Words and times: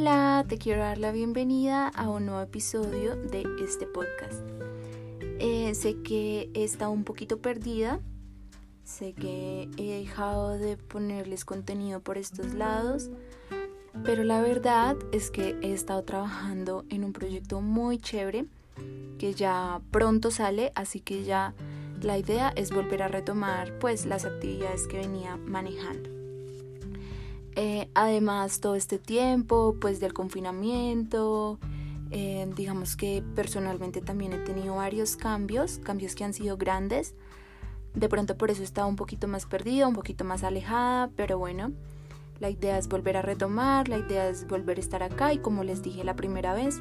Hola, 0.00 0.44
te 0.48 0.58
quiero 0.58 0.82
dar 0.82 0.98
la 0.98 1.10
bienvenida 1.10 1.88
a 1.88 2.08
un 2.08 2.26
nuevo 2.26 2.40
episodio 2.40 3.16
de 3.16 3.44
este 3.60 3.84
podcast. 3.84 4.48
Eh, 5.40 5.74
sé 5.74 5.96
que 6.04 6.48
he 6.54 6.62
estado 6.62 6.92
un 6.92 7.02
poquito 7.02 7.38
perdida, 7.38 7.98
sé 8.84 9.12
que 9.12 9.68
he 9.76 9.98
dejado 9.98 10.56
de 10.56 10.76
ponerles 10.76 11.44
contenido 11.44 11.98
por 11.98 12.16
estos 12.16 12.54
lados, 12.54 13.10
pero 14.04 14.22
la 14.22 14.40
verdad 14.40 14.96
es 15.10 15.32
que 15.32 15.56
he 15.62 15.72
estado 15.72 16.04
trabajando 16.04 16.84
en 16.90 17.02
un 17.02 17.12
proyecto 17.12 17.60
muy 17.60 17.98
chévere 17.98 18.46
que 19.18 19.34
ya 19.34 19.80
pronto 19.90 20.30
sale, 20.30 20.70
así 20.76 21.00
que 21.00 21.24
ya 21.24 21.54
la 22.00 22.18
idea 22.18 22.52
es 22.54 22.70
volver 22.70 23.02
a 23.02 23.08
retomar 23.08 23.76
pues 23.80 24.06
las 24.06 24.24
actividades 24.24 24.86
que 24.86 24.98
venía 24.98 25.36
manejando. 25.38 26.17
Eh, 27.60 27.90
además, 27.94 28.60
todo 28.60 28.76
este 28.76 29.00
tiempo, 29.00 29.74
pues 29.80 29.98
del 29.98 30.12
confinamiento, 30.12 31.58
eh, 32.12 32.48
digamos 32.54 32.94
que 32.94 33.24
personalmente 33.34 34.00
también 34.00 34.32
he 34.32 34.38
tenido 34.38 34.76
varios 34.76 35.16
cambios, 35.16 35.80
cambios 35.82 36.14
que 36.14 36.22
han 36.22 36.34
sido 36.34 36.56
grandes. 36.56 37.16
De 37.94 38.08
pronto 38.08 38.36
por 38.36 38.52
eso 38.52 38.62
estaba 38.62 38.86
un 38.86 38.94
poquito 38.94 39.26
más 39.26 39.44
perdida, 39.46 39.88
un 39.88 39.94
poquito 39.94 40.22
más 40.22 40.44
alejada, 40.44 41.10
pero 41.16 41.36
bueno, 41.36 41.72
la 42.38 42.48
idea 42.48 42.78
es 42.78 42.86
volver 42.86 43.16
a 43.16 43.22
retomar, 43.22 43.88
la 43.88 43.98
idea 43.98 44.28
es 44.28 44.46
volver 44.46 44.76
a 44.76 44.80
estar 44.80 45.02
acá 45.02 45.32
y 45.32 45.38
como 45.38 45.64
les 45.64 45.82
dije 45.82 46.04
la 46.04 46.14
primera 46.14 46.54
vez 46.54 46.80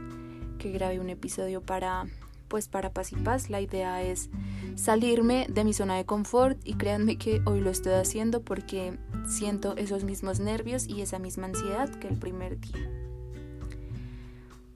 que 0.60 0.70
grabé 0.70 1.00
un 1.00 1.10
episodio 1.10 1.62
para 1.62 2.06
pues 2.48 2.68
para 2.68 2.92
paz 2.92 3.12
y 3.12 3.16
paz, 3.16 3.50
la 3.50 3.62
idea 3.62 4.02
es 4.02 4.30
salirme 4.76 5.48
de 5.50 5.64
mi 5.64 5.74
zona 5.74 5.96
de 5.96 6.06
confort 6.06 6.58
y 6.64 6.76
créanme 6.76 7.18
que 7.18 7.42
hoy 7.46 7.62
lo 7.62 7.70
estoy 7.70 7.94
haciendo 7.94 8.42
porque 8.42 8.98
siento 9.28 9.76
esos 9.78 10.04
mismos 10.04 10.40
nervios 10.40 10.88
y 10.88 11.02
esa 11.02 11.20
misma 11.20 11.48
ansiedad 11.48 11.90
que 12.00 12.08
el 12.08 12.18
primer 12.18 12.60
día. 12.60 12.90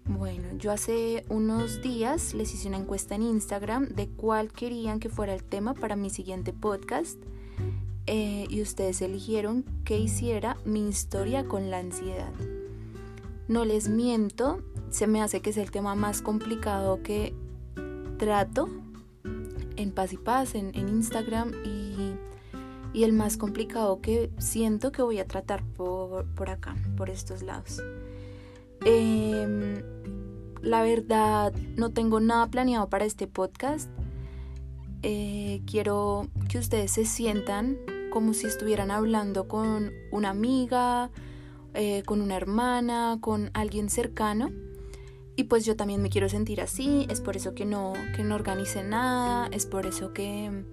Bueno, 0.05 0.47
yo 0.57 0.71
hace 0.71 1.23
unos 1.29 1.81
días 1.81 2.33
les 2.33 2.53
hice 2.53 2.67
una 2.67 2.77
encuesta 2.77 3.15
en 3.15 3.21
Instagram 3.21 3.87
de 3.89 4.09
cuál 4.09 4.51
querían 4.51 4.99
que 4.99 5.09
fuera 5.09 5.33
el 5.33 5.43
tema 5.43 5.73
para 5.73 5.95
mi 5.95 6.09
siguiente 6.09 6.53
podcast 6.53 7.17
eh, 8.07 8.45
y 8.49 8.61
ustedes 8.61 9.01
eligieron 9.01 9.63
que 9.85 9.97
hiciera 9.97 10.57
mi 10.65 10.89
historia 10.89 11.45
con 11.45 11.69
la 11.69 11.77
ansiedad. 11.77 12.33
No 13.47 13.63
les 13.63 13.89
miento, 13.89 14.61
se 14.89 15.07
me 15.07 15.21
hace 15.21 15.41
que 15.41 15.51
es 15.51 15.57
el 15.57 15.71
tema 15.71 15.95
más 15.95 16.21
complicado 16.21 17.01
que 17.03 17.33
trato 18.21 18.69
en 19.77 19.91
Paz 19.91 20.13
y 20.13 20.17
Paz, 20.17 20.53
en, 20.53 20.75
Instagram 20.75 21.53
y, 21.65 22.13
el 23.03 23.13
más 23.13 23.35
complicado 23.35 23.99
que 23.99 24.29
siento 24.37 24.91
que 24.91 25.01
voy 25.01 25.17
a 25.17 25.25
tratar 25.25 25.63
por, 25.63 26.49
acá, 26.49 26.75
por 26.97 27.09
estos 27.09 27.41
lados. 27.41 27.81
Em, 28.85 29.81
la 30.61 30.83
verdad, 30.83 31.51
no 31.77 31.89
tengo 31.93 32.19
nada 32.19 32.45
planeado 32.45 32.89
para 32.89 33.05
este 33.05 33.25
podcast. 33.25 33.89
Eh, 35.01 35.63
quiero 35.65 36.27
que 36.47 36.59
ustedes 36.59 36.91
se 36.91 37.05
sientan 37.05 37.79
como 38.11 38.35
si 38.35 38.45
estuvieran 38.45 38.91
hablando 38.91 39.47
con 39.47 39.91
una 40.11 40.29
amiga, 40.29 41.09
eh, 41.73 42.03
con 42.03 42.21
una 42.21 42.35
hermana, 42.35 43.17
con 43.19 43.49
alguien 43.55 43.89
cercano 43.89 44.51
y 45.41 45.43
pues 45.43 45.65
yo 45.65 45.75
también 45.75 46.03
me 46.03 46.09
quiero 46.09 46.29
sentir 46.29 46.61
así, 46.61 47.07
es 47.09 47.19
por 47.19 47.35
eso 47.35 47.55
que 47.55 47.65
no, 47.65 47.93
que 48.15 48.23
no 48.23 48.35
organice 48.35 48.83
nada, 48.83 49.47
es 49.51 49.65
por 49.65 49.87
eso 49.87 50.13
que, 50.13 50.65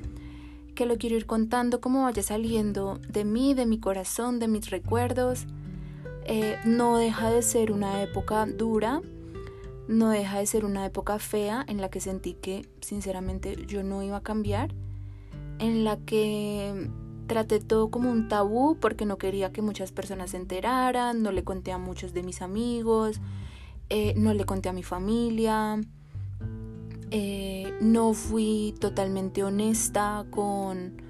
que 0.74 0.84
lo 0.84 0.98
quiero 0.98 1.16
ir 1.16 1.24
contando 1.24 1.80
como 1.80 2.02
vaya 2.02 2.22
saliendo 2.22 3.00
de 3.08 3.24
mí, 3.24 3.54
de 3.54 3.64
mi 3.64 3.80
corazón, 3.80 4.38
de 4.38 4.46
mis 4.46 4.68
recuerdos. 4.68 5.46
Eh, 6.26 6.58
no 6.66 6.98
deja 6.98 7.30
de 7.30 7.40
ser 7.40 7.72
una 7.72 8.02
época 8.02 8.44
dura, 8.44 9.00
no 9.88 10.10
deja 10.10 10.38
de 10.38 10.44
ser 10.44 10.66
una 10.66 10.84
época 10.84 11.18
fea 11.18 11.64
en 11.66 11.80
la 11.80 11.88
que 11.88 12.00
sentí 12.00 12.34
que 12.34 12.68
sinceramente 12.82 13.64
yo 13.66 13.82
no 13.82 14.02
iba 14.02 14.18
a 14.18 14.22
cambiar, 14.22 14.74
en 15.60 15.82
la 15.82 15.96
que 15.96 16.90
traté 17.26 17.58
todo 17.60 17.90
como 17.90 18.10
un 18.10 18.28
tabú 18.28 18.76
porque 18.78 19.06
no 19.06 19.16
quería 19.16 19.50
que 19.50 19.62
muchas 19.62 19.92
personas 19.92 20.32
se 20.32 20.36
enteraran, 20.36 21.22
no 21.22 21.32
le 21.32 21.42
conté 21.42 21.72
a 21.72 21.78
muchos 21.78 22.12
de 22.12 22.22
mis 22.22 22.42
amigos, 22.42 23.22
eh, 23.90 24.14
no 24.16 24.34
le 24.34 24.44
conté 24.44 24.68
a 24.68 24.72
mi 24.72 24.82
familia, 24.82 25.80
eh, 27.10 27.72
no 27.80 28.12
fui 28.12 28.74
totalmente 28.80 29.42
honesta 29.42 30.26
con, 30.30 31.00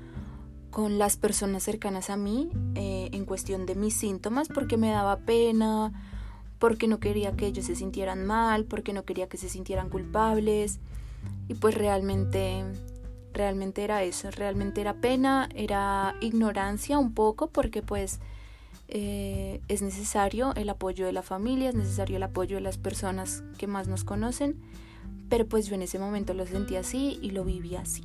con, 0.70 0.98
las 0.98 1.16
personas 1.16 1.64
cercanas 1.64 2.08
a 2.08 2.16
mí 2.16 2.50
eh, 2.76 3.08
en 3.12 3.24
cuestión 3.24 3.66
de 3.66 3.74
mis 3.74 3.94
síntomas 3.94 4.48
porque 4.48 4.76
me 4.76 4.90
daba 4.90 5.18
pena, 5.18 5.92
porque 6.58 6.86
no 6.86 7.00
quería 7.00 7.36
que 7.36 7.46
ellos 7.46 7.66
se 7.66 7.74
sintieran 7.74 8.26
mal, 8.26 8.64
porque 8.64 8.92
no 8.92 9.04
quería 9.04 9.28
que 9.28 9.36
se 9.36 9.48
sintieran 9.48 9.88
culpables. 9.88 10.78
Y 11.48 11.54
pues 11.54 11.74
realmente 11.74 12.64
realmente 13.32 13.84
era 13.84 14.02
eso, 14.02 14.30
realmente 14.30 14.80
era 14.80 14.94
pena, 14.94 15.48
era 15.54 16.16
ignorancia 16.20 16.98
un 16.98 17.14
poco 17.14 17.48
porque 17.48 17.82
pues 17.82 18.20
eh, 18.88 19.60
es 19.68 19.82
necesario 19.82 20.54
el 20.54 20.70
apoyo 20.70 21.04
de 21.04 21.12
la 21.12 21.22
familia, 21.22 21.68
es 21.68 21.74
necesario 21.74 22.16
el 22.16 22.22
apoyo 22.22 22.56
de 22.56 22.62
las 22.62 22.78
personas 22.78 23.44
que 23.58 23.66
más 23.66 23.86
nos 23.86 24.02
conocen, 24.02 24.62
pero 25.28 25.46
pues 25.46 25.66
yo 25.66 25.74
en 25.74 25.82
ese 25.82 25.98
momento 25.98 26.32
lo 26.32 26.46
sentí 26.46 26.76
así 26.76 27.18
y 27.20 27.30
lo 27.30 27.44
viví 27.44 27.76
así. 27.76 28.04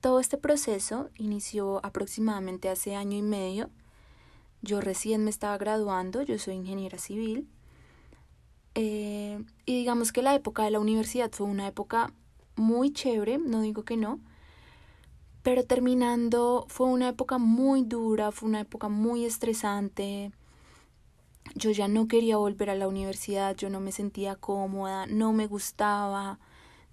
Todo 0.00 0.20
este 0.20 0.36
proceso 0.36 1.10
inició 1.16 1.84
aproximadamente 1.84 2.68
hace 2.68 2.94
año 2.94 3.16
y 3.16 3.22
medio. 3.22 3.70
Yo 4.62 4.80
recién 4.80 5.24
me 5.24 5.30
estaba 5.30 5.56
graduando, 5.56 6.22
yo 6.22 6.38
soy 6.38 6.54
ingeniera 6.54 6.98
civil. 6.98 7.48
Eh, 8.74 9.42
y 9.64 9.74
digamos 9.74 10.12
que 10.12 10.22
la 10.22 10.34
época 10.34 10.64
de 10.64 10.70
la 10.70 10.80
universidad 10.80 11.30
fue 11.32 11.46
una 11.46 11.66
época 11.66 12.12
muy 12.58 12.92
chévere, 12.92 13.38
no 13.38 13.62
digo 13.62 13.84
que 13.84 13.96
no, 13.96 14.20
pero 15.42 15.64
terminando 15.64 16.66
fue 16.68 16.88
una 16.88 17.08
época 17.08 17.38
muy 17.38 17.82
dura, 17.82 18.32
fue 18.32 18.48
una 18.48 18.60
época 18.60 18.88
muy 18.88 19.24
estresante. 19.24 20.32
Yo 21.54 21.70
ya 21.70 21.88
no 21.88 22.06
quería 22.08 22.36
volver 22.36 22.68
a 22.68 22.74
la 22.74 22.88
universidad, 22.88 23.56
yo 23.56 23.70
no 23.70 23.80
me 23.80 23.92
sentía 23.92 24.36
cómoda, 24.36 25.06
no 25.06 25.32
me 25.32 25.46
gustaba, 25.46 26.38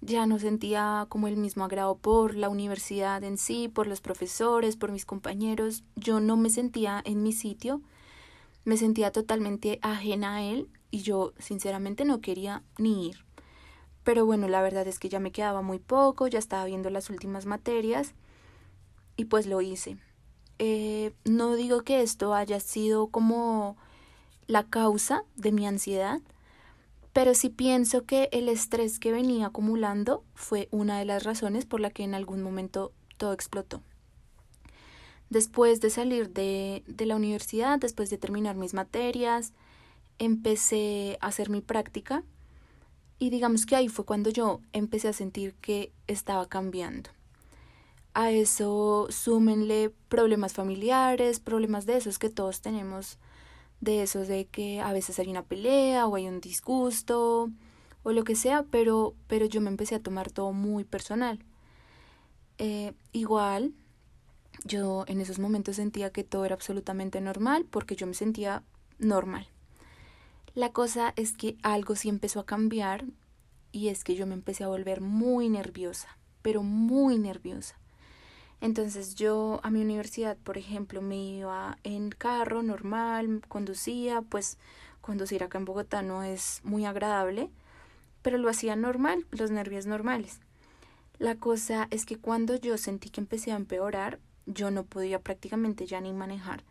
ya 0.00 0.26
no 0.26 0.38
sentía 0.38 1.06
como 1.10 1.28
el 1.28 1.36
mismo 1.36 1.64
agrado 1.64 1.98
por 1.98 2.34
la 2.34 2.48
universidad 2.48 3.22
en 3.24 3.36
sí, 3.36 3.68
por 3.68 3.86
los 3.86 4.00
profesores, 4.00 4.76
por 4.76 4.92
mis 4.92 5.04
compañeros, 5.04 5.84
yo 5.94 6.20
no 6.20 6.38
me 6.38 6.48
sentía 6.48 7.02
en 7.04 7.22
mi 7.22 7.32
sitio, 7.32 7.82
me 8.64 8.76
sentía 8.76 9.12
totalmente 9.12 9.78
ajena 9.82 10.36
a 10.36 10.42
él 10.42 10.70
y 10.90 11.02
yo 11.02 11.34
sinceramente 11.38 12.04
no 12.04 12.20
quería 12.20 12.62
ni 12.78 13.08
ir. 13.08 13.25
Pero 14.06 14.24
bueno, 14.24 14.46
la 14.46 14.62
verdad 14.62 14.86
es 14.86 15.00
que 15.00 15.08
ya 15.08 15.18
me 15.18 15.32
quedaba 15.32 15.62
muy 15.62 15.80
poco, 15.80 16.28
ya 16.28 16.38
estaba 16.38 16.64
viendo 16.64 16.90
las 16.90 17.10
últimas 17.10 17.44
materias 17.44 18.14
y 19.16 19.24
pues 19.24 19.46
lo 19.48 19.60
hice. 19.62 19.96
Eh, 20.60 21.12
no 21.24 21.56
digo 21.56 21.82
que 21.82 22.02
esto 22.02 22.32
haya 22.32 22.60
sido 22.60 23.08
como 23.08 23.76
la 24.46 24.62
causa 24.62 25.24
de 25.34 25.50
mi 25.50 25.66
ansiedad, 25.66 26.20
pero 27.12 27.34
sí 27.34 27.48
pienso 27.48 28.04
que 28.04 28.28
el 28.30 28.48
estrés 28.48 29.00
que 29.00 29.10
venía 29.10 29.46
acumulando 29.46 30.22
fue 30.34 30.68
una 30.70 31.00
de 31.00 31.04
las 31.04 31.24
razones 31.24 31.66
por 31.66 31.80
la 31.80 31.90
que 31.90 32.04
en 32.04 32.14
algún 32.14 32.44
momento 32.44 32.92
todo 33.16 33.32
explotó. 33.32 33.82
Después 35.30 35.80
de 35.80 35.90
salir 35.90 36.30
de, 36.30 36.84
de 36.86 37.06
la 37.06 37.16
universidad, 37.16 37.80
después 37.80 38.08
de 38.10 38.18
terminar 38.18 38.54
mis 38.54 38.72
materias, 38.72 39.52
empecé 40.20 41.18
a 41.20 41.26
hacer 41.26 41.50
mi 41.50 41.60
práctica 41.60 42.22
y 43.18 43.30
digamos 43.30 43.66
que 43.66 43.76
ahí 43.76 43.88
fue 43.88 44.04
cuando 44.04 44.30
yo 44.30 44.60
empecé 44.72 45.08
a 45.08 45.12
sentir 45.12 45.54
que 45.54 45.92
estaba 46.06 46.46
cambiando. 46.48 47.10
A 48.14 48.30
eso 48.30 49.08
súmenle 49.10 49.92
problemas 50.08 50.54
familiares, 50.54 51.40
problemas 51.40 51.86
de 51.86 51.98
esos 51.98 52.18
que 52.18 52.30
todos 52.30 52.60
tenemos, 52.60 53.18
de 53.80 54.02
esos 54.02 54.28
de 54.28 54.46
que 54.46 54.80
a 54.80 54.92
veces 54.92 55.18
hay 55.18 55.28
una 55.28 55.44
pelea 55.44 56.06
o 56.06 56.16
hay 56.16 56.26
un 56.26 56.40
disgusto 56.40 57.50
o 58.02 58.12
lo 58.12 58.24
que 58.24 58.36
sea, 58.36 58.64
pero, 58.70 59.14
pero 59.26 59.46
yo 59.46 59.60
me 59.60 59.68
empecé 59.68 59.96
a 59.96 60.02
tomar 60.02 60.30
todo 60.30 60.52
muy 60.52 60.84
personal. 60.84 61.44
Eh, 62.58 62.94
igual, 63.12 63.74
yo 64.64 65.04
en 65.08 65.20
esos 65.20 65.38
momentos 65.38 65.76
sentía 65.76 66.10
que 66.10 66.24
todo 66.24 66.44
era 66.44 66.54
absolutamente 66.54 67.20
normal 67.20 67.66
porque 67.70 67.96
yo 67.96 68.06
me 68.06 68.14
sentía 68.14 68.62
normal. 68.98 69.48
La 70.56 70.72
cosa 70.72 71.12
es 71.16 71.36
que 71.36 71.58
algo 71.62 71.96
sí 71.96 72.08
empezó 72.08 72.40
a 72.40 72.46
cambiar 72.46 73.04
y 73.72 73.88
es 73.88 74.04
que 74.04 74.14
yo 74.14 74.26
me 74.26 74.32
empecé 74.32 74.64
a 74.64 74.68
volver 74.68 75.02
muy 75.02 75.50
nerviosa, 75.50 76.16
pero 76.40 76.62
muy 76.62 77.18
nerviosa. 77.18 77.78
Entonces 78.62 79.16
yo 79.16 79.60
a 79.62 79.70
mi 79.70 79.82
universidad, 79.82 80.38
por 80.38 80.56
ejemplo, 80.56 81.02
me 81.02 81.18
iba 81.18 81.76
en 81.84 82.08
carro 82.08 82.62
normal, 82.62 83.42
conducía, 83.48 84.22
pues 84.22 84.56
conducir 85.02 85.44
acá 85.44 85.58
en 85.58 85.66
Bogotá 85.66 86.00
no 86.00 86.22
es 86.22 86.62
muy 86.64 86.86
agradable, 86.86 87.50
pero 88.22 88.38
lo 88.38 88.48
hacía 88.48 88.76
normal, 88.76 89.26
los 89.32 89.50
nervios 89.50 89.84
normales. 89.84 90.40
La 91.18 91.34
cosa 91.34 91.86
es 91.90 92.06
que 92.06 92.16
cuando 92.16 92.56
yo 92.56 92.78
sentí 92.78 93.10
que 93.10 93.20
empecé 93.20 93.52
a 93.52 93.56
empeorar, 93.56 94.20
yo 94.46 94.70
no 94.70 94.84
podía 94.84 95.20
prácticamente 95.20 95.84
ya 95.84 96.00
ni 96.00 96.14
manejar. 96.14 96.64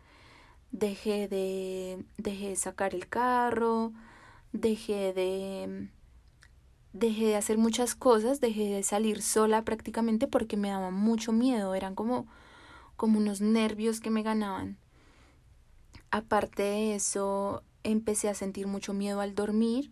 Dejé 0.78 1.26
de, 1.26 2.04
dejé 2.18 2.50
de 2.50 2.56
sacar 2.56 2.94
el 2.94 3.08
carro, 3.08 3.92
dejé 4.52 5.14
de, 5.14 5.88
dejé 6.92 7.28
de 7.28 7.36
hacer 7.36 7.56
muchas 7.56 7.94
cosas, 7.94 8.42
dejé 8.42 8.74
de 8.74 8.82
salir 8.82 9.22
sola 9.22 9.62
prácticamente 9.62 10.26
porque 10.26 10.58
me 10.58 10.68
daba 10.68 10.90
mucho 10.90 11.32
miedo, 11.32 11.74
eran 11.74 11.94
como, 11.94 12.26
como 12.96 13.18
unos 13.18 13.40
nervios 13.40 14.00
que 14.00 14.10
me 14.10 14.22
ganaban. 14.22 14.76
Aparte 16.10 16.62
de 16.62 16.94
eso, 16.94 17.62
empecé 17.82 18.28
a 18.28 18.34
sentir 18.34 18.66
mucho 18.66 18.92
miedo 18.92 19.22
al 19.22 19.34
dormir. 19.34 19.90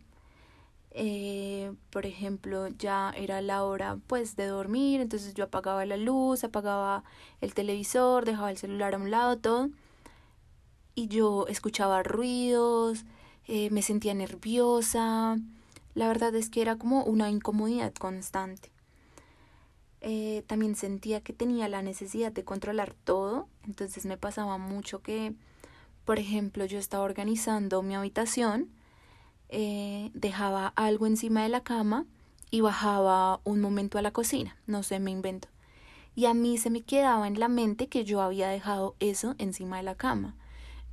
Eh, 0.91 1.73
por 1.89 2.05
ejemplo, 2.05 2.69
ya 2.69 3.11
era 3.17 3.41
la 3.41 3.65
hora 3.65 3.99
pues 4.07 4.37
de 4.37 4.49
dormir, 4.49 5.01
entonces 5.01 5.33
yo 5.33 5.45
apagaba 5.45 5.87
la 5.87 5.97
luz, 5.97 6.45
apagaba 6.45 7.05
el 7.41 7.55
televisor, 7.55 8.27
dejaba 8.27 8.51
el 8.51 8.59
celular 8.59 8.95
a 8.95 8.99
un 8.99 9.11
lado, 9.11 9.39
todo. 9.39 9.71
Y 10.94 11.08
yo 11.08 11.46
escuchaba 11.49 12.02
ruidos, 12.02 13.05
eh, 13.46 13.70
me 13.70 13.82
sentía 13.82 14.14
nerviosa. 14.14 15.37
La 15.94 16.08
verdad 16.08 16.35
es 16.35 16.50
que 16.50 16.62
era 16.62 16.76
como 16.76 17.05
una 17.05 17.31
incomodidad 17.31 17.93
constante. 17.94 18.70
Eh, 20.00 20.44
también 20.46 20.76
sentía 20.76 21.20
que 21.23 21.32
tenía 21.32 21.69
la 21.69 21.82
necesidad 21.82 22.31
de 22.31 22.44
controlar 22.44 22.94
todo, 23.05 23.49
entonces 23.64 24.05
me 24.05 24.19
pasaba 24.19 24.58
mucho 24.58 25.00
que 25.00 25.35
por 26.05 26.19
ejemplo, 26.19 26.67
yo 26.67 26.79
estaba 26.79 27.05
organizando 27.05 27.82
mi 27.82 27.94
habitación, 27.94 28.69
eh, 29.49 30.11
dejaba 30.12 30.69
algo 30.76 31.06
encima 31.06 31.43
de 31.43 31.49
la 31.49 31.62
cama 31.62 32.05
y 32.50 32.61
bajaba 32.61 33.40
un 33.44 33.61
momento 33.61 33.99
a 33.99 34.02
la 34.02 34.12
cocina, 34.12 34.56
no 34.67 34.82
sé, 34.82 35.00
me 35.00 35.11
invento. 35.11 35.49
Y 36.14 36.26
a 36.26 36.35
mí 36.35 36.58
se 36.58 36.70
me 36.70 36.82
quedaba 36.82 37.26
en 37.26 37.40
la 37.40 37.49
mente 37.49 37.88
que 37.88 38.05
yo 38.05 38.20
había 38.20 38.49
dejado 38.49 38.94
eso 39.00 39.35
encima 39.38 39.79
de 39.79 39.82
la 39.82 39.94
cama, 39.94 40.37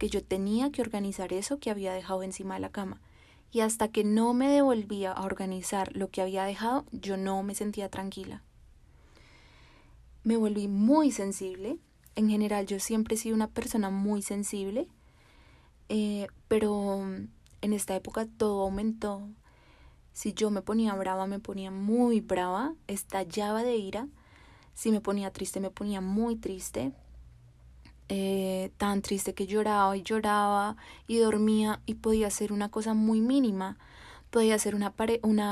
que 0.02 0.10
yo 0.10 0.24
tenía 0.24 0.72
que 0.72 0.82
organizar 0.82 1.32
eso 1.32 1.60
que 1.60 1.70
había 1.70 1.94
dejado 1.94 2.24
encima 2.24 2.56
de 2.56 2.62
la 2.62 2.72
cama. 2.72 3.00
Y 3.52 3.60
hasta 3.60 3.90
que 3.90 4.04
no 4.04 4.34
me 4.34 4.50
devolvía 4.50 5.12
a 5.12 5.24
organizar 5.24 5.96
lo 5.96 6.10
que 6.10 6.24
había 6.24 6.44
dejado, 6.44 6.86
yo 6.92 7.18
no 7.18 7.44
me 7.44 7.54
sentía 7.54 7.88
tranquila. 7.88 8.42
Me 10.24 10.38
volví 10.38 10.68
muy 10.68 11.12
sensible. 11.12 11.78
En 12.16 12.30
general 12.30 12.66
yo 12.66 12.80
siempre 12.80 13.14
he 13.14 13.18
sido 13.20 13.36
una 13.36 13.50
persona 13.50 13.92
muy 13.92 14.24
sensible 14.24 14.88
eh, 15.94 16.28
pero 16.48 17.02
en 17.04 17.74
esta 17.74 17.98
época 17.98 18.26
todo 18.26 18.62
aumentó. 18.62 19.28
Si 20.14 20.34
yo 20.34 20.50
me 20.50 20.62
ponía 20.62 20.96
brava, 20.96 21.28
me 21.28 21.40
ponía 21.40 21.70
muy 21.70 22.22
brava, 22.22 22.76
estallaba 22.88 23.62
de 23.62 23.76
ira. 23.76 24.08
Si 24.74 24.90
me 24.90 25.02
ponía 25.02 25.32
triste, 25.32 25.60
me 25.60 25.70
ponía 25.70 26.00
muy 26.00 26.38
triste. 26.38 26.94
Eh, 28.14 28.74
tan 28.76 29.02
triste 29.02 29.34
que 29.34 29.48
lloraba 29.48 29.96
y 29.96 30.04
lloraba 30.04 30.76
y 31.08 31.20
dormía 31.20 31.80
y 31.86 31.94
podía 31.94 32.28
hacer 32.28 32.52
una 32.52 32.70
cosa 32.70 32.94
muy 32.94 33.22
mínima. 33.22 33.78
Podía 34.32 34.56
hacer 34.56 34.76
una, 34.76 34.92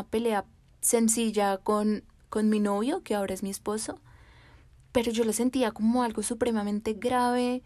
pelea 0.03 0.43
sencilla 0.81 1.59
con, 1.59 2.03
con 2.29 2.49
mi 2.49 2.59
novio, 2.59 3.01
que 3.01 3.15
ahora 3.15 3.33
es 3.33 3.43
mi 3.43 3.49
esposo, 3.49 4.01
pero 4.91 5.09
yo 5.09 5.23
lo 5.23 5.31
sentía 5.31 5.71
como 5.71 6.03
algo 6.03 6.21
supremamente 6.21 6.95
grave 6.95 7.63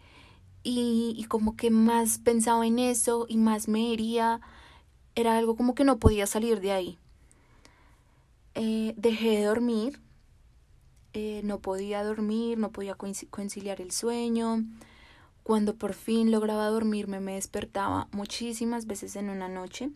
y, 0.62 1.26
como 1.28 1.56
que 1.56 1.70
más 1.70 2.18
pensaba 2.18 2.64
en 2.64 2.78
eso 2.78 3.26
y 3.28 3.36
más 3.36 3.66
me 3.66 3.92
hería. 3.92 4.40
Era 5.16 5.36
algo 5.36 5.56
como 5.56 5.74
que 5.74 5.82
no 5.82 5.98
podía 5.98 6.28
salir 6.28 6.60
de 6.60 6.70
ahí. 6.70 6.98
Eh, 8.54 8.94
dejé 8.96 9.38
de 9.38 9.44
dormir. 9.46 10.03
Eh, 11.14 11.40
no 11.44 11.60
podía 11.60 12.04
dormir, 12.04 12.58
no 12.58 12.70
podía 12.70 12.96
conciliar 12.96 13.80
el 13.80 13.90
sueño. 13.90 14.64
Cuando 15.42 15.76
por 15.76 15.94
fin 15.94 16.30
lograba 16.30 16.68
dormirme 16.68 17.20
me 17.20 17.34
despertaba 17.34 18.08
muchísimas 18.12 18.86
veces 18.86 19.16
en 19.16 19.30
una 19.30 19.48
noche. 19.48 19.90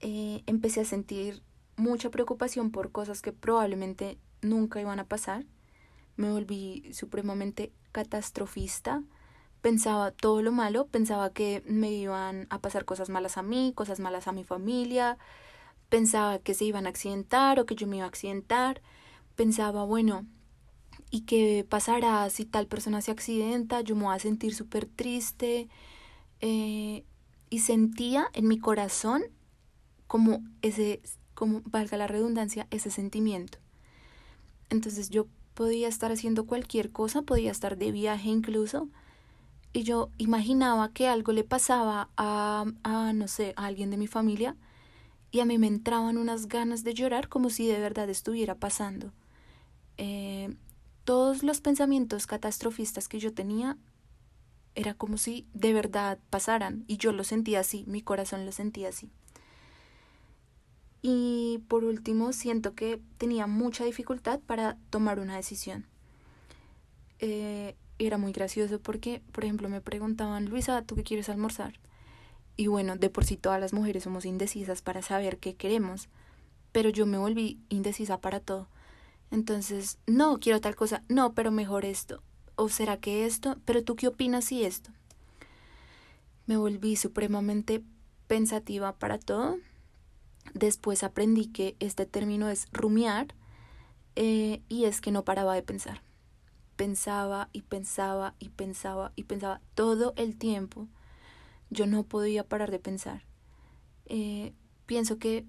Eh, 0.00 0.42
empecé 0.46 0.80
a 0.80 0.84
sentir 0.84 1.42
mucha 1.76 2.10
preocupación 2.10 2.70
por 2.72 2.90
cosas 2.90 3.22
que 3.22 3.32
probablemente 3.32 4.18
nunca 4.42 4.80
iban 4.80 4.98
a 4.98 5.04
pasar. 5.04 5.44
Me 6.16 6.30
volví 6.30 6.92
supremamente 6.92 7.72
catastrofista 7.92 9.02
pensaba 9.64 10.10
todo 10.10 10.42
lo 10.42 10.52
malo, 10.52 10.88
pensaba 10.88 11.30
que 11.30 11.62
me 11.64 11.90
iban 11.90 12.46
a 12.50 12.58
pasar 12.58 12.84
cosas 12.84 13.08
malas 13.08 13.38
a 13.38 13.42
mí, 13.42 13.72
cosas 13.74 13.98
malas 13.98 14.28
a 14.28 14.32
mi 14.32 14.44
familia, 14.44 15.16
pensaba 15.88 16.38
que 16.38 16.52
se 16.52 16.66
iban 16.66 16.86
a 16.86 16.90
accidentar 16.90 17.58
o 17.58 17.64
que 17.64 17.74
yo 17.74 17.86
me 17.86 17.96
iba 17.96 18.04
a 18.04 18.08
accidentar, 18.08 18.82
pensaba, 19.36 19.84
bueno, 19.84 20.26
¿y 21.10 21.22
qué 21.22 21.66
pasará 21.68 22.28
si 22.30 22.44
tal 22.44 22.66
persona 22.66 23.00
se 23.00 23.10
accidenta? 23.10 23.80
Yo 23.80 23.96
me 23.96 24.04
voy 24.04 24.14
a 24.14 24.18
sentir 24.18 24.54
súper 24.54 24.86
triste. 24.86 25.68
Eh, 26.40 27.04
y 27.50 27.60
sentía 27.60 28.28
en 28.32 28.48
mi 28.48 28.58
corazón 28.58 29.22
como 30.06 30.42
ese, 30.62 31.00
como 31.34 31.62
valga 31.64 31.96
la 31.96 32.06
redundancia, 32.06 32.66
ese 32.70 32.90
sentimiento. 32.90 33.58
Entonces 34.70 35.10
yo 35.10 35.26
podía 35.54 35.88
estar 35.88 36.10
haciendo 36.10 36.46
cualquier 36.46 36.90
cosa, 36.90 37.22
podía 37.22 37.52
estar 37.52 37.78
de 37.78 37.92
viaje 37.92 38.28
incluso, 38.28 38.88
y 39.72 39.82
yo 39.82 40.10
imaginaba 40.18 40.92
que 40.92 41.08
algo 41.08 41.32
le 41.32 41.44
pasaba 41.44 42.08
a, 42.16 42.64
a, 42.82 43.12
no 43.12 43.28
sé, 43.28 43.54
a 43.56 43.66
alguien 43.66 43.90
de 43.90 43.96
mi 43.96 44.06
familia 44.06 44.56
y 45.30 45.40
a 45.40 45.44
mí 45.44 45.58
me 45.58 45.66
entraban 45.66 46.16
unas 46.16 46.46
ganas 46.46 46.84
de 46.84 46.94
llorar 46.94 47.28
como 47.28 47.50
si 47.50 47.66
de 47.66 47.80
verdad 47.80 48.08
estuviera 48.08 48.54
pasando. 48.54 49.12
Eh, 49.98 50.54
todos 51.04 51.42
los 51.42 51.60
pensamientos 51.60 52.26
catastrofistas 52.26 53.08
que 53.08 53.18
yo 53.18 53.32
tenía 53.32 53.76
era 54.74 54.94
como 54.94 55.18
si 55.18 55.46
de 55.54 55.72
verdad 55.72 56.18
pasaran 56.30 56.84
y 56.86 56.96
yo 56.96 57.12
lo 57.12 57.24
sentía 57.24 57.60
así, 57.60 57.84
mi 57.86 58.02
corazón 58.02 58.44
lo 58.44 58.52
sentía 58.52 58.88
así. 58.88 59.10
Y 61.02 61.62
por 61.68 61.84
último, 61.84 62.32
siento 62.32 62.74
que 62.74 62.98
tenía 63.18 63.46
mucha 63.46 63.84
dificultad 63.84 64.40
para 64.40 64.78
tomar 64.88 65.20
una 65.20 65.36
decisión. 65.36 65.84
Eh, 67.18 67.76
era 67.98 68.16
muy 68.16 68.32
gracioso 68.32 68.80
porque, 68.80 69.20
por 69.32 69.44
ejemplo, 69.44 69.68
me 69.68 69.82
preguntaban, 69.82 70.46
Luisa, 70.46 70.82
¿tú 70.82 70.96
qué 70.96 71.02
quieres 71.02 71.28
almorzar? 71.28 71.74
Y 72.56 72.68
bueno, 72.68 72.96
de 72.96 73.10
por 73.10 73.24
sí 73.24 73.36
todas 73.36 73.60
las 73.60 73.72
mujeres 73.72 74.04
somos 74.04 74.24
indecisas 74.24 74.80
para 74.80 75.02
saber 75.02 75.38
qué 75.38 75.54
queremos, 75.54 76.08
pero 76.72 76.88
yo 76.88 77.04
me 77.04 77.18
volví 77.18 77.60
indecisa 77.68 78.18
para 78.20 78.40
todo. 78.40 78.68
Entonces, 79.34 79.98
no, 80.06 80.38
quiero 80.38 80.60
tal 80.60 80.76
cosa, 80.76 81.02
no, 81.08 81.34
pero 81.34 81.50
mejor 81.50 81.84
esto, 81.84 82.22
o 82.56 82.68
será 82.68 82.98
que 82.98 83.26
esto, 83.26 83.56
pero 83.64 83.82
tú 83.82 83.96
qué 83.96 84.08
opinas 84.08 84.44
si 84.46 84.64
esto. 84.64 84.90
Me 86.46 86.56
volví 86.56 86.96
supremamente 86.96 87.82
pensativa 88.26 88.92
para 88.92 89.18
todo. 89.18 89.58
Después 90.52 91.02
aprendí 91.02 91.46
que 91.46 91.74
este 91.80 92.06
término 92.06 92.48
es 92.48 92.68
rumiar 92.70 93.34
eh, 94.14 94.62
y 94.68 94.84
es 94.84 95.00
que 95.00 95.10
no 95.10 95.24
paraba 95.24 95.54
de 95.54 95.62
pensar 95.62 96.00
pensaba 96.74 97.48
y 97.52 97.62
pensaba 97.62 98.34
y 98.38 98.50
pensaba 98.50 99.12
y 99.16 99.24
pensaba 99.24 99.60
todo 99.74 100.12
el 100.16 100.36
tiempo. 100.36 100.88
Yo 101.70 101.86
no 101.86 102.04
podía 102.04 102.44
parar 102.44 102.70
de 102.70 102.78
pensar. 102.78 103.22
Eh, 104.06 104.52
pienso 104.86 105.18
que 105.18 105.46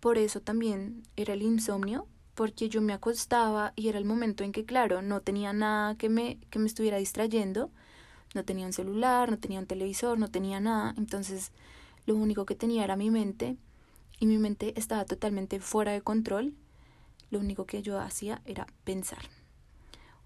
por 0.00 0.18
eso 0.18 0.40
también 0.40 1.02
era 1.16 1.34
el 1.34 1.42
insomnio, 1.42 2.06
porque 2.40 2.70
yo 2.70 2.80
me 2.80 2.94
acostaba 2.94 3.74
y 3.76 3.88
era 3.88 3.98
el 3.98 4.06
momento 4.06 4.44
en 4.44 4.52
que, 4.52 4.64
claro, 4.64 5.02
no 5.02 5.20
tenía 5.20 5.52
nada 5.52 5.94
que 5.96 6.08
me, 6.08 6.38
que 6.48 6.58
me 6.58 6.68
estuviera 6.68 6.96
distrayendo, 6.96 7.70
no 8.34 8.46
tenía 8.46 8.64
un 8.64 8.72
celular, 8.72 9.30
no 9.30 9.38
tenía 9.38 9.58
un 9.60 9.66
televisor, 9.66 10.18
no 10.18 10.30
tenía 10.30 10.58
nada, 10.58 10.94
entonces 10.96 11.52
lo 12.06 12.16
único 12.16 12.46
que 12.46 12.54
tenía 12.54 12.82
era 12.82 12.96
mi 12.96 13.10
mente 13.10 13.58
y 14.20 14.24
mi 14.24 14.38
mente 14.38 14.72
estaba 14.78 15.04
totalmente 15.04 15.60
fuera 15.60 15.92
de 15.92 16.00
control, 16.00 16.54
lo 17.30 17.40
único 17.40 17.66
que 17.66 17.82
yo 17.82 18.00
hacía 18.00 18.40
era 18.46 18.66
pensar. 18.84 19.28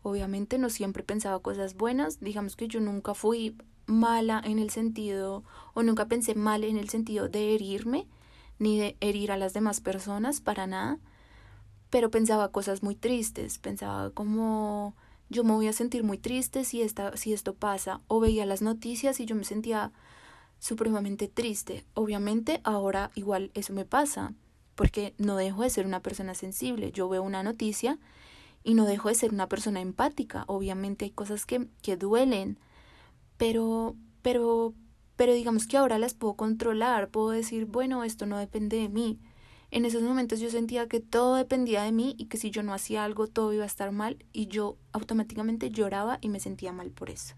Obviamente 0.05 0.57
no 0.57 0.71
siempre 0.71 1.03
pensaba 1.03 1.41
cosas 1.41 1.75
buenas, 1.75 2.21
digamos 2.21 2.55
que 2.55 2.69
yo 2.69 2.79
nunca 2.79 3.15
fui 3.15 3.57
mala 3.87 4.41
en 4.45 4.61
el 4.61 4.71
sentido, 4.71 5.43
o 5.73 5.83
nunca 5.83 6.07
pensé 6.07 6.37
mal 6.37 6.63
en 6.63 6.77
el 6.77 6.91
sentido 6.91 7.29
de 7.29 7.57
herirme, 7.57 8.07
ni 8.61 8.79
de 8.79 8.97
herir 9.01 9.33
a 9.33 9.37
las 9.37 9.53
demás 9.53 9.81
personas, 9.81 10.41
para 10.41 10.69
nada, 10.69 11.01
pero 11.91 12.11
pensaba 12.11 12.51
cosas 12.53 12.83
muy 12.83 12.95
tristes, 12.95 13.59
pensaba 13.59 14.11
como 14.11 14.95
yo 15.29 15.45
me 15.45 15.53
voy 15.53 15.69
a 15.69 15.73
sentir 15.73 16.05
muy 16.05 16.19
triste 16.19 16.65
si, 16.65 16.83
esta, 16.83 17.17
si 17.17 17.33
esto 17.33 17.55
pasa, 17.55 18.01
o 18.09 18.21
veía 18.21 18.47
las 18.47 18.63
noticias 18.63 19.21
y 19.21 19.27
yo 19.27 19.35
me 19.35 19.45
sentía 19.45 19.93
supremamente 20.59 21.29
triste. 21.29 21.85
Obviamente 21.95 22.61
ahora 22.65 23.11
igual 23.15 23.51
eso 23.55 23.73
me 23.73 23.85
pasa, 23.85 24.35
porque 24.75 25.15
no 25.19 25.37
dejo 25.37 25.63
de 25.63 25.71
ser 25.71 25.87
una 25.87 26.01
persona 26.01 26.35
sensible, 26.35 26.93
yo 26.93 27.09
veo 27.09 27.23
una 27.23 27.43
noticia 27.43 27.99
y 28.63 28.75
no 28.75 28.87
dejo 28.87 29.09
de 29.09 29.15
ser 29.15 29.33
una 29.33 29.49
persona 29.49 29.81
empática. 29.81 30.45
Obviamente 30.47 31.05
hay 31.05 31.11
cosas 31.11 31.47
que, 31.47 31.69
que 31.83 31.97
duelen, 31.97 32.59
pero, 33.37 33.97
pero, 34.23 34.75
pero 35.17 35.35
digamos 35.35 35.67
que 35.67 35.77
ahora 35.77 35.99
las 35.99 36.15
puedo 36.15 36.35
controlar, 36.35 37.11
puedo 37.11 37.31
decir, 37.31 37.67
bueno, 37.67 38.05
esto 38.05 38.27
no 38.27 38.39
depende 38.39 38.79
de 38.79 38.89
mí. 38.89 39.21
En 39.75 39.85
esos 39.85 40.05
momentos 40.05 40.39
yo 40.39 40.51
sentía 40.51 40.87
que 40.87 41.01
todo 41.01 41.35
dependía 41.35 41.83
de 41.83 41.91
mí 41.91 42.15
y 42.17 42.27
que 42.27 42.37
si 42.37 42.53
yo 42.53 42.63
no 42.63 42.73
hacía 42.73 43.03
algo 43.03 43.27
todo 43.27 43.53
iba 43.53 43.65
a 43.65 43.67
estar 43.67 43.91
mal 43.91 44.25
y 44.33 44.47
yo 44.47 44.77
automáticamente 44.93 45.71
lloraba 45.71 46.19
y 46.21 46.29
me 46.29 46.39
sentía 46.39 46.73
mal 46.73 46.93
por 46.93 47.11
eso. 47.11 47.35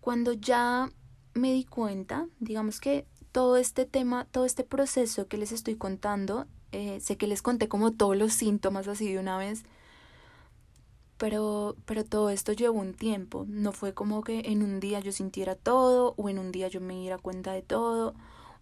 Cuando 0.00 0.32
ya 0.32 0.90
me 1.32 1.52
di 1.52 1.62
cuenta, 1.62 2.26
digamos 2.40 2.80
que 2.80 3.06
todo 3.30 3.56
este 3.56 3.86
tema, 3.86 4.24
todo 4.24 4.44
este 4.44 4.64
proceso 4.64 5.28
que 5.28 5.38
les 5.38 5.52
estoy 5.52 5.76
contando, 5.76 6.48
eh, 6.72 6.98
sé 6.98 7.16
que 7.16 7.28
les 7.28 7.40
conté 7.40 7.68
como 7.68 7.92
todos 7.92 8.16
los 8.16 8.32
síntomas 8.32 8.88
así 8.88 9.12
de 9.12 9.20
una 9.20 9.38
vez, 9.38 9.62
pero, 11.16 11.76
pero 11.84 12.04
todo 12.04 12.30
esto 12.30 12.52
llevó 12.52 12.80
un 12.80 12.94
tiempo, 12.94 13.44
no 13.48 13.72
fue 13.72 13.94
como 13.94 14.22
que 14.22 14.40
en 14.46 14.62
un 14.62 14.80
día 14.80 15.00
yo 15.00 15.12
sintiera 15.12 15.54
todo 15.54 16.14
o 16.16 16.28
en 16.28 16.38
un 16.38 16.52
día 16.52 16.68
yo 16.68 16.80
me 16.80 16.94
diera 16.94 17.18
cuenta 17.18 17.52
de 17.52 17.62
todo 17.62 18.14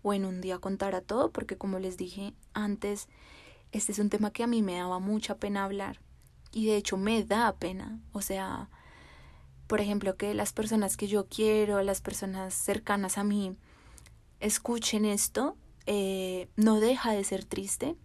o 0.03 0.13
en 0.13 0.25
un 0.25 0.41
día 0.41 0.59
contara 0.59 1.01
todo, 1.01 1.31
porque 1.31 1.57
como 1.57 1.79
les 1.79 1.97
dije 1.97 2.35
antes, 2.55 3.09
este 3.71 3.93
es 3.93 3.99
un 3.99 4.11
tema 4.11 4.33
que 4.33 4.43
a 4.43 4.47
mí 4.47 4.63
me 4.63 4.77
daba 4.77 4.99
mucha 4.99 5.37
pena 5.37 5.65
hablar 5.65 6.01
y 6.53 6.67
de 6.67 6.77
hecho 6.77 6.97
me 6.97 7.25
da 7.25 7.53
pena, 7.57 8.01
o 8.13 8.21
sea, 8.21 8.69
por 9.67 9.81
ejemplo, 9.81 10.17
que 10.17 10.35
las 10.35 10.53
personas 10.53 10.99
que 10.99 11.09
yo 11.09 11.27
quiero, 11.29 11.83
las 11.83 12.03
personas 12.03 12.53
cercanas 12.53 13.17
a 13.17 13.25
mí, 13.25 13.57
escuchen 14.39 15.07
esto, 15.07 15.57
eh, 15.87 16.49
no 16.57 16.79
deja 16.79 17.13
de 17.13 17.25
ser 17.25 17.47
triste, 17.47 17.97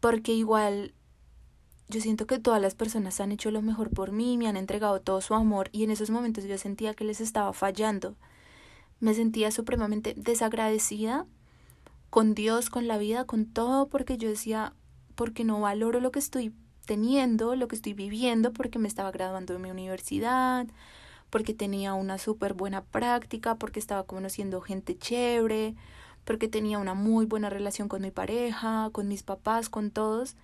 porque 0.00 0.32
igual 0.32 0.94
yo 1.88 2.00
siento 2.00 2.26
que 2.26 2.38
todas 2.38 2.60
las 2.60 2.74
personas 2.74 3.20
han 3.20 3.32
hecho 3.32 3.50
lo 3.50 3.62
mejor 3.62 3.90
por 3.90 4.12
mí, 4.12 4.38
me 4.38 4.48
han 4.48 4.56
entregado 4.56 5.00
todo 5.00 5.20
su 5.20 5.34
amor 5.34 5.68
y 5.72 5.84
en 5.84 5.90
esos 5.90 6.10
momentos 6.10 6.44
yo 6.44 6.56
sentía 6.58 6.94
que 6.94 7.04
les 7.04 7.20
estaba 7.20 7.52
fallando. 7.52 8.16
Me 9.00 9.14
sentía 9.14 9.50
supremamente 9.50 10.14
desagradecida 10.16 11.26
con 12.10 12.34
Dios, 12.34 12.70
con 12.70 12.86
la 12.86 12.96
vida, 12.96 13.24
con 13.24 13.46
todo, 13.46 13.88
porque 13.88 14.16
yo 14.16 14.28
decía, 14.28 14.72
porque 15.14 15.44
no 15.44 15.60
valoro 15.60 16.00
lo 16.00 16.10
que 16.10 16.20
estoy 16.20 16.54
teniendo, 16.86 17.56
lo 17.56 17.68
que 17.68 17.76
estoy 17.76 17.94
viviendo, 17.94 18.52
porque 18.52 18.78
me 18.78 18.88
estaba 18.88 19.10
graduando 19.10 19.52
de 19.52 19.58
mi 19.58 19.70
universidad, 19.70 20.66
porque 21.30 21.54
tenía 21.54 21.94
una 21.94 22.18
súper 22.18 22.54
buena 22.54 22.84
práctica, 22.84 23.56
porque 23.56 23.80
estaba 23.80 24.04
conociendo 24.04 24.60
gente 24.60 24.96
chévere, 24.96 25.74
porque 26.24 26.48
tenía 26.48 26.78
una 26.78 26.94
muy 26.94 27.26
buena 27.26 27.50
relación 27.50 27.88
con 27.88 28.02
mi 28.02 28.10
pareja, 28.10 28.90
con 28.92 29.08
mis 29.08 29.22
papás, 29.22 29.68
con 29.68 29.90
todos. 29.90 30.36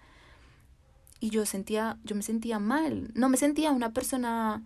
Y 1.20 1.30
yo 1.30 1.46
sentía, 1.46 1.98
yo 2.04 2.16
me 2.16 2.22
sentía 2.22 2.58
mal. 2.58 3.10
No 3.14 3.28
me 3.28 3.36
sentía 3.36 3.72
una 3.72 3.92
persona 3.92 4.62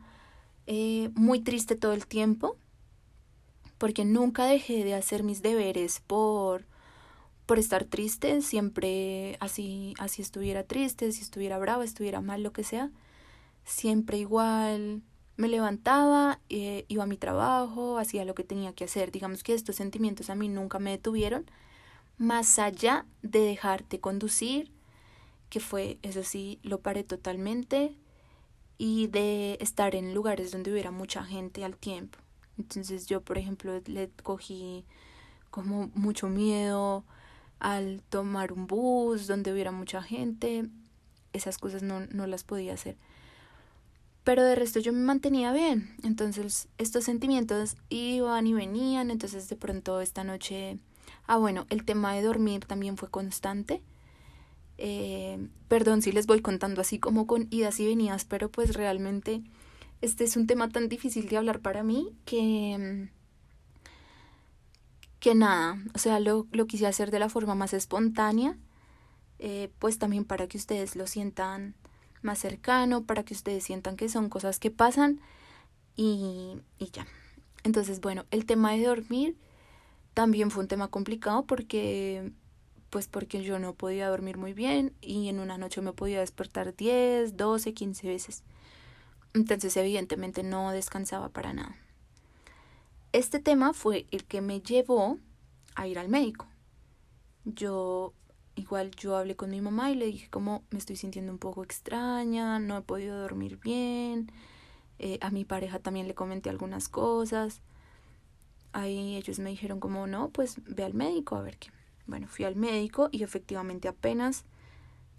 eh, 0.66 1.11
muy 1.14 1.40
triste 1.40 1.76
todo 1.76 1.92
el 1.92 2.06
tiempo, 2.06 2.56
porque 3.78 4.04
nunca 4.04 4.46
dejé 4.46 4.84
de 4.84 4.94
hacer 4.94 5.23
mis 5.23 5.42
deberes 5.42 6.00
por 6.06 6.66
por 7.46 7.58
estar 7.58 7.84
triste, 7.84 8.40
siempre 8.40 9.37
así 9.40 9.94
así 9.99 10.23
estuviera 10.23 10.64
triste, 10.64 11.12
si 11.12 11.20
estuviera 11.23 11.58
brava, 11.58 11.84
estuviera 11.84 12.23
mal, 12.23 12.42
lo 12.42 12.52
que 12.54 12.64
sea, 12.64 12.90
siempre 13.64 14.18
igual 14.18 15.02
me 15.37 15.49
levantaba, 15.49 16.40
eh, 16.49 16.84
iba 16.88 17.04
a 17.04 17.06
mi 17.06 17.16
trabajo, 17.16 17.99
hacía 17.99 18.25
lo 18.25 18.34
que 18.34 18.44
tenía 18.44 18.73
que 18.73 18.84
hacer. 18.84 19.11
Digamos 19.11 19.42
que 19.42 19.54
estos 19.54 19.76
sentimientos 19.76 20.30
a 20.30 20.34
mí 20.34 20.49
nunca 20.49 20.78
me 20.78 20.92
detuvieron, 20.92 21.44
más 22.18 22.58
allá 22.58 23.06
de 23.23 23.40
dejarte 23.40 24.00
conducir, 24.00 24.70
que 25.48 25.60
fue, 25.60 25.98
eso 26.02 26.22
sí, 26.22 26.58
lo 26.62 26.80
paré 26.80 27.04
totalmente, 27.04 27.96
y 28.78 29.06
de 29.08 29.56
estar 29.60 29.94
en 29.94 30.14
lugares 30.14 30.50
donde 30.50 30.72
hubiera 30.72 30.90
mucha 30.90 31.24
gente 31.24 31.64
al 31.64 31.76
tiempo. 31.76 32.18
Entonces 32.58 33.06
yo, 33.06 33.20
por 33.20 33.38
ejemplo, 33.38 33.80
le 33.86 34.10
cogí 34.22 34.84
como 35.50 35.90
mucho 35.94 36.28
miedo 36.28 37.04
al 37.60 38.02
tomar 38.08 38.52
un 38.52 38.66
bus 38.66 39.26
donde 39.26 39.52
hubiera 39.52 39.70
mucha 39.70 40.02
gente. 40.02 40.68
Esas 41.32 41.58
cosas 41.58 41.82
no, 41.82 42.00
no 42.06 42.26
las 42.26 42.44
podía 42.44 42.74
hacer 42.74 42.96
pero 44.24 44.42
de 44.42 44.54
resto 44.54 44.80
yo 44.80 44.92
me 44.92 45.00
mantenía 45.00 45.52
bien. 45.52 45.94
Entonces 46.02 46.68
estos 46.78 47.04
sentimientos 47.04 47.76
iban 47.90 48.46
y 48.46 48.54
venían, 48.54 49.10
entonces 49.10 49.48
de 49.48 49.56
pronto 49.56 50.00
esta 50.00 50.24
noche, 50.24 50.78
ah 51.26 51.36
bueno, 51.36 51.66
el 51.68 51.84
tema 51.84 52.14
de 52.14 52.22
dormir 52.22 52.64
también 52.64 52.96
fue 52.96 53.10
constante. 53.10 53.82
Eh, 54.78 55.49
perdón 55.69 56.02
si 56.02 56.12
les 56.12 56.26
voy 56.26 56.40
contando 56.40 56.81
así 56.81 56.99
como 56.99 57.26
con 57.26 57.47
idas 57.50 57.78
y 57.81 57.87
venidas, 57.87 58.25
pero 58.25 58.50
pues 58.50 58.75
realmente 58.75 59.43
este 60.00 60.25
es 60.25 60.37
un 60.37 60.47
tema 60.47 60.69
tan 60.69 60.88
difícil 60.88 61.28
de 61.28 61.37
hablar 61.37 61.61
para 61.61 61.83
mí 61.83 62.11
que 62.25 63.09
que 65.25 65.35
nada, 65.35 65.78
o 65.95 65.99
sea, 65.99 66.21
lo, 66.21 66.47
lo 66.52 66.66
quise 66.66 66.87
hacer 66.87 67.11
de 67.11 67.19
la 67.19 67.31
forma 67.31 67.54
más 67.54 67.73
espontánea, 67.73 68.59
eh, 69.38 69.71
pues 69.78 69.99
también 69.99 70.26
para 70.26 70.49
que 70.49 70.59
ustedes 70.59 70.97
lo 70.97 71.07
sientan 71.07 71.75
más 72.21 72.40
cercano, 72.40 73.04
para 73.04 73.23
que 73.23 73.33
ustedes 73.33 73.64
sientan 73.64 73.97
que 73.97 74.11
son 74.11 74.28
cosas 74.28 74.59
que 74.59 74.71
pasan 74.71 75.21
y, 75.97 76.59
y 76.78 76.90
ya. 76.90 77.07
Entonces, 77.62 78.02
bueno, 78.02 78.26
el 78.31 78.45
tema 78.45 78.73
de 78.73 78.85
dormir 78.85 79.38
también 80.12 80.50
fue 80.50 80.64
un 80.64 80.69
tema 80.69 80.88
complicado 80.88 81.47
porque 81.47 82.31
pues 82.94 83.08
porque 83.08 83.42
yo 83.42 83.58
no 83.58 83.74
podía 83.74 84.08
dormir 84.08 84.38
muy 84.38 84.52
bien 84.52 84.94
y 85.00 85.28
en 85.28 85.40
una 85.40 85.58
noche 85.58 85.80
me 85.80 85.92
podía 85.92 86.20
despertar 86.20 86.76
10, 86.76 87.36
12, 87.36 87.74
15 87.74 88.06
veces. 88.06 88.44
Entonces 89.32 89.76
evidentemente 89.76 90.44
no 90.44 90.70
descansaba 90.70 91.28
para 91.28 91.52
nada. 91.52 91.76
Este 93.10 93.40
tema 93.40 93.72
fue 93.72 94.06
el 94.12 94.22
que 94.22 94.40
me 94.40 94.60
llevó 94.60 95.18
a 95.74 95.88
ir 95.88 95.98
al 95.98 96.08
médico. 96.08 96.46
Yo 97.44 98.12
igual 98.54 98.92
yo 98.92 99.16
hablé 99.16 99.34
con 99.34 99.50
mi 99.50 99.60
mamá 99.60 99.90
y 99.90 99.96
le 99.96 100.06
dije 100.06 100.30
como 100.30 100.62
me 100.70 100.78
estoy 100.78 100.94
sintiendo 100.94 101.32
un 101.32 101.38
poco 101.38 101.64
extraña, 101.64 102.60
no 102.60 102.78
he 102.78 102.82
podido 102.82 103.20
dormir 103.20 103.58
bien. 103.58 104.30
Eh, 105.00 105.18
a 105.20 105.30
mi 105.30 105.44
pareja 105.44 105.80
también 105.80 106.06
le 106.06 106.14
comenté 106.14 106.48
algunas 106.48 106.88
cosas. 106.88 107.60
Ahí 108.72 109.16
ellos 109.16 109.40
me 109.40 109.50
dijeron 109.50 109.80
como 109.80 110.06
no, 110.06 110.28
pues 110.28 110.58
ve 110.64 110.84
al 110.84 110.94
médico 110.94 111.34
a 111.34 111.42
ver 111.42 111.58
qué. 111.58 111.74
Bueno, 112.06 112.28
fui 112.28 112.44
al 112.44 112.56
médico 112.56 113.08
y 113.12 113.23
efectivamente 113.23 113.88
apenas 113.88 114.44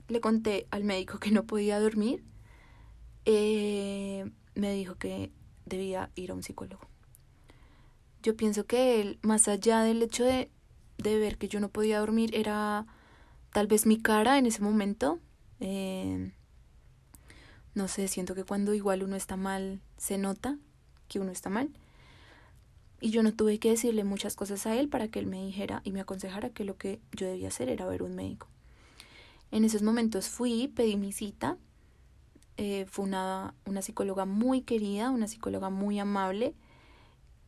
le 0.08 0.22
conté 0.22 0.68
al 0.72 0.84
médico 0.84 1.20
que 1.20 1.32
no 1.32 1.46
podía 1.46 1.80
dormir, 1.80 2.24
eh, 3.26 4.30
me 4.54 4.74
dijo 4.74 4.96
que 4.96 5.32
debía 5.66 6.12
ir 6.16 6.32
a 6.32 6.36
un 6.36 6.44
psicólogo. 6.44 6.88
Yo 8.22 8.36
pienso 8.36 8.66
que 8.66 9.02
él, 9.02 9.20
más 9.22 9.48
allá 9.48 9.82
del 9.82 10.02
hecho 10.02 10.24
de, 10.24 10.50
de 10.98 11.20
ver 11.20 11.38
que 11.38 11.48
yo 11.48 11.60
no 11.60 11.70
podía 11.70 12.00
dormir, 12.00 12.36
era 12.36 12.86
tal 13.52 13.68
vez 13.68 13.86
mi 13.86 14.02
cara 14.02 14.38
en 14.38 14.46
ese 14.46 14.62
momento. 14.62 15.20
Eh, 15.60 16.32
no 17.74 17.88
sé, 17.88 18.08
siento 18.08 18.36
que 18.36 18.44
cuando 18.44 18.74
igual 18.74 19.04
uno 19.04 19.16
está 19.16 19.36
mal, 19.38 19.82
se 19.98 20.18
nota 20.18 20.58
que 21.08 21.20
uno 21.20 21.32
está 21.32 21.50
mal. 21.50 21.70
Y 23.02 23.10
yo 23.10 23.24
no 23.24 23.34
tuve 23.34 23.60
que 23.60 23.70
decirle 23.70 24.04
muchas 24.04 24.36
cosas 24.36 24.66
a 24.66 24.76
él 24.76 24.90
para 24.90 25.08
que 25.08 25.20
él 25.20 25.28
me 25.28 25.46
dijera 25.46 25.82
y 25.84 25.92
me 25.92 26.02
aconsejara 26.02 26.50
que 26.50 26.64
lo 26.64 26.78
que 26.78 27.00
yo 27.12 27.28
debía 27.28 27.50
hacer 27.50 27.70
era 27.70 27.86
ver 27.86 28.04
un 28.04 28.16
médico. 28.16 28.48
En 29.52 29.64
esos 29.66 29.82
momentos 29.82 30.30
fui, 30.30 30.68
pedí 30.68 30.96
mi 30.98 31.12
cita. 31.12 31.58
Eh, 32.58 32.86
fue 32.90 33.06
una, 33.06 33.54
una 33.66 33.82
psicóloga 33.82 34.26
muy 34.26 34.62
querida, 34.62 35.10
una 35.12 35.28
psicóloga 35.28 35.70
muy 35.70 36.00
amable. 36.00 36.54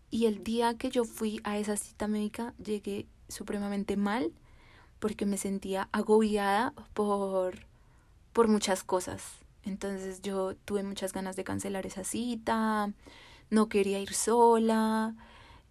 Y 0.09 0.25
el 0.25 0.43
día 0.43 0.77
que 0.77 0.89
yo 0.89 1.05
fui 1.05 1.39
a 1.43 1.57
esa 1.57 1.75
cita 1.77 2.07
médica 2.07 2.53
llegué 2.63 3.07
supremamente 3.27 3.97
mal 3.97 4.31
porque 4.99 5.25
me 5.25 5.37
sentía 5.37 5.89
agobiada 5.91 6.73
por, 6.93 7.65
por 8.33 8.47
muchas 8.47 8.83
cosas. 8.83 9.23
Entonces 9.63 10.21
yo 10.21 10.55
tuve 10.55 10.83
muchas 10.83 11.13
ganas 11.13 11.35
de 11.35 11.43
cancelar 11.43 11.85
esa 11.85 12.03
cita, 12.03 12.91
no 13.49 13.67
quería 13.67 13.99
ir 13.99 14.13
sola, 14.13 15.13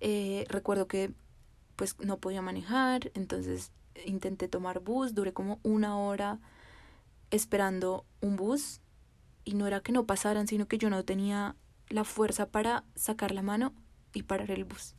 eh, 0.00 0.44
recuerdo 0.48 0.86
que 0.86 1.12
pues 1.76 1.98
no 2.00 2.18
podía 2.18 2.42
manejar, 2.42 3.10
entonces 3.14 3.72
intenté 4.04 4.48
tomar 4.48 4.80
bus, 4.80 5.14
duré 5.14 5.32
como 5.32 5.58
una 5.62 5.98
hora 5.98 6.38
esperando 7.30 8.04
un 8.20 8.36
bus 8.36 8.80
y 9.44 9.54
no 9.54 9.66
era 9.66 9.80
que 9.80 9.92
no 9.92 10.06
pasaran, 10.06 10.48
sino 10.48 10.66
que 10.66 10.78
yo 10.78 10.90
no 10.90 11.04
tenía 11.04 11.56
la 11.88 12.04
fuerza 12.04 12.46
para 12.46 12.84
sacar 12.94 13.32
la 13.32 13.42
mano 13.42 13.72
y 14.12 14.22
parar 14.22 14.50
el 14.50 14.64
bus. 14.64 14.94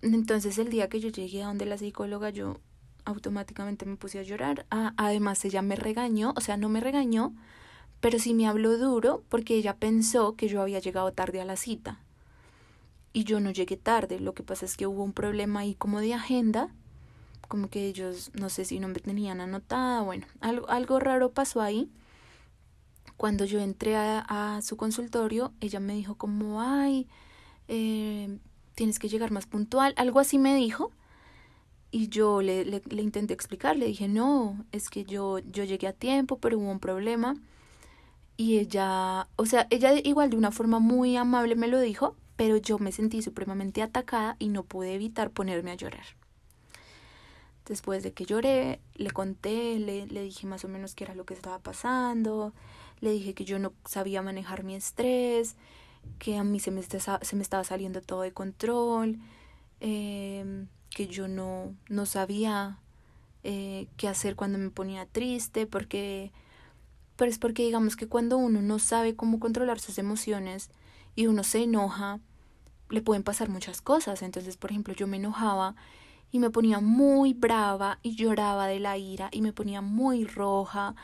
Entonces 0.00 0.58
el 0.58 0.70
día 0.70 0.88
que 0.88 1.00
yo 1.00 1.08
llegué 1.08 1.42
a 1.42 1.46
donde 1.46 1.66
la 1.66 1.78
psicóloga 1.78 2.30
yo 2.30 2.60
automáticamente 3.04 3.86
me 3.86 3.96
puse 3.96 4.18
a 4.18 4.22
llorar. 4.22 4.66
Ah, 4.70 4.94
además, 4.96 5.44
ella 5.44 5.62
me 5.62 5.76
regañó, 5.76 6.32
o 6.36 6.40
sea, 6.40 6.56
no 6.56 6.68
me 6.68 6.80
regañó, 6.80 7.34
pero 8.00 8.18
sí 8.18 8.34
me 8.34 8.46
habló 8.46 8.78
duro 8.78 9.24
porque 9.28 9.54
ella 9.54 9.76
pensó 9.76 10.36
que 10.36 10.48
yo 10.48 10.62
había 10.62 10.78
llegado 10.78 11.12
tarde 11.12 11.40
a 11.40 11.44
la 11.44 11.56
cita. 11.56 12.00
Y 13.12 13.24
yo 13.24 13.40
no 13.40 13.50
llegué 13.50 13.76
tarde, 13.76 14.20
lo 14.20 14.34
que 14.34 14.42
pasa 14.42 14.64
es 14.64 14.76
que 14.76 14.86
hubo 14.86 15.02
un 15.02 15.12
problema 15.12 15.60
ahí 15.60 15.74
como 15.74 16.00
de 16.00 16.14
agenda, 16.14 16.70
como 17.48 17.68
que 17.68 17.86
ellos 17.86 18.30
no 18.34 18.48
sé 18.48 18.64
si 18.64 18.80
no 18.80 18.88
me 18.88 18.94
tenían 18.94 19.40
anotada, 19.40 20.00
bueno, 20.00 20.26
algo, 20.40 20.68
algo 20.70 20.98
raro 20.98 21.32
pasó 21.32 21.60
ahí. 21.60 21.90
cuando 23.16 23.44
yo 23.44 23.60
entré 23.60 23.94
a, 23.96 24.60
su 24.62 24.76
consultorio, 24.76 25.52
ella 25.60 25.80
me 25.80 25.94
dijo 25.94 26.16
como, 26.16 26.60
ay, 26.62 27.06
eh, 27.68 28.38
tienes 28.74 28.98
que 28.98 29.08
llegar 29.08 29.30
más 29.30 29.46
puntual, 29.46 29.94
algo 29.96 30.18
así 30.20 30.38
me 30.38 30.54
dijo. 30.56 30.90
Y 31.90 32.08
yo 32.08 32.40
le, 32.42 32.64
le, 32.64 32.82
le, 32.88 33.02
intenté 33.02 33.34
explicar, 33.34 33.76
le 33.76 33.86
dije, 33.86 34.08
no, 34.08 34.64
es 34.72 34.88
que 34.88 35.04
yo, 35.04 35.38
yo 35.40 35.64
llegué 35.64 35.86
a 35.88 35.92
tiempo, 35.92 36.38
pero 36.38 36.58
hubo 36.58 36.70
un 36.70 36.80
problema. 36.80 37.36
Y 38.36 38.58
ella, 38.58 39.28
o 39.36 39.46
sea, 39.46 39.66
ella 39.70 39.92
igual 40.02 40.30
de 40.30 40.36
una 40.36 40.50
forma 40.52 40.78
muy 40.78 41.16
amable 41.16 41.54
me 41.54 41.68
lo 41.68 41.78
dijo, 41.80 42.16
pero 42.36 42.56
yo 42.56 42.78
me 42.78 42.92
sentí 42.92 43.22
supremamente 43.22 43.82
atacada 43.82 44.36
y 44.38 44.48
no 44.48 44.62
pude 44.64 44.94
evitar 44.94 45.30
ponerme 45.30 45.70
a 45.70 45.76
llorar. 45.76 46.04
Después 47.66 48.02
de 48.02 48.12
que 48.12 48.24
lloré, 48.24 48.80
le 48.94 49.10
conté, 49.10 49.78
le, 49.78 50.06
le 50.06 50.22
dije 50.22 50.46
más 50.46 50.64
o 50.64 50.68
menos 50.68 50.94
qué 50.94 51.04
era 51.04 51.14
lo 51.14 51.24
que 51.24 51.34
estaba 51.34 51.58
pasando, 51.60 52.52
le 53.00 53.12
dije 53.12 53.34
que 53.34 53.44
yo 53.44 53.58
no 53.58 53.72
sabía 53.84 54.22
manejar 54.22 54.64
mi 54.64 54.74
estrés, 54.74 55.56
que 56.18 56.36
a 56.36 56.44
mí 56.44 56.60
se 56.60 56.70
me, 56.70 56.82
se 56.82 57.36
me 57.36 57.42
estaba 57.42 57.64
saliendo 57.64 58.00
todo 58.00 58.22
de 58.22 58.32
control, 58.32 59.18
eh, 59.80 60.66
que 60.90 61.06
yo 61.06 61.28
no, 61.28 61.74
no 61.88 62.06
sabía 62.06 62.78
eh, 63.44 63.88
qué 63.96 64.08
hacer 64.08 64.36
cuando 64.36 64.58
me 64.58 64.70
ponía 64.70 65.06
triste, 65.06 65.66
porque, 65.66 66.30
pero 67.16 67.30
es 67.30 67.38
porque 67.38 67.64
digamos 67.64 67.96
que 67.96 68.06
cuando 68.06 68.36
uno 68.36 68.62
no 68.62 68.78
sabe 68.78 69.16
cómo 69.16 69.40
controlar 69.40 69.80
sus 69.80 69.98
emociones 69.98 70.70
y 71.14 71.26
uno 71.26 71.44
se 71.44 71.64
enoja, 71.64 72.20
le 72.90 73.02
pueden 73.02 73.22
pasar 73.22 73.48
muchas 73.48 73.80
cosas. 73.80 74.22
Entonces, 74.22 74.56
por 74.56 74.70
ejemplo, 74.70 74.94
yo 74.94 75.06
me 75.06 75.16
enojaba 75.16 75.74
y 76.30 76.38
me 76.38 76.50
ponía 76.50 76.80
muy 76.80 77.34
brava 77.34 77.98
y 78.02 78.16
lloraba 78.16 78.66
de 78.66 78.80
la 78.80 78.98
ira 78.98 79.28
y 79.32 79.42
me 79.42 79.52
ponía 79.52 79.80
muy 79.80 80.24
roja 80.24 80.94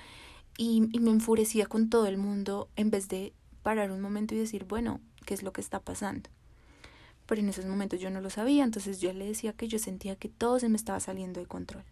y, 0.56 0.88
y 0.92 1.00
me 1.00 1.10
enfurecía 1.10 1.66
con 1.66 1.90
todo 1.90 2.06
el 2.06 2.18
mundo 2.18 2.68
en 2.76 2.90
vez 2.90 3.08
de 3.08 3.32
parar 3.62 3.90
un 3.90 4.00
momento 4.00 4.34
y 4.34 4.38
decir, 4.38 4.64
bueno, 4.64 5.00
¿qué 5.26 5.34
es 5.34 5.42
lo 5.42 5.52
que 5.52 5.60
está 5.60 5.80
pasando? 5.80 6.30
pero 7.28 7.42
en 7.42 7.50
esos 7.50 7.66
momentos 7.66 8.00
yo 8.00 8.08
no 8.08 8.22
lo 8.22 8.30
sabía, 8.30 8.64
entonces 8.64 9.02
yo 9.02 9.12
le 9.12 9.26
decía 9.26 9.52
que 9.52 9.68
yo 9.68 9.78
sentía 9.78 10.16
que 10.16 10.30
todo 10.30 10.58
se 10.58 10.70
me 10.70 10.76
estaba 10.76 10.98
saliendo 10.98 11.40
de 11.40 11.46
control. 11.46 11.84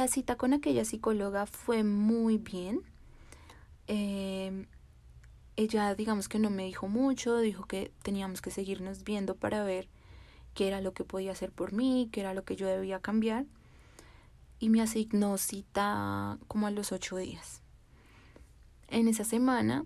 La 0.00 0.08
cita 0.08 0.36
con 0.36 0.54
aquella 0.54 0.86
psicóloga 0.86 1.44
fue 1.44 1.84
muy 1.84 2.38
bien. 2.38 2.80
Em, 3.86 4.64
ella, 5.56 5.94
digamos 5.94 6.26
que 6.26 6.38
no 6.38 6.48
me 6.48 6.64
dijo 6.64 6.88
mucho, 6.88 7.36
dijo 7.36 7.66
que 7.66 7.92
teníamos 8.02 8.40
que 8.40 8.50
seguirnos 8.50 9.04
viendo 9.04 9.36
para 9.36 9.62
ver 9.62 9.90
qué 10.54 10.68
era 10.68 10.80
lo 10.80 10.94
que 10.94 11.04
podía 11.04 11.32
hacer 11.32 11.52
por 11.52 11.74
mí, 11.74 12.08
qué 12.12 12.20
era 12.20 12.32
lo 12.32 12.44
que 12.44 12.56
yo 12.56 12.66
debía 12.66 12.98
cambiar 13.00 13.44
y 14.58 14.70
me 14.70 14.80
asignó 14.80 15.36
cita 15.36 16.38
como 16.48 16.66
a 16.66 16.70
los 16.70 16.92
ocho 16.92 17.18
días. 17.18 17.60
En 18.88 19.06
esa 19.06 19.24
semana, 19.24 19.84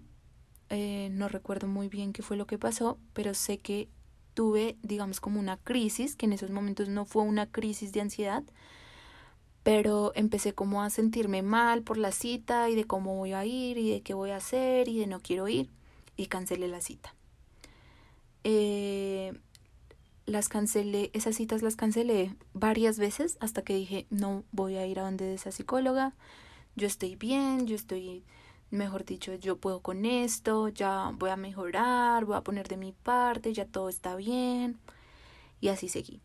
eh, 0.69 1.09
no 1.11 1.29
recuerdo 1.29 1.67
muy 1.67 1.89
bien 1.89 2.13
qué 2.13 2.23
fue 2.23 2.37
lo 2.37 2.47
que 2.47 2.57
pasó, 2.57 2.99
pero 3.15 3.35
sé 3.35 3.59
que 3.59 3.89
tuve, 4.35 4.77
digamos, 4.81 5.19
como 5.19 5.41
una 5.41 5.57
crisis, 5.57 6.15
que 6.15 6.27
en 6.27 6.35
esos 6.35 6.53
momentos 6.53 6.89
no 6.89 7.05
fue 7.05 7.25
una 7.25 7.51
crisis 7.51 7.91
de 7.91 8.03
ansiedad, 8.03 8.45
pero 9.65 10.13
empecé 10.15 10.55
como 10.55 10.83
a 10.83 10.91
sentirme 10.91 11.43
mal 11.43 11.83
por 11.83 11.97
la 11.97 12.13
cita 12.13 12.69
y 12.69 12.77
de 12.77 12.85
cómo 12.85 13.17
voy 13.17 13.33
a 13.33 13.45
ir 13.47 13.79
y 13.79 13.91
de 13.91 14.03
qué 14.03 14.15
voy 14.15 14.31
a 14.31 14.37
hacer 14.37 14.89
y 14.89 14.99
de 14.99 15.07
no 15.07 15.21
quiero 15.21 15.49
ir 15.49 15.71
y 16.17 16.27
cancelé 16.27 16.69
la 16.69 16.83
cita. 16.83 17.15
Eh, 18.45 19.33
las 20.27 20.51
cancelé, 20.51 21.11
esas 21.15 21.37
citas 21.37 21.63
las 21.63 21.77
cancelé 21.77 22.37
varias 22.53 22.99
veces 22.99 23.39
hasta 23.41 23.63
que 23.63 23.75
dije, 23.75 24.07
no 24.11 24.45
voy 24.53 24.77
a 24.77 24.87
ir 24.87 25.01
a 25.01 25.05
donde 25.05 25.33
esa 25.33 25.51
psicóloga, 25.51 26.15
yo 26.77 26.87
estoy 26.87 27.17
bien, 27.17 27.67
yo 27.67 27.75
estoy, 27.75 28.23
mejor 28.71 29.07
dicho, 29.07 29.35
yo 29.35 29.57
puedo 29.57 29.81
con 29.81 30.05
esto, 30.05 30.69
ya 30.69 31.11
voy 31.15 31.31
a 31.31 31.37
mejorar, 31.37 32.27
voy 32.27 32.37
a 32.37 32.43
poner 32.43 32.69
de 32.69 32.77
mi 32.77 32.93
parte, 32.93 33.55
ya 33.55 33.65
todo 33.65 33.89
está 33.89 34.15
bien. 34.15 34.79
Y 35.61 35.69
así 35.69 35.89
seguí. 35.89 36.21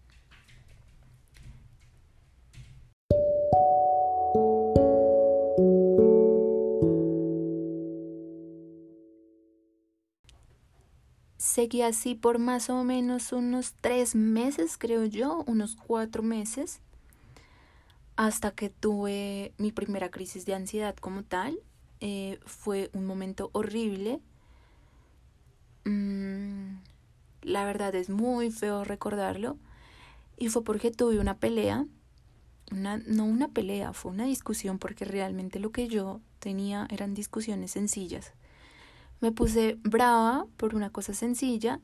Seguí 11.59 11.81
así 11.81 12.15
por 12.15 12.39
más 12.39 12.69
o 12.69 12.85
menos 12.85 13.33
unos 13.33 13.73
tres 13.81 14.15
meses, 14.15 14.77
creo 14.77 15.03
yo, 15.03 15.43
unos 15.45 15.75
cuatro 15.75 16.23
meses, 16.23 16.79
hasta 18.15 18.51
que 18.51 18.69
tuve 18.69 19.51
mi 19.57 19.73
primera 19.73 20.09
crisis 20.09 20.45
de 20.45 20.55
ansiedad 20.55 20.95
como 20.95 21.23
tal. 21.23 21.59
Eh, 21.99 22.39
fue 22.45 22.89
un 22.93 23.05
momento 23.05 23.49
horrible. 23.51 24.21
Mm, 25.83 26.77
la 27.41 27.65
verdad 27.65 27.93
es 27.93 28.09
muy 28.09 28.51
feo 28.51 28.85
recordarlo. 28.85 29.57
Y 30.37 30.47
fue 30.47 30.63
porque 30.63 30.91
tuve 30.91 31.19
una 31.19 31.39
pelea. 31.39 31.85
Una, 32.71 32.99
no 32.99 33.25
una 33.25 33.49
pelea, 33.49 33.91
fue 33.91 34.13
una 34.13 34.23
discusión 34.23 34.79
porque 34.79 35.03
realmente 35.03 35.59
lo 35.59 35.73
que 35.73 35.89
yo 35.89 36.21
tenía 36.39 36.87
eran 36.89 37.13
discusiones 37.13 37.71
sencillas 37.71 38.31
me 39.21 39.31
puse 39.31 39.77
brava 39.83 40.45
por 40.57 40.75
una 40.75 40.91
cosa 40.91 41.13
sencilla, 41.13 41.79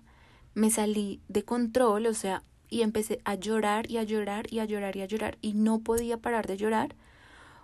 me 0.53 0.69
salí 0.69 1.21
de 1.27 1.43
control, 1.43 2.07
o 2.07 2.13
sea, 2.13 2.43
y 2.69 2.81
empecé 2.81 3.19
a 3.25 3.35
llorar 3.35 3.89
y 3.89 3.97
a 3.97 4.03
llorar 4.03 4.51
y 4.51 4.59
a 4.59 4.65
llorar 4.65 4.95
y 4.95 5.01
a 5.01 5.05
llorar 5.05 5.37
y 5.41 5.53
no 5.53 5.79
podía 5.79 6.17
parar 6.17 6.47
de 6.47 6.57
llorar. 6.57 6.95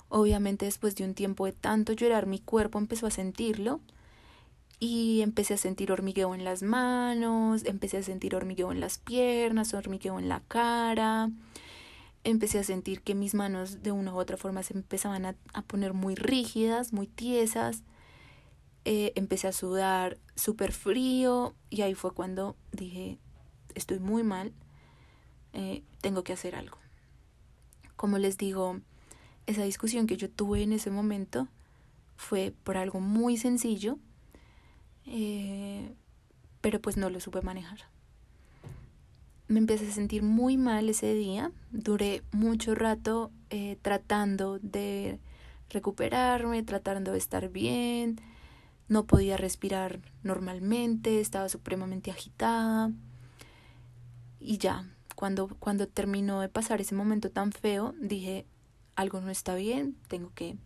Obviamente 0.10 0.66
después 0.66 0.96
de 0.96 1.06
un 1.06 1.14
tiempo 1.14 1.46
de 1.46 1.54
tanto 1.54 1.94
llorar 1.94 2.28
mi 2.28 2.40
cuerpo 2.40 2.80
empezó 2.80 3.08
a 3.08 3.12
sentirlo 3.12 3.80
y 4.80 5.22
empecé 5.22 5.54
a 5.54 5.58
sentir 5.58 5.92
hormigueo 5.92 6.36
en 6.36 6.44
las 6.44 6.64
manos, 6.64 7.64
empecé 7.66 7.98
a 7.98 8.04
sentir 8.04 8.36
hormigueo 8.36 8.72
en 8.72 8.80
las 8.80 8.98
piernas, 8.98 9.74
hormigueo 9.74 10.20
en 10.20 10.28
la 10.28 10.42
cara, 10.48 11.30
empecé 12.24 12.60
a 12.60 12.64
sentir 12.64 13.02
que 13.02 13.16
mis 13.16 13.34
manos 13.34 13.84
de 13.84 13.92
una 13.92 14.14
u 14.14 14.18
otra 14.18 14.38
forma 14.38 14.64
se 14.64 14.74
empezaban 14.74 15.26
a, 15.26 15.36
a 15.54 15.62
poner 15.62 15.94
muy 15.94 16.16
rígidas, 16.16 16.94
muy 16.94 17.08
tiesas 17.08 17.84
eh, 18.84 19.14
empecé 19.16 19.48
a 19.48 19.52
sudar 19.52 20.18
súper 20.36 20.72
frío 20.72 21.54
y 21.70 21.82
ahí 21.82 21.94
fue 21.94 22.14
cuando 22.14 22.56
dije, 22.72 23.20
estoy 23.76 24.00
muy 24.00 24.24
mal, 24.24 24.54
eh, 25.54 25.84
tengo 26.02 26.24
que 26.24 26.34
hacer 26.34 26.56
algo. 26.56 26.78
Como 27.96 28.18
les 28.18 28.40
digo, 28.40 28.80
esa 29.46 29.64
discusión 29.64 30.08
que 30.08 30.18
yo 30.18 30.32
tuve 30.32 30.64
en 30.64 30.74
ese 30.74 30.90
momento 30.90 31.48
fue 32.16 32.56
por 32.64 32.76
algo 32.76 33.00
muy 33.00 33.38
sencillo, 33.38 34.00
eh, 35.06 35.94
pero 36.62 36.82
pues 36.82 36.98
no 36.98 37.12
lo 37.12 37.20
supe 37.20 37.42
manejar. 37.42 37.82
Me 39.48 39.60
empecé 39.60 39.90
a 39.90 39.92
sentir 39.92 40.24
muy 40.24 40.58
mal 40.58 40.90
ese 40.90 41.14
día, 41.14 41.52
duré 41.72 42.24
mucho 42.32 42.74
rato 42.74 43.32
tratando 43.82 44.60
de 44.60 45.20
recuperarme, 45.70 46.64
tratando 46.64 47.12
de 47.12 47.18
estar 47.18 47.50
bien, 47.50 48.20
no 48.92 49.06
podía 49.06 49.38
respirar 49.38 50.02
normalmente, 50.22 51.22
estaba 51.22 51.48
supremamente 51.48 52.12
agitada. 52.12 52.92
Y 54.38 54.58
ya, 54.58 54.86
cuando, 55.16 55.48
cuando 55.60 55.88
terminó 55.88 56.42
de 56.42 56.50
pasar 56.50 56.82
ese 56.82 56.94
momento 56.94 57.32
tan 57.32 57.54
feo, 57.54 57.96
dije, 58.02 58.46
algo 58.98 59.22
no 59.22 59.30
está 59.30 59.56
bien, 59.56 59.96
tengo 60.10 60.34
que, 60.36 60.58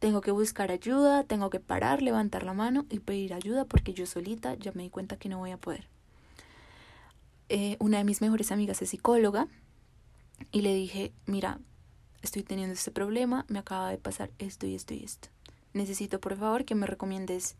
tengo 0.00 0.22
que 0.22 0.32
buscar 0.32 0.72
ayuda, 0.72 1.22
tengo 1.22 1.50
que 1.50 1.60
parar, 1.60 2.02
levantar 2.02 2.42
la 2.42 2.52
mano 2.52 2.84
y 2.90 2.98
pedir 2.98 3.32
ayuda 3.32 3.64
porque 3.64 3.94
yo 3.94 4.06
solita 4.06 4.56
ya 4.56 4.72
me 4.72 4.82
di 4.82 4.90
cuenta 4.90 5.16
que 5.16 5.28
no 5.28 5.38
voy 5.38 5.52
a 5.52 5.56
poder. 5.56 5.86
Eh, 7.48 7.76
una 7.78 7.98
de 7.98 8.04
mis 8.04 8.20
mejores 8.20 8.50
amigas 8.50 8.82
es 8.82 8.90
psicóloga 8.90 9.46
y 10.50 10.62
le 10.62 10.74
dije, 10.74 11.12
mira, 11.26 11.60
estoy 12.22 12.42
teniendo 12.42 12.74
este 12.74 12.90
problema, 12.90 13.44
me 13.46 13.60
acaba 13.60 13.88
de 13.90 13.98
pasar 13.98 14.32
esto 14.40 14.66
y 14.66 14.74
esto 14.74 14.94
y 14.94 15.04
esto 15.04 15.28
necesito 15.74 16.20
por 16.20 16.36
favor 16.36 16.64
que 16.64 16.74
me 16.74 16.86
recomiendes 16.86 17.56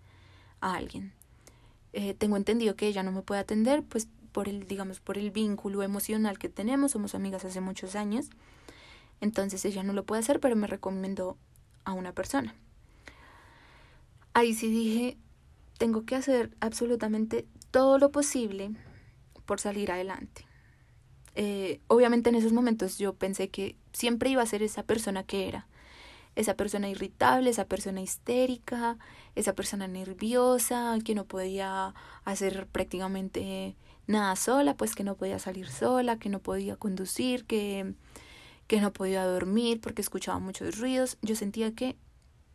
a 0.61 0.75
alguien. 0.75 1.13
Eh, 1.93 2.15
tengo 2.15 2.37
entendido 2.37 2.77
que 2.77 2.87
ella 2.87 3.03
no 3.03 3.13
me 3.13 3.23
puede 3.23 3.41
atender, 3.41 3.83
pues 3.83 4.09
por 4.33 4.49
el, 4.49 4.67
digamos, 4.67 5.01
por 5.01 5.19
el 5.19 5.31
vínculo 5.31 5.83
emocional 5.83 6.39
que 6.39 6.49
tenemos, 6.49 6.93
somos 6.93 7.15
amigas 7.15 7.45
hace 7.45 7.61
muchos 7.61 7.95
años, 7.97 8.31
entonces 9.21 9.65
ella 9.65 9.83
no 9.83 9.93
lo 9.93 10.05
puede 10.05 10.21
hacer, 10.21 10.41
pero 10.41 10.57
me 10.57 10.67
recomendó 10.67 11.37
a 11.85 11.93
una 11.93 12.13
persona. 12.13 12.55
Ahí 14.35 14.55
sí 14.55 14.69
dije, 14.69 15.19
tengo 15.79 16.05
que 16.05 16.17
hacer 16.17 16.57
absolutamente 16.61 17.47
todo 17.71 17.99
lo 17.99 18.11
posible 18.11 18.71
por 19.45 19.61
salir 19.61 19.93
adelante. 19.93 20.47
Eh, 21.35 21.81
obviamente 21.89 22.31
en 22.31 22.37
esos 22.37 22.53
momentos 22.53 22.99
yo 22.99 23.15
pensé 23.15 23.49
que 23.49 23.77
siempre 23.93 24.31
iba 24.31 24.43
a 24.43 24.47
ser 24.47 24.63
esa 24.63 24.83
persona 24.83 25.25
que 25.25 25.49
era, 25.49 25.67
esa 26.35 26.55
persona 26.55 26.89
irritable, 26.89 27.51
esa 27.51 27.67
persona 27.67 28.01
histérica, 28.01 28.99
esa 29.35 29.55
persona 29.55 29.87
nerviosa, 29.89 30.97
que 31.05 31.15
no 31.15 31.25
podía 31.25 31.95
hacer 32.25 32.67
prácticamente 32.69 33.77
nada 34.07 34.35
sola, 34.37 34.77
pues 34.77 34.95
que 34.95 35.05
no 35.05 35.17
podía 35.17 35.39
salir 35.39 35.69
sola, 35.69 36.19
que 36.19 36.29
no 36.29 36.39
podía 36.39 36.77
conducir, 36.77 37.45
que, 37.45 37.95
que 38.67 38.81
no 38.81 38.93
podía 38.93 39.25
dormir 39.25 39.81
porque 39.81 40.03
escuchaba 40.03 40.39
muchos 40.39 40.79
ruidos. 40.79 41.19
Yo 41.23 41.37
sentía 41.37 41.75
que, 41.75 41.97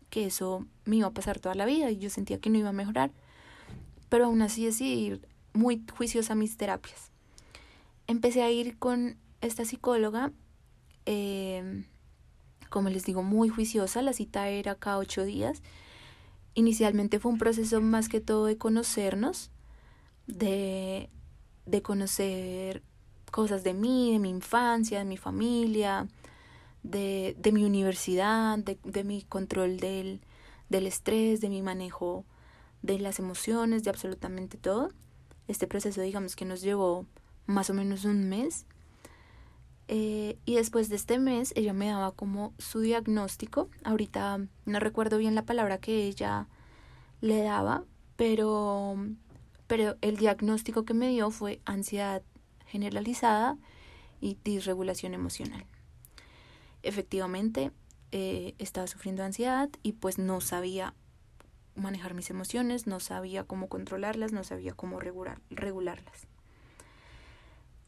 que 0.10 0.26
eso 0.26 0.66
me 0.86 0.98
iba 0.98 1.08
a 1.08 1.14
pasar 1.14 1.40
toda 1.40 1.56
la 1.56 1.66
vida 1.66 1.92
y 1.92 1.98
yo 1.98 2.10
sentía 2.10 2.40
que 2.40 2.50
no 2.50 2.58
iba 2.58 2.70
a 2.70 2.74
mejorar. 2.74 3.12
Pero 4.10 4.26
aún 4.26 4.42
así 4.42 4.66
decidí 4.66 5.22
muy 5.54 5.84
juiciosa 5.96 6.36
mis 6.36 6.58
terapias. 6.58 7.12
Empecé 8.08 8.42
a 8.42 8.50
ir 8.50 8.78
con 8.78 9.18
esta 9.42 9.66
psicóloga, 9.66 10.32
eh, 11.06 11.84
como 12.70 12.90
les 12.90 13.06
digo, 13.06 13.24
muy 13.24 13.50
juiciosa. 13.50 14.02
La 14.02 14.14
cita 14.14 14.50
era 14.50 14.76
cada 14.76 14.98
ocho 14.98 15.24
días. 15.24 15.62
Inicialmente 16.54 17.20
fue 17.20 17.32
un 17.32 17.38
proceso 17.38 17.82
más 17.82 18.10
que 18.10 18.22
todo 18.22 18.46
de 18.46 18.58
conocernos, 18.58 19.52
de 20.28 21.10
de 21.68 21.82
conocer 21.82 22.82
cosas 23.32 23.64
de 23.64 23.74
mí, 23.74 24.14
de 24.14 24.20
mi 24.20 24.30
infancia, 24.30 25.00
de 25.00 25.06
mi 25.06 25.18
familia, 25.18 26.08
de, 26.82 27.36
de 27.38 27.52
mi 27.52 27.66
universidad, 27.66 28.58
de, 28.58 28.80
de 28.84 29.04
mi 29.04 29.22
control 29.24 29.80
del, 29.80 30.22
del 30.70 30.88
estrés, 30.88 31.42
de 31.42 31.50
mi 31.50 31.62
manejo 31.62 32.26
de 32.82 33.00
las 33.00 33.20
emociones, 33.20 33.84
de 33.84 33.90
absolutamente 33.90 34.58
todo. 34.58 34.92
Este 35.48 35.68
proceso, 35.68 36.02
digamos 36.02 36.36
que 36.36 36.46
nos 36.46 36.62
llevó 36.62 37.06
más 37.46 37.70
o 37.70 37.74
menos 37.74 38.06
un 38.06 38.30
mes. 38.30 38.66
Eh, 39.88 40.38
y 40.46 40.56
después 40.56 40.90
de 40.90 40.98
este 40.98 41.18
mes, 41.20 41.54
ella 41.56 41.74
me 41.74 41.88
daba 41.88 42.12
como 42.12 42.54
su 42.58 42.82
diagnóstico. 42.82 43.70
Ahorita 43.84 44.40
no 44.66 44.80
recuerdo 44.80 45.18
bien 45.18 45.36
la 45.36 45.46
palabra 45.46 45.78
que 45.78 46.04
ella 46.06 46.48
le 47.22 47.42
daba, 47.42 47.84
pero 48.16 48.98
pero 49.68 49.98
el 50.02 50.16
diagnóstico 50.16 50.86
que 50.86 50.94
me 50.94 51.10
dio 51.10 51.30
fue 51.30 51.60
ansiedad 51.66 52.24
generalizada 52.66 53.58
y 54.22 54.38
disregulación 54.44 55.14
emocional. 55.14 55.66
Efectivamente, 56.84 57.72
eh, 58.12 58.56
estaba 58.60 58.88
sufriendo 58.88 59.24
ansiedad 59.24 59.70
y 59.84 59.94
pues 59.94 60.18
no 60.18 60.40
sabía 60.40 60.94
manejar 61.76 62.14
mis 62.14 62.30
emociones, 62.30 62.88
no 62.88 63.00
sabía 63.00 63.44
cómo 63.44 63.68
controlarlas, 63.68 64.32
no 64.32 64.44
sabía 64.44 64.74
cómo 64.74 65.00
regular, 65.00 65.42
regularlas. 65.50 66.28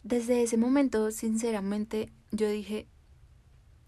Desde 0.03 0.43
ese 0.43 0.57
momento, 0.57 1.11
sinceramente, 1.11 2.11
yo 2.31 2.49
dije, 2.49 2.87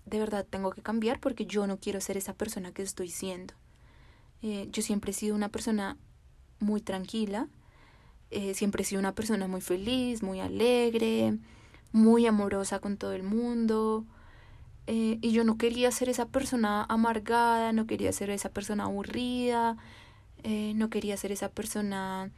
de 0.05 0.19
verdad 0.19 0.45
tengo 0.47 0.71
que 0.71 0.81
cambiar 0.81 1.19
porque 1.19 1.45
yo 1.45 1.67
no 1.67 1.77
quiero 1.77 2.01
ser 2.01 2.17
esa 2.17 2.33
persona 2.33 2.73
que 2.73 2.81
estoy 2.81 3.09
siendo. 3.09 3.53
Eh, 4.41 4.67
yo 4.71 4.81
siempre 4.81 5.11
he 5.11 5.13
sido 5.13 5.35
una 5.35 5.49
persona 5.49 5.97
muy 6.59 6.81
tranquila, 6.81 7.47
eh, 8.29 8.53
siempre 8.53 8.83
he 8.83 8.85
sido 8.85 8.99
una 8.99 9.15
persona 9.15 9.47
muy 9.47 9.61
feliz, 9.61 10.21
muy 10.23 10.39
alegre, 10.39 11.37
muy 11.91 12.25
amorosa 12.25 12.79
con 12.79 12.97
todo 12.97 13.13
el 13.13 13.23
mundo. 13.23 14.05
Eh, 14.87 15.19
y 15.21 15.31
yo 15.31 15.43
no 15.43 15.57
quería 15.57 15.91
ser 15.91 16.09
esa 16.09 16.25
persona 16.27 16.85
amargada, 16.89 17.71
no 17.71 17.87
quería 17.87 18.11
ser 18.11 18.29
esa 18.31 18.49
persona 18.49 18.85
aburrida, 18.85 19.77
no 20.43 20.89
quería 20.89 21.15
ser 21.17 21.31
esa 21.31 21.49
persona 21.49 22.31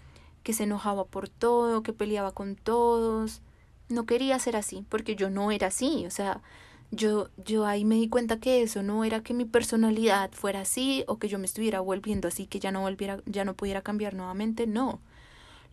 que 0.44 0.54
se 0.54 0.64
enojaba 0.64 1.06
por 1.06 1.30
todo, 1.30 1.84
que 1.84 1.94
peleaba 1.94 2.34
con 2.34 2.56
todos. 2.56 3.42
No 3.90 4.06
quería 4.06 4.40
ser 4.40 4.56
así, 4.56 4.86
porque 4.90 5.16
yo 5.16 5.30
no 5.30 5.52
era 5.52 5.68
así. 5.68 6.06
O 6.06 6.12
sea, 6.12 6.42
yo, 6.92 7.30
yo 7.38 7.66
ahí 7.66 7.86
me 7.86 7.96
di 7.96 8.10
cuenta 8.10 8.40
que 8.40 8.62
eso 8.64 8.84
no 8.84 9.04
era 9.04 9.22
que 9.24 9.34
mi 9.34 9.46
personalidad 9.46 10.32
fuera 10.32 10.62
así 10.62 11.04
o 11.08 11.18
que 11.18 11.28
yo 11.28 11.40
me 11.40 11.46
estuviera 11.46 11.80
volviendo 11.80 12.28
así, 12.28 12.48
que 12.48 12.60
ya 12.60 12.72
no 12.72 12.82
volviera, 12.82 13.22
ya 13.26 13.46
no 13.46 13.56
pudiera 13.56 13.82
cambiar 13.82 14.14
nuevamente. 14.14 14.68
No. 14.68 15.02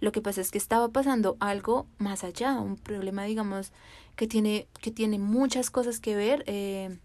Lo 0.01 0.12
que 0.12 0.23
pasa 0.23 0.40
es 0.40 0.51
que 0.51 0.59
estaba 0.59 0.88
pasando 0.88 1.37
algo 1.40 1.87
más 1.99 2.25
allá, 2.25 2.59
un 2.59 2.77
problema, 2.77 3.25
digamos, 3.25 3.73
que 4.16 4.27
tiene, 4.27 4.66
que 4.81 4.90
tiene 4.90 5.18
muchas 5.18 5.70
cosas 5.70 6.01
que 6.01 6.16
ver, 6.16 6.42
eh, 6.46 6.99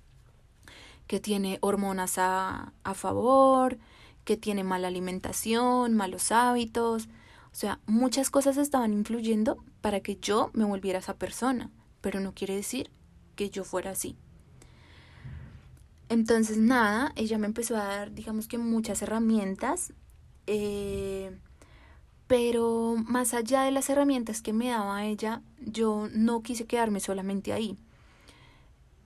que 1.07 1.19
tiene 1.19 1.57
hormonas 1.61 2.17
a, 2.17 2.73
a 2.83 2.93
favor, 2.93 3.77
que 4.23 4.37
tiene 4.37 4.63
mala 4.63 4.87
alimentación, 4.87 5.93
malos 5.93 6.31
hábitos. 6.31 7.07
O 7.51 7.55
sea, 7.55 7.79
muchas 7.85 8.29
cosas 8.29 8.57
estaban 8.57 8.93
influyendo 8.93 9.57
para 9.85 9.99
que 9.99 10.15
yo 10.19 10.49
me 10.53 10.65
volviera 10.65 10.97
esa 10.97 11.13
persona, 11.13 11.69
pero 12.01 12.19
no 12.19 12.33
quiere 12.33 12.55
decir 12.55 12.89
que 13.35 13.51
yo 13.51 13.63
fuera 13.63 13.91
así. 13.91 14.15
Entonces, 16.09 16.57
nada, 16.57 17.11
ella 17.15 17.37
me 17.37 17.45
empezó 17.45 17.75
a 17.75 17.83
dar, 17.83 18.11
digamos 18.11 18.47
que 18.47 18.57
muchas 18.57 19.03
herramientas. 19.03 19.93
Eh, 20.47 21.37
pero 22.25 22.95
más 22.97 23.35
allá 23.35 23.61
de 23.61 23.69
las 23.69 23.87
herramientas 23.87 24.41
que 24.41 24.53
me 24.53 24.69
daba 24.69 25.05
ella, 25.05 25.43
yo 25.59 26.09
no 26.11 26.41
quise 26.41 26.65
quedarme 26.65 26.99
solamente 26.99 27.53
ahí. 27.53 27.77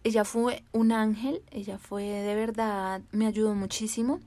Ella 0.05 0.23
fue 0.23 0.63
un 0.71 0.93
ángel, 0.93 1.41
ella 1.51 1.77
fue 1.77 2.03
de 2.03 2.35
verdad, 2.35 3.01
me 3.11 3.27
ayudó 3.27 3.53
muchísimo. 3.53 4.21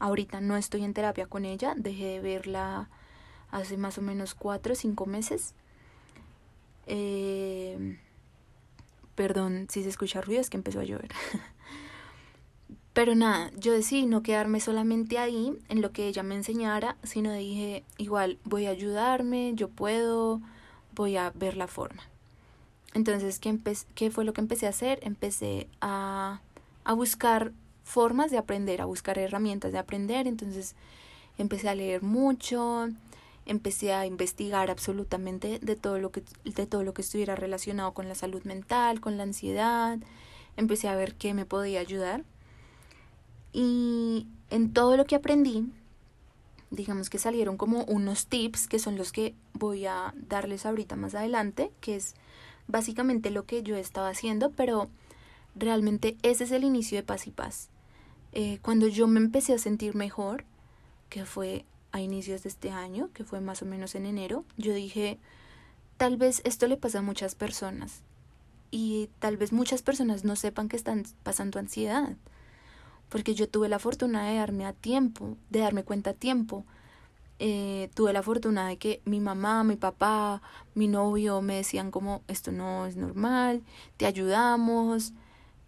Ahorita 0.00 0.40
no 0.40 0.56
estoy 0.56 0.82
en 0.82 0.94
terapia 0.94 1.26
con 1.26 1.44
ella, 1.44 1.74
dejé 1.76 2.06
de 2.06 2.20
verla 2.20 2.90
hace 3.52 3.76
más 3.76 3.98
o 3.98 4.02
menos 4.02 4.34
cuatro 4.34 4.72
o 4.72 4.76
cinco 4.76 5.06
meses. 5.06 5.54
Eh, 6.86 7.98
perdón 9.14 9.66
si 9.70 9.82
se 9.82 9.88
escucha 9.88 10.20
ruido, 10.20 10.40
es 10.40 10.50
que 10.50 10.56
empezó 10.56 10.80
a 10.80 10.84
llover. 10.84 11.10
Pero 12.92 13.14
nada, 13.14 13.50
yo 13.56 13.72
decidí 13.72 14.04
no 14.04 14.22
quedarme 14.22 14.60
solamente 14.60 15.18
ahí 15.18 15.52
en 15.68 15.80
lo 15.80 15.92
que 15.92 16.08
ella 16.08 16.22
me 16.22 16.34
enseñara, 16.34 16.96
sino 17.02 17.32
dije, 17.32 17.84
igual 17.96 18.38
voy 18.44 18.66
a 18.66 18.70
ayudarme, 18.70 19.52
yo 19.54 19.68
puedo, 19.68 20.42
voy 20.94 21.16
a 21.16 21.30
ver 21.30 21.56
la 21.56 21.68
forma. 21.68 22.02
Entonces, 22.92 23.38
¿qué, 23.38 23.58
qué 23.94 24.10
fue 24.10 24.26
lo 24.26 24.34
que 24.34 24.42
empecé 24.42 24.66
a 24.66 24.70
hacer? 24.70 24.98
Empecé 25.02 25.68
a, 25.80 26.42
a 26.84 26.92
buscar 26.92 27.52
formas 27.82 28.30
de 28.30 28.36
aprender, 28.36 28.82
a 28.82 28.84
buscar 28.84 29.18
herramientas 29.18 29.72
de 29.72 29.78
aprender. 29.78 30.26
Entonces, 30.26 30.74
empecé 31.38 31.70
a 31.70 31.74
leer 31.74 32.02
mucho, 32.02 32.88
empecé 33.46 33.92
a 33.92 34.06
investigar 34.06 34.70
absolutamente 34.70 35.58
de 35.60 35.76
todo 35.76 35.98
lo 35.98 36.10
que, 36.10 36.22
de 36.44 36.66
todo 36.66 36.82
lo 36.84 36.94
que 36.94 37.02
estuviera 37.02 37.34
relacionado 37.34 37.92
con 37.92 38.08
la 38.08 38.14
salud 38.14 38.42
mental, 38.44 39.00
con 39.00 39.16
la 39.16 39.24
ansiedad. 39.24 39.98
Empecé 40.56 40.88
a 40.88 40.96
ver 40.96 41.14
qué 41.14 41.34
me 41.34 41.46
podía 41.46 41.80
ayudar. 41.80 42.24
Y 43.52 44.26
en 44.50 44.72
todo 44.72 44.96
lo 44.96 45.04
que 45.04 45.16
aprendí, 45.16 45.66
digamos 46.70 47.10
que 47.10 47.18
salieron 47.18 47.56
como 47.56 47.84
unos 47.84 48.26
tips 48.26 48.66
que 48.66 48.78
son 48.78 48.96
los 48.96 49.12
que 49.12 49.34
voy 49.52 49.86
a 49.86 50.14
darles 50.16 50.64
ahorita 50.64 50.96
más 50.96 51.14
adelante, 51.14 51.70
que 51.80 51.96
es 51.96 52.14
básicamente 52.66 53.30
lo 53.30 53.44
que 53.44 53.62
yo 53.62 53.76
estaba 53.76 54.08
haciendo, 54.08 54.50
pero 54.50 54.88
realmente 55.54 56.16
ese 56.22 56.44
es 56.44 56.52
el 56.52 56.64
inicio 56.64 56.96
de 56.96 57.02
Paz 57.02 57.26
y 57.26 57.30
Paz. 57.30 57.68
Eh, 58.32 58.58
cuando 58.62 58.88
yo 58.88 59.06
me 59.06 59.20
empecé 59.20 59.52
a 59.52 59.58
sentir 59.58 59.94
mejor, 59.94 60.44
que 61.10 61.26
fue 61.26 61.66
a 61.92 62.00
inicios 62.00 62.42
de 62.42 62.48
este 62.48 62.70
año, 62.70 63.10
que 63.12 63.24
fue 63.24 63.40
más 63.40 63.62
o 63.62 63.66
menos 63.66 63.94
en 63.94 64.06
enero, 64.06 64.44
yo 64.56 64.74
dije, 64.74 65.18
tal 65.96 66.16
vez 66.16 66.40
esto 66.44 66.66
le 66.66 66.76
pasa 66.76 66.98
a 66.98 67.02
muchas 67.02 67.34
personas 67.34 68.02
y 68.70 69.10
tal 69.18 69.36
vez 69.36 69.52
muchas 69.52 69.82
personas 69.82 70.24
no 70.24 70.34
sepan 70.36 70.68
que 70.68 70.76
están 70.76 71.04
pasando 71.22 71.58
ansiedad 71.58 72.16
porque 73.12 73.34
yo 73.34 73.46
tuve 73.46 73.68
la 73.68 73.78
fortuna 73.78 74.26
de 74.26 74.38
darme 74.38 74.64
a 74.64 74.72
tiempo, 74.72 75.36
de 75.50 75.60
darme 75.60 75.84
cuenta 75.84 76.10
a 76.10 76.14
tiempo. 76.14 76.64
Eh, 77.38 77.90
tuve 77.94 78.14
la 78.14 78.22
fortuna 78.22 78.66
de 78.66 78.78
que 78.78 79.02
mi 79.04 79.20
mamá, 79.20 79.64
mi 79.64 79.76
papá, 79.76 80.40
mi 80.74 80.88
novio 80.88 81.42
me 81.42 81.56
decían 81.56 81.90
como 81.90 82.22
esto 82.26 82.52
no 82.52 82.86
es 82.86 82.96
normal, 82.96 83.60
te 83.98 84.06
ayudamos. 84.06 85.12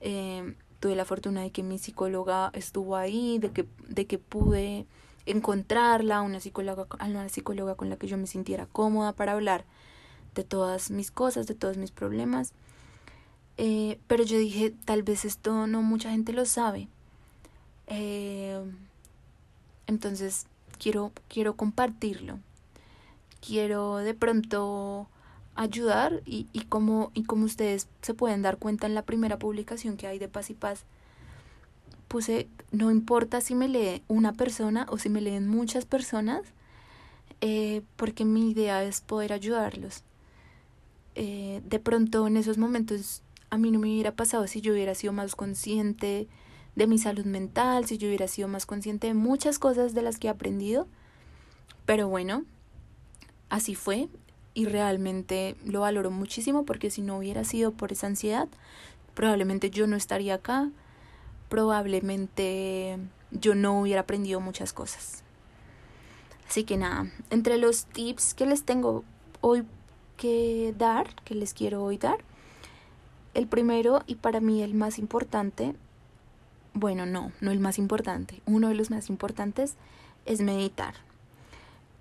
Eh, 0.01 0.57
tuve 0.81 0.97
la 0.97 1.05
fortuna 1.05 1.43
de 1.43 1.51
que 1.51 1.63
mi 1.63 1.77
psicóloga 1.77 2.51
estuvo 2.55 2.97
ahí, 2.97 3.39
de 3.39 3.51
que, 3.51 3.69
de 3.89 4.07
que 4.07 4.19
pude 4.19 4.87
encontrarla, 5.27 6.23
una 6.23 6.41
psicóloga, 6.41 6.87
una 7.05 7.29
psicóloga 7.29 7.75
con 7.75 7.91
la 7.91 7.97
que 7.97 8.07
yo 8.07 8.17
me 8.17 8.27
sintiera 8.27 8.67
cómoda 8.67 9.13
para 9.13 9.33
hablar 9.33 9.65
de 10.35 10.45
todas 10.45 10.91
mis 10.91 11.11
cosas, 11.11 11.47
de 11.47 11.55
todos 11.55 11.77
mis 11.77 11.91
problemas. 11.91 12.53
Eh, 13.57 13.99
pero 14.07 14.25
yo 14.25 14.39
dije, 14.39 14.75
tal 14.85 15.03
vez 15.03 15.25
esto 15.25 15.67
no 15.67 15.83
mucha 15.83 16.11
gente 16.11 16.33
lo 16.33 16.45
sabe. 16.45 16.89
Eh, 17.87 18.61
entonces 19.87 20.47
quiero, 20.79 21.13
quiero 21.29 21.55
compartirlo. 21.55 22.39
Quiero 23.47 23.97
de 23.97 24.15
pronto 24.15 25.09
ayudar 25.55 26.23
y, 26.25 26.49
y, 26.53 26.63
como, 26.63 27.11
y 27.15 27.25
como 27.25 27.45
ustedes 27.45 27.89
se 28.03 28.15
pueden 28.15 28.43
dar 28.43 28.59
cuenta 28.59 28.87
en 28.87 28.95
la 28.95 29.03
primera 29.03 29.39
publicación 29.39 29.97
que 29.97 30.07
hay 30.07 30.19
de 30.19 30.29
Paz 30.29 30.51
y 30.51 30.55
Paz, 30.55 30.85
puse, 32.14 32.46
no 32.70 32.92
importa 32.92 33.40
si 33.40 33.57
me 33.57 33.66
lee 33.66 34.05
una 34.07 34.35
persona 34.35 34.87
o 34.88 34.98
si 34.98 35.09
me 35.09 35.20
leen 35.20 35.48
muchas 35.48 35.85
personas, 35.85 36.42
eh, 37.40 37.83
porque 37.96 38.24
mi 38.24 38.53
idea 38.53 38.85
es 38.85 39.00
poder 39.00 39.33
ayudarlos. 39.33 40.05
Eh, 41.16 41.61
de 41.64 41.81
pronto 41.81 42.29
en 42.29 42.37
esos 42.37 42.57
momentos 42.57 43.22
a 43.50 43.59
mí 43.59 43.72
no 43.72 43.81
me 43.81 43.88
hubiera 43.88 44.12
pasado 44.12 44.46
si 44.46 44.61
yo 44.61 44.74
hubiera 44.74 44.94
sido 44.94 45.12
más 45.12 45.35
consciente 45.35 46.29
de 46.77 46.87
mi 46.87 46.98
salud 46.98 47.24
mental, 47.24 47.85
si 47.87 47.98
yo 47.98 48.07
hubiera 48.07 48.29
sido 48.29 48.46
más 48.46 48.64
consciente 48.64 49.09
de 49.09 49.14
muchas 49.14 49.59
cosas 49.59 49.92
de 49.92 50.03
las 50.03 50.20
que 50.20 50.29
he 50.29 50.31
aprendido. 50.31 50.87
Pero 51.85 52.07
bueno, 52.07 52.44
así 53.48 53.74
fue. 53.74 54.09
y 54.57 54.66
realmente 54.66 55.57
lo 55.64 55.81
valoro 55.81 56.12
muchísimo 56.12 56.64
porque 56.64 56.88
si 56.88 57.03
no 57.03 57.18
hubiera 57.18 57.42
sido 57.42 57.72
por 57.72 57.90
esa 57.90 58.07
ansiedad, 58.07 58.46
probablemente 59.14 59.68
yo 59.68 59.88
no 59.88 59.96
estaría 59.96 60.35
acá, 60.35 60.70
probablemente 61.49 62.99
yo 63.31 63.55
no 63.55 63.81
hubiera 63.81 64.03
aprendido 64.03 64.41
muchas 64.41 64.73
cosas. 64.73 65.23
Así 66.49 66.65
que 66.65 66.77
nada, 66.77 67.11
entre 67.31 67.59
los 67.59 67.87
tips 67.87 68.35
que 68.35 68.47
les 68.47 68.65
tengo 68.65 69.05
hoy 69.41 69.65
que 70.17 70.75
dar, 70.79 71.15
que 71.25 71.35
les 71.35 71.55
quiero 71.55 71.83
hoy 71.83 71.99
dar, 71.99 72.19
el 73.35 73.47
primero 73.47 74.03
y 74.07 74.17
para 74.17 74.41
mí 74.41 74.63
el 74.63 74.75
más 74.75 74.99
importante, 74.99 75.75
bueno, 76.73 77.07
no, 77.07 77.33
no 77.41 77.51
el 77.51 77.61
más 77.61 77.79
importante, 77.79 78.41
uno 78.47 78.69
de 78.69 78.75
los 78.75 78.91
más 78.91 79.09
importantes 79.11 79.75
es 80.27 80.41
meditar. 80.41 80.95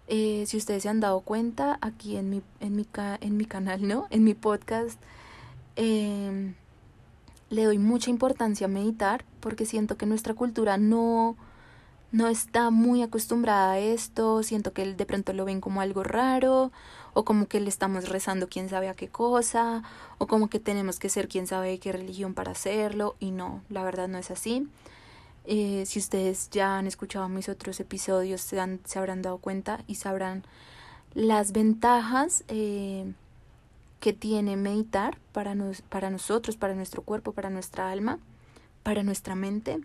Eh, 0.08 0.44
si 0.48 0.58
ustedes 0.58 0.84
se 0.84 0.90
han 0.90 1.00
dado 1.00 1.22
cuenta, 1.22 1.78
aquí 1.82 2.18
en 2.18 2.30
mi, 2.30 2.42
en 2.60 2.76
mi, 2.76 2.86
en 3.22 3.38
mi 3.38 3.46
canal, 3.46 3.88
¿no? 3.88 4.08
En 4.10 4.24
mi 4.24 4.34
podcast, 4.34 5.00
em, 5.76 6.56
le 7.50 7.64
doy 7.64 7.78
mucha 7.78 8.10
importancia 8.10 8.66
a 8.66 8.70
meditar 8.70 9.24
porque 9.44 9.66
siento 9.66 9.98
que 9.98 10.06
nuestra 10.06 10.34
cultura 10.34 10.78
no, 10.78 11.36
no 12.14 12.30
está 12.30 12.70
muy 12.70 13.02
acostumbrada 13.02 13.74
a 13.74 13.80
esto, 13.80 14.42
siento 14.42 14.72
que 14.72 14.94
de 14.94 15.06
pronto 15.06 15.34
lo 15.34 15.44
ven 15.44 15.60
como 15.60 15.82
algo 15.82 16.02
raro, 16.02 16.72
o 17.14 17.26
como 17.26 17.48
que 17.48 17.60
le 17.60 17.68
estamos 17.68 18.08
rezando 18.08 18.48
quién 18.48 18.70
sabe 18.70 18.88
a 18.88 18.94
qué 18.94 19.10
cosa, 19.10 19.84
o 20.18 20.28
como 20.28 20.48
que 20.48 20.62
tenemos 20.62 20.98
que 20.98 21.10
ser 21.10 21.28
quién 21.28 21.46
sabe 21.46 21.78
qué 21.78 21.92
religión 21.92 22.34
para 22.34 22.52
hacerlo, 22.52 23.18
y 23.20 23.32
no, 23.32 23.62
la 23.68 23.84
verdad 23.84 24.08
no 24.08 24.18
es 24.18 24.32
así. 24.32 24.66
Eh, 25.46 25.84
si 25.86 26.00
ustedes 26.00 26.50
ya 26.50 26.78
han 26.78 26.88
escuchado 26.88 27.28
mis 27.28 27.50
otros 27.50 27.82
episodios, 27.82 28.40
se, 28.40 28.80
se 28.86 28.98
habrán 28.98 29.22
dado 29.22 29.40
cuenta 29.40 29.84
y 29.88 29.96
sabrán 29.96 30.46
las 31.16 31.52
ventajas 31.52 32.46
eh, 32.48 33.12
que 34.00 34.14
tiene 34.14 34.56
meditar 34.56 35.18
para, 35.34 35.54
nos, 35.54 35.82
para 35.82 36.10
nosotros, 36.10 36.56
para 36.56 36.76
nuestro 36.76 37.02
cuerpo, 37.02 37.34
para 37.34 37.50
nuestra 37.50 37.92
alma, 37.92 38.20
para 38.84 39.04
nuestra 39.04 39.36
mente. 39.36 39.80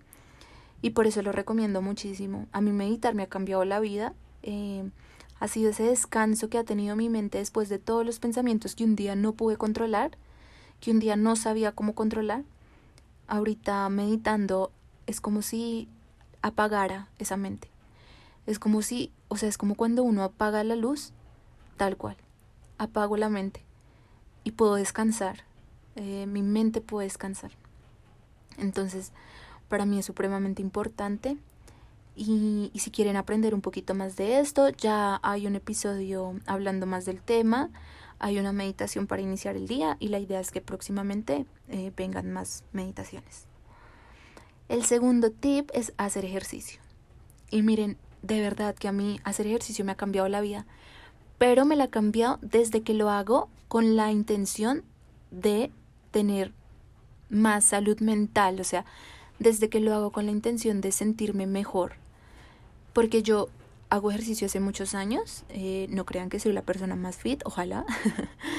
Y 0.83 0.91
por 0.91 1.07
eso 1.07 1.23
lo 1.23 1.33
recomiendo 1.33 1.83
muchísimo. 1.83 2.47
A 2.53 2.61
mí 2.61 2.73
meditar 2.73 3.15
me 3.15 3.23
ha 3.23 3.29
cambiado 3.29 3.65
la 3.65 3.81
vida. 3.81 4.15
Eh, 4.43 4.89
ha 5.41 5.49
sido 5.49 5.71
ese 5.71 5.85
descanso 5.85 6.49
que 6.49 6.59
ha 6.59 6.65
tenido 6.65 6.97
mi 6.97 7.09
mente 7.09 7.39
después 7.39 7.69
de 7.69 7.79
todos 7.79 8.05
los 8.05 8.19
pensamientos 8.19 8.75
que 8.75 8.85
un 8.85 8.97
día 8.97 9.15
no 9.15 9.33
pude 9.33 9.57
controlar, 9.57 10.13
que 10.81 10.91
un 10.91 10.99
día 10.99 11.17
no 11.17 11.37
sabía 11.37 11.73
cómo 11.73 11.95
controlar. 11.95 12.45
Ahorita 13.27 13.89
meditando 13.89 14.73
es 15.07 15.21
como 15.21 15.43
si 15.43 15.89
apagara 16.43 17.09
esa 17.19 17.37
mente. 17.37 17.69
Es 18.47 18.59
como 18.59 18.83
si, 18.83 19.13
o 19.29 19.37
sea, 19.37 19.49
es 19.49 19.59
como 19.59 19.75
cuando 19.75 20.03
uno 20.03 20.23
apaga 20.23 20.65
la 20.65 20.77
luz, 20.77 21.13
tal 21.77 21.97
cual. 21.97 22.17
Apago 22.79 23.17
la 23.17 23.29
mente 23.29 23.63
y 24.45 24.53
puedo 24.53 24.77
descansar. 24.77 25.45
Eh, 25.97 26.27
mi 26.27 26.43
mente 26.43 26.81
puede 26.81 27.07
descansar. 27.07 27.53
Entonces, 28.59 29.13
para 29.69 29.87
mí 29.87 29.99
es 29.99 30.07
supremamente 30.07 30.63
importante. 30.63 31.37
Y, 32.17 32.73
si 32.75 32.91
quieren 32.91 33.17
aprender 33.17 33.55
un 33.55 33.61
poquito 33.61 33.95
más 33.95 34.17
de 34.17 34.41
esto, 34.41 34.71
ya 34.71 35.21
hay 35.23 35.47
un 35.47 35.55
episodio 35.55 36.35
hablando 36.47 36.85
más 36.85 37.05
del 37.05 37.23
tema. 37.23 37.71
Hay 38.19 38.39
una 38.39 38.53
meditación 38.53 39.07
para 39.07 39.23
iniciar 39.23 39.57
el 39.57 39.69
día 39.69 39.97
y 40.01 40.09
la 40.09 40.19
idea 40.19 40.41
es 40.41 40.51
que 40.51 40.61
próximamente 40.61 41.47
eh, 41.69 41.93
vengan 41.97 42.33
más 42.33 42.65
meditaciones. 42.73 43.47
El 44.69 44.85
segundo 44.85 45.31
tip 45.31 45.71
es 45.73 45.93
hacer 45.97 46.25
ejercicio. 46.25 46.81
Y 47.51 47.63
miren, 47.63 47.97
de 48.23 48.41
verdad 48.41 48.75
que 48.75 48.89
a 48.89 48.93
mí 48.93 49.21
hacer 49.23 49.47
ejercicio 49.47 49.85
me 49.85 49.93
ha 49.93 49.97
cambiado 49.97 50.29
la 50.29 50.41
vida, 50.41 50.67
pero 51.39 51.65
me 51.65 51.77
la 51.77 51.85
ha 51.85 51.91
cambiado 51.91 52.39
desde 52.43 52.83
que 52.83 52.95
lo 52.95 53.11
hago 53.11 53.49
con 53.69 53.97
la 53.97 54.11
intención 54.11 54.83
de 55.31 55.71
tener 56.11 56.53
más 57.31 57.65
salud 57.65 57.99
mental, 58.01 58.61
o 58.61 58.65
sea, 58.65 58.85
desde 59.39 59.69
que 59.69 59.81
lo 59.81 59.95
hago 59.95 60.11
con 60.11 60.27
la 60.27 60.33
intención 60.33 60.81
de 60.81 60.93
sentirme 60.93 61.47
mejor. 61.47 61.95
Porque 62.93 63.23
yo 63.23 63.49
hago 63.91 64.11
ejercicio 64.11 64.47
hace 64.47 64.61
muchos 64.61 64.95
años, 64.95 65.45
eh, 65.49 65.87
no 65.91 66.05
crean 66.05 66.29
que 66.29 66.41
soy 66.41 66.53
la 66.53 66.63
persona 66.63 66.97
más 66.97 67.17
fit, 67.17 67.41
ojalá, 67.45 67.85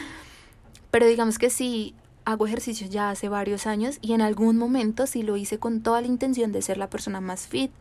pero 0.92 1.06
digamos 1.06 1.38
que 1.38 1.50
sí 1.50 1.94
hago 2.26 2.46
ejercicio 2.46 2.88
ya 2.88 3.10
hace 3.10 3.30
varios 3.30 3.68
años 3.68 3.98
y 4.02 4.14
en 4.14 4.22
algún 4.22 4.58
momento 4.58 5.08
sí 5.08 5.24
lo 5.24 5.38
hice 5.38 5.58
con 5.60 5.82
toda 5.82 6.02
la 6.02 6.08
intención 6.08 6.52
de 6.52 6.62
ser 6.62 6.78
la 6.78 6.90
persona 6.90 7.22
más 7.22 7.48
fit, 7.48 7.72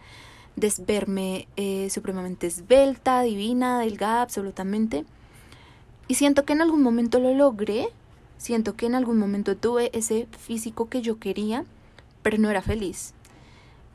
de 0.56 0.72
verme 0.86 1.48
eh, 1.56 1.88
supremamente 1.90 2.46
esbelta, 2.46 3.22
divina, 3.22 3.78
delgada, 3.80 4.22
absolutamente. 4.22 5.04
Y 6.08 6.14
siento 6.14 6.44
que 6.44 6.54
en 6.54 6.62
algún 6.62 6.82
momento 6.82 7.20
lo 7.20 7.32
logré, 7.34 7.88
siento 8.38 8.74
que 8.74 8.86
en 8.86 8.94
algún 8.94 9.18
momento 9.18 9.56
tuve 9.56 9.90
ese 9.92 10.26
físico 10.38 10.88
que 10.88 11.02
yo 11.02 11.18
quería, 11.18 11.64
pero 12.22 12.38
no 12.38 12.50
era 12.50 12.62
feliz. 12.62 13.12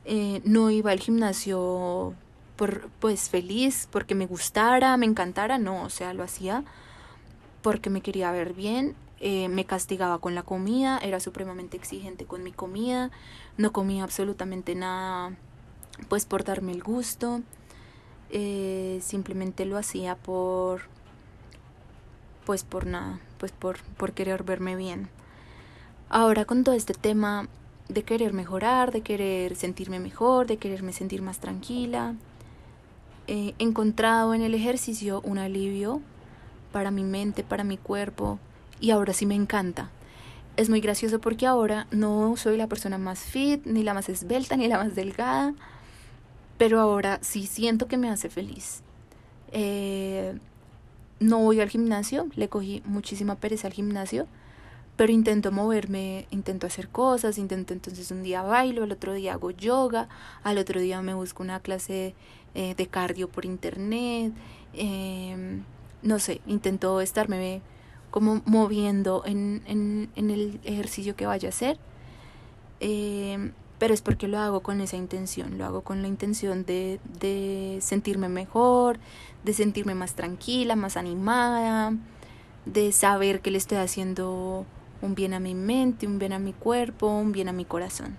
Eh, 0.05 0.41
no 0.45 0.69
iba 0.69 0.91
al 0.91 0.99
gimnasio 0.99 2.13
por, 2.55 2.89
pues 2.99 3.29
feliz, 3.29 3.87
porque 3.91 4.15
me 4.15 4.27
gustara, 4.27 4.95
me 4.97 5.07
encantara, 5.07 5.57
no, 5.57 5.83
o 5.83 5.89
sea, 5.89 6.13
lo 6.13 6.23
hacía 6.23 6.63
porque 7.63 7.89
me 7.89 8.01
quería 8.01 8.31
ver 8.31 8.53
bien 8.53 8.95
eh, 9.25 9.47
me 9.47 9.63
castigaba 9.63 10.19
con 10.19 10.35
la 10.35 10.43
comida, 10.43 10.97
era 10.97 11.21
supremamente 11.21 11.77
exigente 11.77 12.25
con 12.25 12.43
mi 12.43 12.51
comida, 12.51 13.09
no 13.55 13.71
comía 13.71 14.03
absolutamente 14.03 14.75
nada 14.75 15.31
pues 16.09 16.25
por 16.25 16.43
darme 16.43 16.73
el 16.73 16.83
gusto, 16.83 17.41
eh, 18.31 18.99
simplemente 19.01 19.63
lo 19.65 19.77
hacía 19.77 20.15
por 20.15 20.81
pues 22.45 22.63
por 22.63 22.85
nada, 22.85 23.19
pues 23.37 23.51
por, 23.51 23.77
por 23.97 24.13
querer 24.13 24.43
verme 24.43 24.75
bien. 24.75 25.09
Ahora 26.09 26.45
con 26.45 26.63
todo 26.63 26.75
este 26.75 26.93
tema 26.93 27.47
de 27.89 28.03
querer 28.03 28.33
mejorar, 28.33 28.91
de 28.91 29.01
querer 29.01 29.55
sentirme 29.55 29.99
mejor, 29.99 30.47
de 30.47 30.57
quererme 30.57 30.93
sentir 30.93 31.21
más 31.21 31.39
tranquila, 31.39 32.15
he 33.27 33.53
encontrado 33.59 34.33
en 34.33 34.41
el 34.41 34.53
ejercicio 34.53 35.21
un 35.23 35.37
alivio 35.37 36.01
para 36.71 36.91
mi 36.91 37.03
mente, 37.03 37.43
para 37.43 37.63
mi 37.63 37.77
cuerpo, 37.77 38.39
y 38.79 38.91
ahora 38.91 39.13
sí 39.13 39.25
me 39.25 39.35
encanta. 39.35 39.89
Es 40.57 40.69
muy 40.69 40.81
gracioso 40.81 41.19
porque 41.19 41.47
ahora 41.47 41.87
no 41.91 42.35
soy 42.37 42.57
la 42.57 42.67
persona 42.67 42.97
más 42.97 43.19
fit, 43.19 43.65
ni 43.65 43.83
la 43.83 43.93
más 43.93 44.09
esbelta, 44.09 44.55
ni 44.55 44.67
la 44.67 44.77
más 44.77 44.95
delgada, 44.95 45.53
pero 46.57 46.79
ahora 46.79 47.19
sí 47.21 47.47
siento 47.47 47.87
que 47.87 47.97
me 47.97 48.09
hace 48.09 48.29
feliz. 48.29 48.81
Eh, 49.51 50.37
no 51.23 51.39
voy 51.39 51.61
al 51.61 51.69
gimnasio, 51.69 52.27
le 52.35 52.49
cogí 52.49 52.81
muchísima 52.85 53.35
pereza 53.35 53.67
al 53.67 53.73
gimnasio, 53.73 54.27
pero 54.95 55.11
intento 55.11 55.51
moverme, 55.51 56.27
intento 56.29 56.67
hacer 56.67 56.89
cosas, 56.89 57.37
intento 57.37 57.73
entonces 57.73 58.11
un 58.11 58.23
día 58.23 58.43
bailo, 58.43 58.83
al 58.83 58.91
otro 58.91 59.13
día 59.13 59.33
hago 59.33 59.51
yoga, 59.51 60.07
al 60.43 60.57
otro 60.57 60.79
día 60.79 61.01
me 61.01 61.13
busco 61.13 61.41
una 61.41 61.59
clase 61.59 62.13
eh, 62.53 62.75
de 62.75 62.87
cardio 62.87 63.29
por 63.29 63.45
internet, 63.45 64.33
em, 64.73 65.63
no 66.03 66.19
sé, 66.19 66.41
intento 66.45 67.01
estarme 67.01 67.61
como 68.11 68.41
moviendo 68.45 69.23
en, 69.25 69.63
en, 69.65 70.29
el 70.29 70.59
ejercicio 70.63 71.15
que 71.15 71.25
vaya 71.25 71.47
a 71.47 71.49
hacer. 71.49 71.79
Eh, 72.79 73.51
pero 73.79 73.93
es 73.93 74.01
porque 74.01 74.27
lo 74.27 74.39
hago 74.39 74.61
con 74.61 74.79
esa 74.81 74.97
intención, 74.97 75.57
lo 75.57 75.65
hago 75.65 75.81
con 75.81 76.01
la 76.01 76.07
intención 76.07 76.63
de, 76.63 76.99
de 77.19 77.79
sentirme 77.81 78.29
mejor, 78.29 78.97
de 79.43 79.53
sentirme 79.53 79.95
más 79.95 80.15
tranquila, 80.15 80.75
más 80.75 80.97
animada, 80.97 81.93
de 82.65 82.91
saber 82.91 83.41
que 83.41 83.51
le 83.51 83.57
estoy 83.57 83.77
haciendo 83.77 84.65
un 85.01 85.15
bien 85.15 85.33
a 85.33 85.39
mi 85.39 85.53
mente, 85.53 86.07
un 86.07 86.19
bien 86.19 86.33
a 86.33 86.39
mi 86.39 86.53
cuerpo, 86.53 87.07
un 87.07 87.31
bien 87.31 87.49
a 87.49 87.53
mi 87.53 87.65
corazón. 87.65 88.15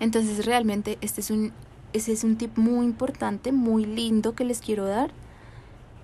Entonces 0.00 0.46
realmente 0.46 0.98
este 1.00 1.20
es 1.20 1.30
un, 1.30 1.52
ese 1.92 2.12
es 2.12 2.22
un 2.22 2.36
tip 2.36 2.56
muy 2.56 2.86
importante, 2.86 3.50
muy 3.52 3.84
lindo 3.84 4.34
que 4.34 4.44
les 4.44 4.60
quiero 4.60 4.86
dar 4.86 5.10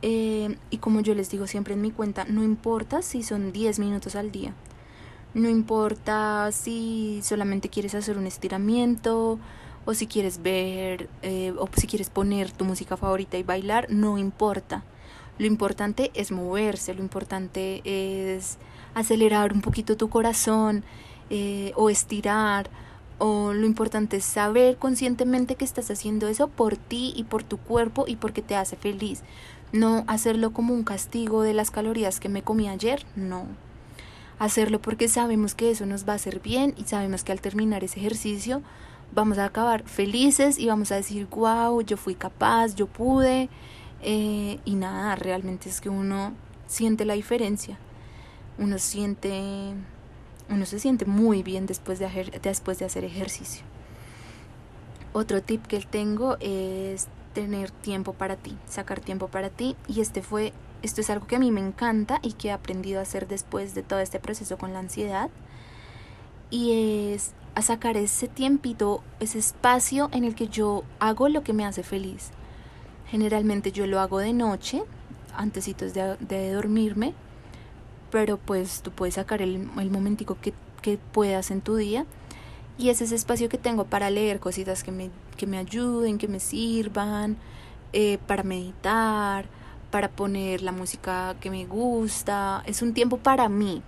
eh, 0.07 0.59
y 0.69 0.77
como 0.77 1.01
yo 1.01 1.15
les 1.15 1.31
digo 1.31 1.47
siempre 1.47 1.73
en 1.73 1.81
mi 1.81 1.91
cuenta, 1.91 2.27
no 2.27 2.45
importa 2.45 3.01
si 3.01 3.23
son 3.23 3.53
10 3.53 3.79
minutos 3.79 4.17
al 4.17 4.31
día. 4.31 4.53
No 5.33 5.49
importa 5.49 6.51
si 6.53 7.21
solamente 7.23 7.71
quieres 7.71 7.95
hacer 7.95 8.19
un 8.19 8.27
estiramiento 8.27 9.39
o 9.85 9.95
si 9.95 10.07
quieres 10.07 10.43
ver 10.43 11.09
eh, 11.23 11.53
o 11.59 11.69
si 11.77 11.87
quieres 11.87 12.11
poner 12.11 12.51
tu 12.51 12.65
música 12.65 12.97
favorita 12.97 13.37
y 13.37 13.43
bailar, 13.43 13.87
no 13.91 14.19
importa. 14.19 14.85
Lo 15.39 15.47
importante 15.47 16.11
es 16.15 16.31
moverse, 16.31 16.95
lo 16.95 17.03
importante 17.03 17.83
es 17.85 18.59
acelerar 18.95 19.53
un 19.53 19.61
poquito 19.61 19.97
tu 19.97 20.09
corazón 20.09 20.85
eh, 21.31 21.73
o 21.75 21.91
estirar 21.91 22.71
o 23.19 23.53
lo 23.53 23.67
importante 23.67 24.19
es 24.19 24.25
saber 24.25 24.77
conscientemente 24.77 25.57
que 25.57 25.65
estás 25.65 25.91
haciendo 25.91 26.29
eso 26.29 26.49
por 26.49 26.77
ti 26.77 27.13
y 27.17 27.25
por 27.25 27.43
tu 27.43 27.59
cuerpo 27.59 28.05
y 28.07 28.17
porque 28.17 28.43
te 28.43 28.57
hace 28.57 28.77
feliz. 28.77 29.23
No 29.73 30.05
hacerlo 30.07 30.53
como 30.53 30.75
un 30.75 30.85
castigo 30.85 31.43
de 31.43 31.55
las 31.55 31.71
calorías 31.71 32.21
que 32.21 32.29
me 32.29 32.43
comí 32.43 32.69
ayer, 32.69 33.05
no. 33.17 33.47
Hacerlo 34.39 34.81
porque 34.81 35.09
sabemos 35.09 35.55
que 35.55 35.71
eso 35.71 35.87
nos 35.87 36.09
va 36.09 36.13
a 36.13 36.17
hacer 36.17 36.41
bien 36.41 36.75
y 36.77 36.85
sabemos 36.85 37.25
que 37.25 37.33
al 37.33 37.41
terminar 37.41 37.85
ese 37.85 38.01
ejercicio 38.01 38.63
vamos 39.15 39.39
a 39.39 39.47
acabar 39.47 39.85
felices 39.85 40.59
y 40.59 40.67
vamos 40.67 40.91
a 40.93 40.97
decir, 40.97 41.27
wow, 41.31 41.81
yo 41.83 41.97
fui 41.97 42.15
capaz, 42.15 42.75
yo 42.75 42.87
pude. 42.87 43.49
Eh, 44.03 44.59
y 44.65 44.75
nada, 44.75 45.17
realmente 45.17 45.69
es 45.69 45.81
que 45.81 45.89
uno 45.89 46.33
siente 46.67 47.05
la 47.05 47.15
diferencia. 47.15 47.79
Uno 48.59 48.79
siente, 48.79 49.73
uno 50.49 50.67
se 50.67 50.79
siente 50.79 51.07
muy 51.07 51.43
bien 51.43 51.67
después 51.67 51.99
de, 51.99 52.07
hacer, 52.07 52.41
después 52.41 52.79
de 52.79 52.85
hacer 52.85 53.05
ejercicio. 53.05 53.65
Otro 55.13 55.43
tip 55.43 55.65
que 55.67 55.81
tengo 55.81 56.37
es 56.41 57.09
tener 57.33 57.71
tiempo 57.71 58.13
para 58.13 58.37
ti, 58.37 58.57
sacar 58.69 59.01
tiempo 59.01 59.29
para 59.29 59.49
ti. 59.49 59.77
Y 59.89 60.01
este 60.01 60.23
fue, 60.23 60.53
esto 60.83 61.01
es 61.01 61.11
algo 61.11 61.27
que 61.27 61.37
a 61.37 61.39
mí 61.39 61.51
me 61.51 61.61
encanta 61.61 62.19
y 62.23 62.33
que 62.33 62.49
he 62.49 62.53
aprendido 62.53 62.99
a 62.99 63.03
hacer 63.03 63.29
después 63.29 63.75
de 63.75 63.83
todo 63.83 64.01
este 64.01 64.19
proceso 64.19 64.59
con 64.59 64.73
la 64.73 64.81
ansiedad. 64.81 65.31
Y 66.51 67.13
es 67.13 67.33
a 67.55 67.63
sacar 67.63 67.97
ese 67.97 68.29
tiempito, 68.29 69.03
ese 69.21 69.39
espacio 69.39 70.09
en 70.13 70.25
el 70.25 70.35
que 70.35 70.49
yo 70.49 70.85
hago 70.99 71.29
lo 71.29 71.43
que 71.43 71.53
me 71.53 71.65
hace 71.65 71.83
feliz. 71.83 72.31
Generalmente 73.09 73.71
yo 73.71 73.87
lo 73.87 74.01
hago 74.01 74.19
de 74.19 74.33
noche, 74.33 74.83
antesitos 75.37 75.95
de, 75.95 76.17
de 76.21 76.53
dormirme, 76.53 77.15
pero 78.11 78.37
pues 78.37 78.83
tú 78.83 78.91
puedes 78.91 79.15
sacar 79.15 79.43
el, 79.43 79.69
el 79.79 79.91
momentico 79.91 80.37
que, 80.41 80.53
que, 80.83 80.99
puedas 80.99 81.51
en 81.51 81.61
tu 81.61 81.77
día 81.77 82.07
y 82.79 82.89
es 82.89 83.01
ese 83.01 83.15
espacio 83.15 83.49
que 83.49 83.59
tengo 83.59 83.85
para 83.85 84.11
leer 84.11 84.41
cositas 84.41 84.83
que 84.83 84.93
me, 84.93 85.11
que 85.37 85.47
me 85.47 85.59
ayuden, 85.59 86.19
que 86.19 86.29
me 86.29 86.41
sirvan, 86.41 87.37
eh, 87.93 88.19
para 88.27 88.43
meditar, 88.43 89.47
para 89.91 90.09
poner 90.09 90.63
la 90.63 90.73
música 90.73 91.37
que 91.41 91.51
me 91.51 91.67
gusta. 91.67 92.65
Es 92.67 92.83
un 92.83 92.95
tiempo 92.95 93.19
para 93.19 93.49
mí, 93.49 93.83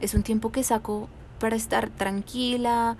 es 0.00 0.14
un 0.14 0.22
tiempo 0.22 0.52
que 0.52 0.62
saco 0.62 1.08
para 1.44 1.56
estar 1.56 1.90
tranquila, 1.90 2.96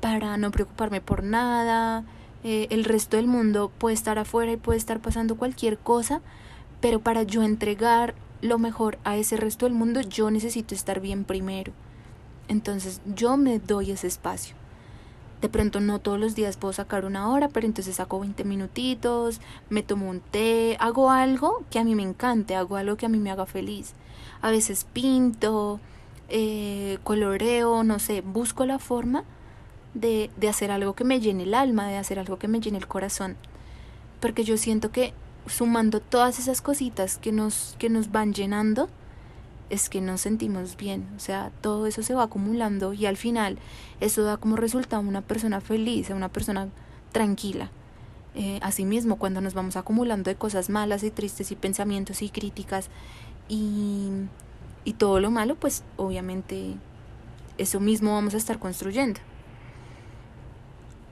para 0.00 0.36
no 0.38 0.50
preocuparme 0.50 1.00
por 1.00 1.22
nada. 1.22 2.02
Eh, 2.42 2.66
el 2.70 2.84
resto 2.84 3.16
del 3.16 3.28
mundo 3.28 3.70
puede 3.78 3.94
estar 3.94 4.18
afuera 4.18 4.50
y 4.50 4.56
puede 4.56 4.76
estar 4.76 4.98
pasando 4.98 5.36
cualquier 5.36 5.78
cosa, 5.78 6.20
pero 6.80 6.98
para 6.98 7.22
yo 7.22 7.44
entregar 7.44 8.16
lo 8.42 8.58
mejor 8.58 8.98
a 9.04 9.16
ese 9.16 9.36
resto 9.36 9.66
del 9.66 9.74
mundo, 9.74 10.00
yo 10.00 10.32
necesito 10.32 10.74
estar 10.74 10.98
bien 10.98 11.22
primero. 11.22 11.70
Entonces 12.48 13.00
yo 13.14 13.36
me 13.36 13.60
doy 13.60 13.92
ese 13.92 14.08
espacio. 14.08 14.56
De 15.40 15.48
pronto 15.48 15.78
no 15.78 16.00
todos 16.00 16.18
los 16.18 16.34
días 16.34 16.56
puedo 16.56 16.72
sacar 16.72 17.04
una 17.04 17.30
hora, 17.30 17.48
pero 17.50 17.68
entonces 17.68 17.94
saco 17.94 18.18
20 18.18 18.42
minutitos, 18.42 19.40
me 19.70 19.84
tomo 19.84 20.10
un 20.10 20.18
té, 20.18 20.76
hago 20.80 21.12
algo 21.12 21.62
que 21.70 21.78
a 21.78 21.84
mí 21.84 21.94
me 21.94 22.02
encante, 22.02 22.56
hago 22.56 22.74
algo 22.74 22.96
que 22.96 23.06
a 23.06 23.10
mí 23.10 23.20
me 23.20 23.30
haga 23.30 23.46
feliz. 23.46 23.92
A 24.42 24.50
veces 24.50 24.88
pinto, 24.92 25.78
eh, 26.28 26.98
coloreo, 27.04 27.84
no 27.84 27.98
sé, 27.98 28.20
busco 28.20 28.66
la 28.66 28.78
forma 28.78 29.24
de, 29.94 30.30
de 30.36 30.48
hacer 30.48 30.70
algo 30.70 30.94
que 30.94 31.04
me 31.04 31.20
llene 31.20 31.44
el 31.44 31.54
alma, 31.54 31.88
de 31.88 31.96
hacer 31.96 32.18
algo 32.18 32.38
que 32.38 32.48
me 32.48 32.60
llene 32.60 32.78
el 32.78 32.86
corazón. 32.86 33.36
Porque 34.20 34.44
yo 34.44 34.56
siento 34.56 34.90
que 34.90 35.12
sumando 35.46 36.00
todas 36.00 36.38
esas 36.38 36.60
cositas 36.60 37.18
que 37.18 37.32
nos, 37.32 37.76
que 37.78 37.88
nos 37.88 38.10
van 38.10 38.34
llenando, 38.34 38.88
es 39.70 39.88
que 39.88 40.00
nos 40.00 40.20
sentimos 40.20 40.76
bien. 40.76 41.08
O 41.16 41.20
sea, 41.20 41.50
todo 41.60 41.86
eso 41.86 42.02
se 42.02 42.14
va 42.14 42.24
acumulando 42.24 42.92
y 42.92 43.06
al 43.06 43.16
final 43.16 43.58
eso 44.00 44.22
da 44.22 44.36
como 44.36 44.56
resultado 44.56 45.02
una 45.02 45.22
persona 45.22 45.60
feliz, 45.60 46.10
una 46.10 46.28
persona 46.28 46.68
tranquila. 47.12 47.70
Eh, 48.34 48.58
asimismo, 48.62 49.16
cuando 49.16 49.40
nos 49.40 49.54
vamos 49.54 49.76
acumulando 49.76 50.30
de 50.30 50.36
cosas 50.36 50.68
malas 50.68 51.02
y 51.02 51.10
tristes 51.10 51.50
y 51.50 51.56
pensamientos 51.56 52.20
y 52.22 52.28
críticas 52.28 52.90
y, 53.48 54.10
y 54.86 54.94
todo 54.94 55.20
lo 55.20 55.30
malo, 55.30 55.56
pues 55.56 55.84
obviamente 55.96 56.76
eso 57.58 57.78
mismo 57.80 58.14
vamos 58.14 58.32
a 58.32 58.38
estar 58.38 58.58
construyendo. 58.58 59.20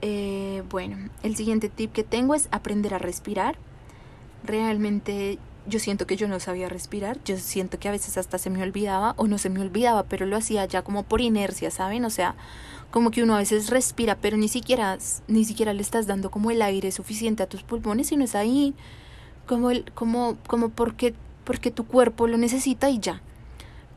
Eh, 0.01 0.63
bueno, 0.71 0.97
el 1.21 1.35
siguiente 1.35 1.69
tip 1.69 1.91
que 1.91 2.03
tengo 2.03 2.33
es 2.33 2.47
aprender 2.51 2.95
a 2.95 2.97
respirar 2.97 3.57
realmente 4.45 5.39
yo 5.67 5.79
siento 5.79 6.05
que 6.05 6.15
yo 6.15 6.27
no 6.27 6.39
sabía 6.39 6.69
respirar, 6.69 7.17
yo 7.25 7.37
siento 7.37 7.79
que 7.79 7.87
a 7.87 7.91
veces 7.91 8.17
hasta 8.17 8.37
se 8.37 8.49
me 8.49 8.61
olvidaba 8.61 9.15
o 9.17 9.27
no 9.27 9.37
se 9.37 9.49
me 9.49 9.61
olvidaba, 9.61 10.03
pero 10.03 10.25
lo 10.25 10.37
hacía 10.37 10.65
ya 10.65 10.83
como 10.83 11.03
por 11.03 11.21
inercia, 11.21 11.71
¿saben? 11.71 12.05
O 12.05 12.09
sea, 12.09 12.35
como 12.91 13.09
que 13.09 13.23
uno 13.23 13.35
a 13.35 13.39
veces 13.39 13.69
respira, 13.69 14.15
pero 14.15 14.37
ni 14.37 14.47
siquiera 14.47 14.97
ni 15.27 15.43
siquiera 15.43 15.73
le 15.73 15.81
estás 15.81 16.07
dando 16.07 16.29
como 16.29 16.51
el 16.51 16.61
aire 16.61 16.91
suficiente 16.91 17.43
a 17.43 17.47
tus 17.47 17.63
pulmones, 17.63 18.07
sino 18.07 18.23
es 18.23 18.35
ahí 18.35 18.75
como 19.47 19.71
el 19.71 19.91
como 19.93 20.37
como 20.47 20.69
porque 20.69 21.15
porque 21.43 21.71
tu 21.71 21.85
cuerpo 21.85 22.27
lo 22.27 22.37
necesita 22.37 22.89
y 22.89 22.99
ya. 22.99 23.21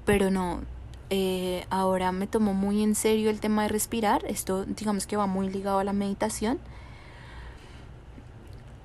Pero 0.08 0.30
no, 0.30 0.62
eh, 1.10 1.66
ahora 1.68 2.12
me 2.12 2.26
tomo 2.26 2.54
muy 2.54 2.82
en 2.82 2.94
serio 2.94 3.28
el 3.28 3.40
tema 3.40 3.64
de 3.64 3.68
respirar, 3.68 4.24
esto 4.24 4.64
digamos 4.64 5.06
que 5.06 5.18
va 5.18 5.26
muy 5.26 5.50
ligado 5.50 5.80
a 5.80 5.84
la 5.84 5.92
meditación 5.92 6.58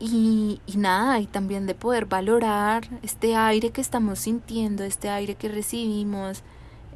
y, 0.01 0.59
nada, 0.75 1.21
y 1.21 1.27
también 1.27 1.65
de 1.65 1.75
poder 1.75 2.07
valorar 2.07 2.89
este 3.03 3.37
aire 3.37 3.69
que 3.69 3.79
estamos 3.79 4.19
sintiendo, 4.19 4.83
este 4.83 5.09
aire 5.09 5.35
que 5.35 5.47
recibimos. 5.47 6.43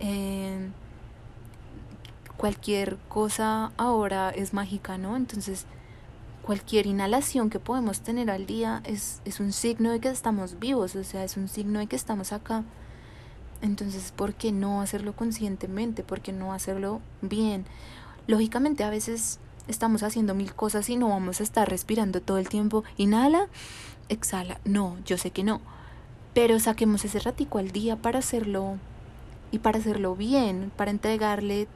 Eh, 0.02 0.72
cualquier 2.36 2.98
cosa 3.08 3.72
ahora 3.78 4.32
es 4.32 4.54
mágica, 4.54 4.98
¿no? 4.98 5.16
Entonces, 5.16 5.66
cualquier 6.42 6.86
inhalación 6.86 7.50
que 7.50 7.60
podemos 7.60 8.02
tener 8.02 8.30
al 8.30 8.46
día 8.46 8.82
es, 8.84 9.22
es 9.24 9.40
un 9.40 9.54
signo 9.54 9.90
de 9.90 10.02
que 10.02 10.10
estamos 10.10 10.60
vivos, 10.60 10.98
o 10.98 11.06
sea, 11.06 11.24
es 11.24 11.38
un 11.38 11.48
signo 11.48 11.80
de 11.80 11.88
que 11.88 11.96
estamos 11.96 12.34
acá. 12.34 12.66
Entonces, 13.62 14.12
¿por 14.15 14.34
qué 14.34 14.52
no 14.52 14.82
hacerlo 14.82 15.13
conscientemente? 15.13 16.04
¿Por 16.04 16.22
qué 16.22 16.32
no 16.32 16.54
hacerlo 16.54 17.02
bien? 17.22 17.65
Lógicamente, 18.28 18.84
a 18.84 18.89
veces 18.89 19.39
estamos 19.67 20.04
haciendo 20.04 20.34
mil 20.36 20.54
cosas 20.54 20.89
y 20.89 20.96
no 20.96 21.10
vamos 21.10 21.39
a 21.39 21.43
estar 21.43 21.70
respirando 21.70 22.22
todo 22.22 22.38
el 22.38 22.50
tiempo. 22.50 22.84
Inhala, 22.98 23.48
exhala. 24.10 24.60
No, 24.65 24.98
yo 25.06 25.17
sé 25.17 25.32
que 25.32 25.43
no. 25.43 25.62
Pero 26.34 26.60
saquemos 26.60 27.04
ese 27.04 27.20
ratico 27.20 27.58
al 27.58 27.72
día 27.72 27.96
para 27.96 28.20
hacerlo 28.20 28.78
y 29.52 29.60
para 29.60 29.80
hacerlo 29.80 30.15
bien, 30.15 30.72
para 30.76 30.91
entregarle, 30.91 31.67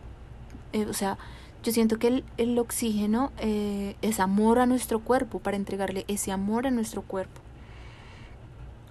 eh, 0.73 0.85
o 0.85 0.93
sea, 0.93 1.17
yo 1.63 1.71
siento 1.71 1.99
que 1.99 2.07
el, 2.07 2.23
el 2.37 2.57
oxígeno 2.59 3.31
eh, 3.37 3.95
es 4.01 4.19
amor 4.19 4.59
a 4.59 4.65
nuestro 4.65 4.99
cuerpo, 4.99 5.39
para 5.39 5.57
entregarle 5.57 6.05
ese 6.07 6.31
amor 6.31 6.67
a 6.67 6.71
nuestro 6.71 7.01
cuerpo. 7.01 7.41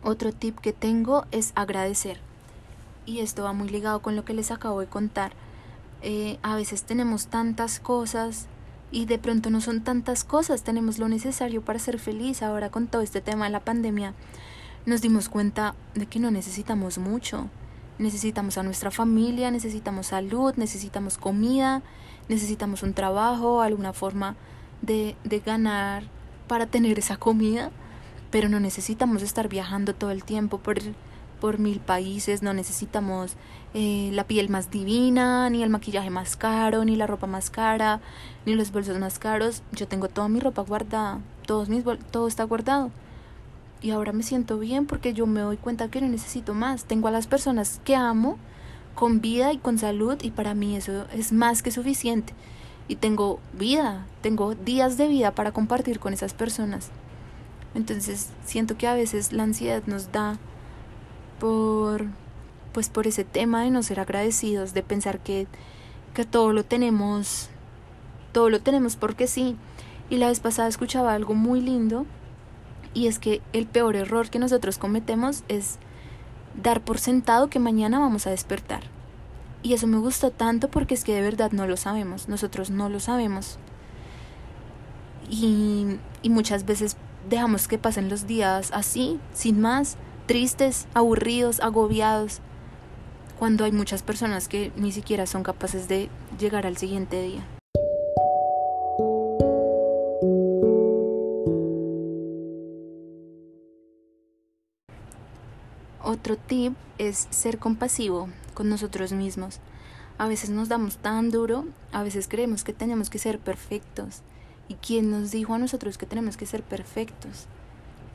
Otro 0.03 0.33
tip 0.33 0.59
que 0.59 0.73
tengo 0.73 1.27
es 1.31 1.53
agradecer. 1.57 2.21
Y 3.07 3.21
esto 3.21 3.45
va 3.45 3.53
muy 3.53 3.69
ligado 3.69 4.01
con 4.01 4.17
lo 4.17 4.25
que 4.25 4.35
les 4.35 4.51
acabo 4.51 4.81
de 4.81 4.87
contar. 4.87 5.33
Eh, 6.03 6.39
a 6.43 6.57
veces 6.57 6.85
tenemos 6.85 7.27
tantas 7.27 7.81
cosas 7.81 8.47
y 8.91 9.05
de 9.05 9.19
pronto 9.19 9.51
no 9.51 9.61
son 9.61 9.83
tantas 9.83 10.25
cosas, 10.25 10.63
tenemos 10.63 10.99
lo 10.99 11.09
necesario 11.09 11.63
para 11.63 11.79
ser 11.79 11.99
feliz. 11.99 12.43
Ahora 12.43 12.71
con 12.71 12.87
todo 12.87 13.03
este 13.03 13.21
tema 13.21 13.47
de 13.47 13.51
la 13.51 13.61
pandemia 13.61 14.15
nos 14.87 15.03
dimos 15.03 15.29
cuenta 15.29 15.75
de 15.95 16.07
que 16.07 16.19
no 16.19 16.31
necesitamos 16.31 16.99
mucho. 16.99 17.49
Necesitamos 17.99 18.57
a 18.57 18.63
nuestra 18.63 18.91
familia, 18.91 19.51
necesitamos 19.51 20.07
salud, 20.07 20.55
necesitamos 20.57 21.19
comida, 21.19 21.83
necesitamos 22.29 22.83
un 22.83 22.95
trabajo, 22.95 23.61
alguna 23.61 23.93
forma 23.93 24.37
de, 24.81 25.17
de 25.25 25.41
ganar 25.41 26.05
para 26.49 26.67
tener 26.67 26.99
esa 26.99 27.19
comida, 27.19 27.71
pero 28.31 28.49
no 28.49 28.59
necesitamos 28.59 29.23
estar 29.23 29.49
viajando 29.49 29.95
todo 29.95 30.11
el 30.11 30.25
tiempo 30.25 30.59
por 30.59 30.79
por 31.41 31.59
mil 31.59 31.81
países, 31.81 32.43
no 32.43 32.53
necesitamos 32.55 33.33
eh, 33.75 34.11
la 34.13 34.25
piel 34.25 34.49
más 34.49 34.71
divina, 34.71 35.49
ni 35.51 35.63
el 35.63 35.71
maquillaje 35.71 36.11
más 36.11 36.37
caro, 36.37 36.85
ni 36.85 36.97
la 36.97 37.07
ropa 37.07 37.27
más 37.27 37.51
cara, 37.51 38.01
ni 38.47 38.55
los 38.55 38.71
bolsos 38.71 38.99
más 38.99 39.19
caros. 39.19 39.63
Yo 39.73 39.89
tengo 39.89 40.09
toda 40.09 40.29
mi 40.29 40.41
ropa 40.41 40.63
guardada, 40.63 41.21
todos 41.47 41.69
mis 41.69 41.85
todo 42.11 42.29
está 42.29 42.45
guardado. 42.45 42.91
Y 43.83 43.91
ahora 43.91 44.13
me 44.13 44.23
siento 44.23 44.59
bien 44.59 44.87
porque 44.87 45.15
yo 45.15 45.27
me 45.27 45.41
doy 45.41 45.57
cuenta 45.57 45.89
que 45.89 46.01
no 46.01 46.09
necesito 46.09 46.53
más. 46.53 46.85
Tengo 46.85 47.09
a 47.09 47.11
las 47.11 47.27
personas 47.27 47.81
que 47.85 47.97
amo 47.97 48.39
con 48.95 49.21
vida 49.21 49.53
y 49.53 49.59
con 49.59 49.79
salud 49.79 50.19
y 50.23 50.31
para 50.31 50.55
mí 50.55 50.77
eso 50.77 51.07
es 51.13 51.33
más 51.33 51.63
que 51.63 51.71
suficiente. 51.71 52.35
Y 52.89 52.97
tengo 52.97 53.41
vida, 53.53 54.05
tengo 54.21 54.55
días 54.55 54.99
de 54.99 55.09
vida 55.09 55.31
para 55.31 55.53
compartir 55.53 55.99
con 55.99 56.13
esas 56.13 56.35
personas. 56.35 56.91
Entonces 57.75 58.31
siento 58.45 58.77
que 58.77 58.89
a 58.89 58.95
veces 58.95 59.33
la 59.33 59.45
ansiedad 59.45 59.83
nos 59.87 60.13
da 60.13 60.39
por 61.41 62.07
pues 62.73 62.89
por 62.89 63.07
ese 63.07 63.25
tema 63.25 63.63
de 63.63 63.71
no 63.71 63.83
ser 63.83 64.01
agradecidos, 64.01 64.75
de 64.75 64.83
pensar 64.83 65.19
que, 65.19 65.47
que 66.15 66.25
todo 66.25 66.53
lo 66.53 66.65
tenemos, 66.65 67.49
todo 68.33 68.49
lo 68.49 68.61
tenemos 68.61 68.97
porque 68.97 69.27
sí. 69.27 69.57
Y 70.09 70.17
la 70.17 70.29
vez 70.29 70.41
pasada 70.41 70.69
escuchaba 70.69 71.15
algo 71.15 71.35
muy 71.35 71.61
lindo 71.61 72.07
y 72.95 73.07
es 73.07 73.19
que 73.19 73.41
el 73.53 73.67
peor 73.67 73.97
error 73.97 74.31
que 74.31 74.39
nosotros 74.39 74.79
cometemos 74.79 75.45
es 75.49 75.79
dar 76.61 76.81
por 76.81 76.99
sentado 76.99 77.49
que 77.49 77.59
mañana 77.59 77.99
vamos 77.99 78.27
a 78.27 78.31
despertar. 78.31 78.83
Y 79.63 79.75
eso 79.75 79.87
me 79.87 79.99
gustó 79.99 80.31
tanto 80.31 80.69
porque 80.69 80.95
es 80.95 81.05
que 81.05 81.15
de 81.15 81.23
verdad 81.23 81.53
no 81.53 81.67
lo 81.67 81.77
sabemos, 81.77 82.29
nosotros 82.29 82.71
no 82.71 82.89
lo 82.89 82.99
sabemos. 82.99 83.59
Y, 85.29 85.99
y 86.23 86.31
muchas 86.31 86.65
veces 86.65 86.97
dejamos 87.29 87.69
que 87.69 87.79
pasen 87.79 88.09
los 88.09 88.27
días 88.27 88.71
así, 88.73 89.21
sin 89.33 89.61
más, 89.61 89.97
tristes, 90.31 90.87
aburridos, 90.95 91.59
agobiados, 91.59 92.39
cuando 93.41 93.65
hay 93.65 93.73
muchas 93.73 94.05
personas 94.05 94.47
que 94.47 94.71
ni 94.77 94.93
siquiera 94.93 95.27
son 95.27 95.43
capaces 95.43 95.89
de 95.89 96.09
llegar 96.39 96.69
al 96.69 96.77
siguiente 96.77 97.21
día. 97.21 97.45
Otro 106.01 106.37
tip 106.37 106.75
es 106.99 107.27
ser 107.31 107.59
compasivo 107.59 108.29
con 108.55 108.69
nosotros 108.69 109.11
mismos. 109.11 109.59
A 110.17 110.29
veces 110.29 110.51
nos 110.51 110.69
damos 110.69 110.99
tan 110.99 111.33
duro, 111.33 111.65
a 111.91 112.05
veces 112.05 112.29
creemos 112.29 112.63
que 112.63 112.73
tenemos 112.73 113.11
que 113.11 113.19
ser 113.19 113.41
perfectos. 113.41 114.23
¿Y 114.69 114.75
quién 114.75 115.11
nos 115.11 115.33
dijo 115.33 115.55
a 115.55 115.59
nosotros 115.59 115.99
que 115.99 116.07
tenemos 116.07 116.37
que 116.37 116.47
ser 116.47 116.63
perfectos? 116.63 117.49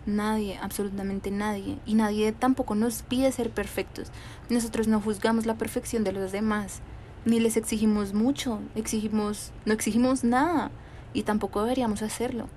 Nadie, 0.06 0.60
absolutamente 0.62 1.32
nadie. 1.32 1.80
Y 1.86 1.95
nadie 1.95 2.32
tampoco 2.32 2.76
nos 2.76 3.01
pide 3.01 3.32
ser 3.32 3.49
perfectos. 3.49 4.12
Nosotros 4.49 4.88
no 4.88 5.01
juzgamos 5.01 5.45
la 5.45 5.56
perfección 5.56 6.03
de 6.03 6.12
los 6.12 6.32
demás, 6.32 6.82
ni 7.26 7.39
les 7.39 7.58
exigimos 7.58 8.14
mucho, 8.14 8.60
exigimos, 8.76 9.51
no 9.66 9.74
exigimos 9.74 10.24
nada, 10.24 10.70
y 11.14 11.24
tampoco 11.24 11.64
deberíamos 11.64 12.03
hacerlo. 12.03 12.47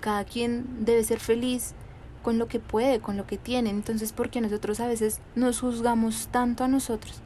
Cada 0.00 0.24
quien 0.24 0.84
debe 0.84 1.04
ser 1.04 1.20
feliz 1.20 1.74
con 2.22 2.38
lo 2.38 2.48
que 2.48 2.58
puede, 2.58 3.00
con 3.00 3.16
lo 3.16 3.26
que 3.26 3.38
tiene. 3.38 3.70
Entonces, 3.70 4.12
¿por 4.12 4.30
qué 4.30 4.40
nosotros 4.40 4.80
a 4.80 4.88
veces 4.88 5.20
nos 5.36 5.60
juzgamos 5.60 6.28
tanto 6.28 6.64
a 6.64 6.68
nosotros? 6.68 7.20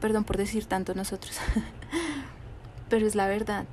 Perdón 0.00 0.24
por 0.24 0.36
decir 0.36 0.64
tanto 0.64 0.94
nosotros. 0.94 1.36
Pero 2.88 3.06
es 3.06 3.14
la 3.14 3.26
verdad. 3.26 3.66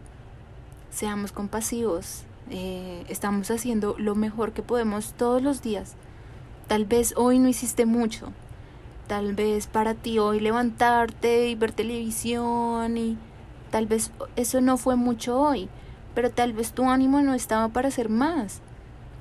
Seamos 0.89 1.31
compasivos, 1.31 2.23
eh, 2.49 3.05
estamos 3.09 3.51
haciendo 3.51 3.95
lo 3.97 4.15
mejor 4.15 4.53
que 4.53 4.61
podemos 4.61 5.13
todos 5.13 5.41
los 5.41 5.61
días. 5.61 5.95
Tal 6.67 6.85
vez 6.85 7.13
hoy 7.17 7.39
no 7.39 7.47
hiciste 7.47 7.85
mucho. 7.85 8.31
Tal 9.07 9.33
vez 9.33 9.67
para 9.67 9.93
ti 9.93 10.19
hoy 10.19 10.39
levantarte 10.39 11.47
y 11.47 11.55
ver 11.55 11.71
televisión 11.71 12.97
y 12.97 13.17
tal 13.71 13.87
vez 13.87 14.11
eso 14.35 14.59
no 14.59 14.77
fue 14.77 14.97
mucho 14.97 15.39
hoy, 15.39 15.69
pero 16.13 16.29
tal 16.29 16.51
vez 16.51 16.73
tu 16.73 16.89
ánimo 16.89 17.21
no 17.21 17.33
estaba 17.33 17.69
para 17.69 17.87
hacer 17.87 18.09
más. 18.09 18.59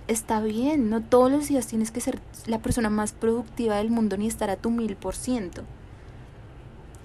Está 0.08 0.40
bien, 0.40 0.90
no 0.90 1.02
todos 1.02 1.30
los 1.30 1.48
días 1.48 1.66
tienes 1.66 1.90
que 1.92 2.00
ser 2.00 2.20
la 2.46 2.58
persona 2.58 2.90
más 2.90 3.12
productiva 3.12 3.76
del 3.76 3.90
mundo 3.90 4.16
ni 4.16 4.26
estar 4.26 4.50
a 4.50 4.56
tu 4.56 4.70
mil 4.70 4.96
por 4.96 5.14
ciento. 5.14 5.62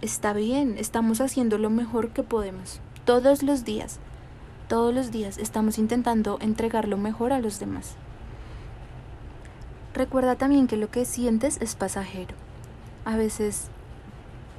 Está 0.02 0.34
bien, 0.34 0.76
estamos 0.80 1.22
haciendo 1.22 1.60
lo 1.60 1.70
mejor 1.70 2.10
que 2.10 2.24
podemos, 2.24 2.80
todos 3.06 3.44
los 3.44 3.64
días. 3.64 4.00
Todos 4.72 4.96
los 4.96 5.12
días 5.12 5.38
estamos 5.38 5.78
intentando 5.78 6.38
entregar 6.40 6.88
lo 6.88 6.96
mejor 6.96 7.34
a 7.34 7.42
los 7.42 7.60
demás. 7.60 7.96
Recuerda 9.94 10.38
también 10.38 10.68
que 10.68 10.78
lo 10.78 10.90
que 10.90 11.04
sientes 11.04 11.58
es 11.60 11.76
pasajero. 11.76 12.36
A 13.04 13.18
veces 13.18 13.68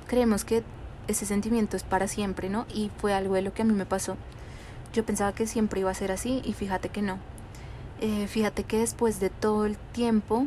creemos 0.09 0.45
que 0.45 0.65
ese 1.09 1.25
sentimiento 1.25 1.79
es 1.79 1.83
para 1.83 2.09
siempre, 2.09 2.51
¿no? 2.51 2.67
Y 2.75 2.91
fue 2.99 3.15
algo 3.15 3.37
de 3.37 3.41
lo 3.41 3.55
que 3.55 3.63
a 3.63 3.65
mí 3.65 3.73
me 3.73 3.87
pasó. 3.87 4.19
Yo 4.93 5.03
pensaba 5.03 5.33
que 5.33 5.47
siempre 5.47 5.81
iba 5.81 5.91
a 5.91 5.95
ser 5.95 6.13
así 6.13 6.43
y 6.45 6.53
fíjate 6.53 6.91
que 6.91 7.01
no. 7.01 7.17
Eh, 8.03 8.27
fíjate 8.27 8.65
que 8.65 8.81
después 8.81 9.19
de 9.19 9.31
todo 9.31 9.65
el 9.65 9.79
tiempo 9.79 10.47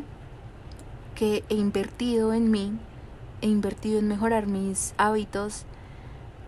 que 1.16 1.42
he 1.48 1.56
invertido 1.56 2.34
en 2.34 2.52
mí, 2.52 2.78
he 3.42 3.48
invertido 3.48 3.98
en 3.98 4.06
mejorar 4.06 4.46
mis 4.46 4.94
hábitos, 4.96 5.64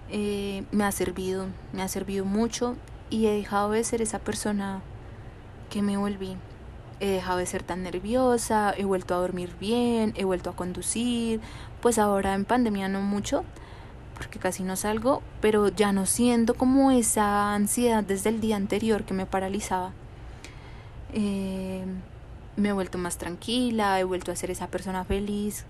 eh, 0.08 0.62
me 0.70 0.84
ha 0.84 0.92
servido, 0.92 1.46
me 1.72 1.82
ha 1.82 1.88
servido 1.88 2.24
mucho 2.24 2.76
y 3.10 3.26
he 3.26 3.32
dejado 3.32 3.70
de 3.70 3.84
ser 3.84 4.02
esa 4.02 4.18
persona 4.18 4.82
que 5.70 5.82
me 5.82 5.96
volví. 5.96 6.36
He 7.00 7.08
dejado 7.10 7.38
de 7.38 7.46
ser 7.46 7.62
tan 7.62 7.82
nerviosa, 7.82 8.74
he 8.76 8.84
vuelto 8.84 9.14
a 9.14 9.18
dormir 9.18 9.54
bien, 9.60 10.12
he 10.16 10.24
vuelto 10.24 10.50
a 10.50 10.56
conducir, 10.56 11.40
pues 11.80 11.98
ahora 11.98 12.34
en 12.34 12.44
pandemia 12.44 12.88
no 12.88 13.00
mucho, 13.00 13.44
porque 14.16 14.40
casi 14.40 14.64
no 14.64 14.74
salgo, 14.74 15.22
pero 15.40 15.68
ya 15.68 15.92
no 15.92 16.06
siento 16.06 16.54
como 16.54 16.90
esa 16.90 17.54
ansiedad 17.54 18.02
desde 18.02 18.30
el 18.30 18.40
día 18.40 18.56
anterior 18.56 19.04
que 19.04 19.14
me 19.14 19.26
paralizaba. 19.26 19.92
Eh, 21.12 21.84
me 22.56 22.70
he 22.70 22.72
vuelto 22.72 22.98
más 22.98 23.16
tranquila, 23.16 24.00
he 24.00 24.04
vuelto 24.04 24.32
a 24.32 24.36
ser 24.36 24.50
esa 24.50 24.66
persona 24.66 25.04
feliz 25.04 25.64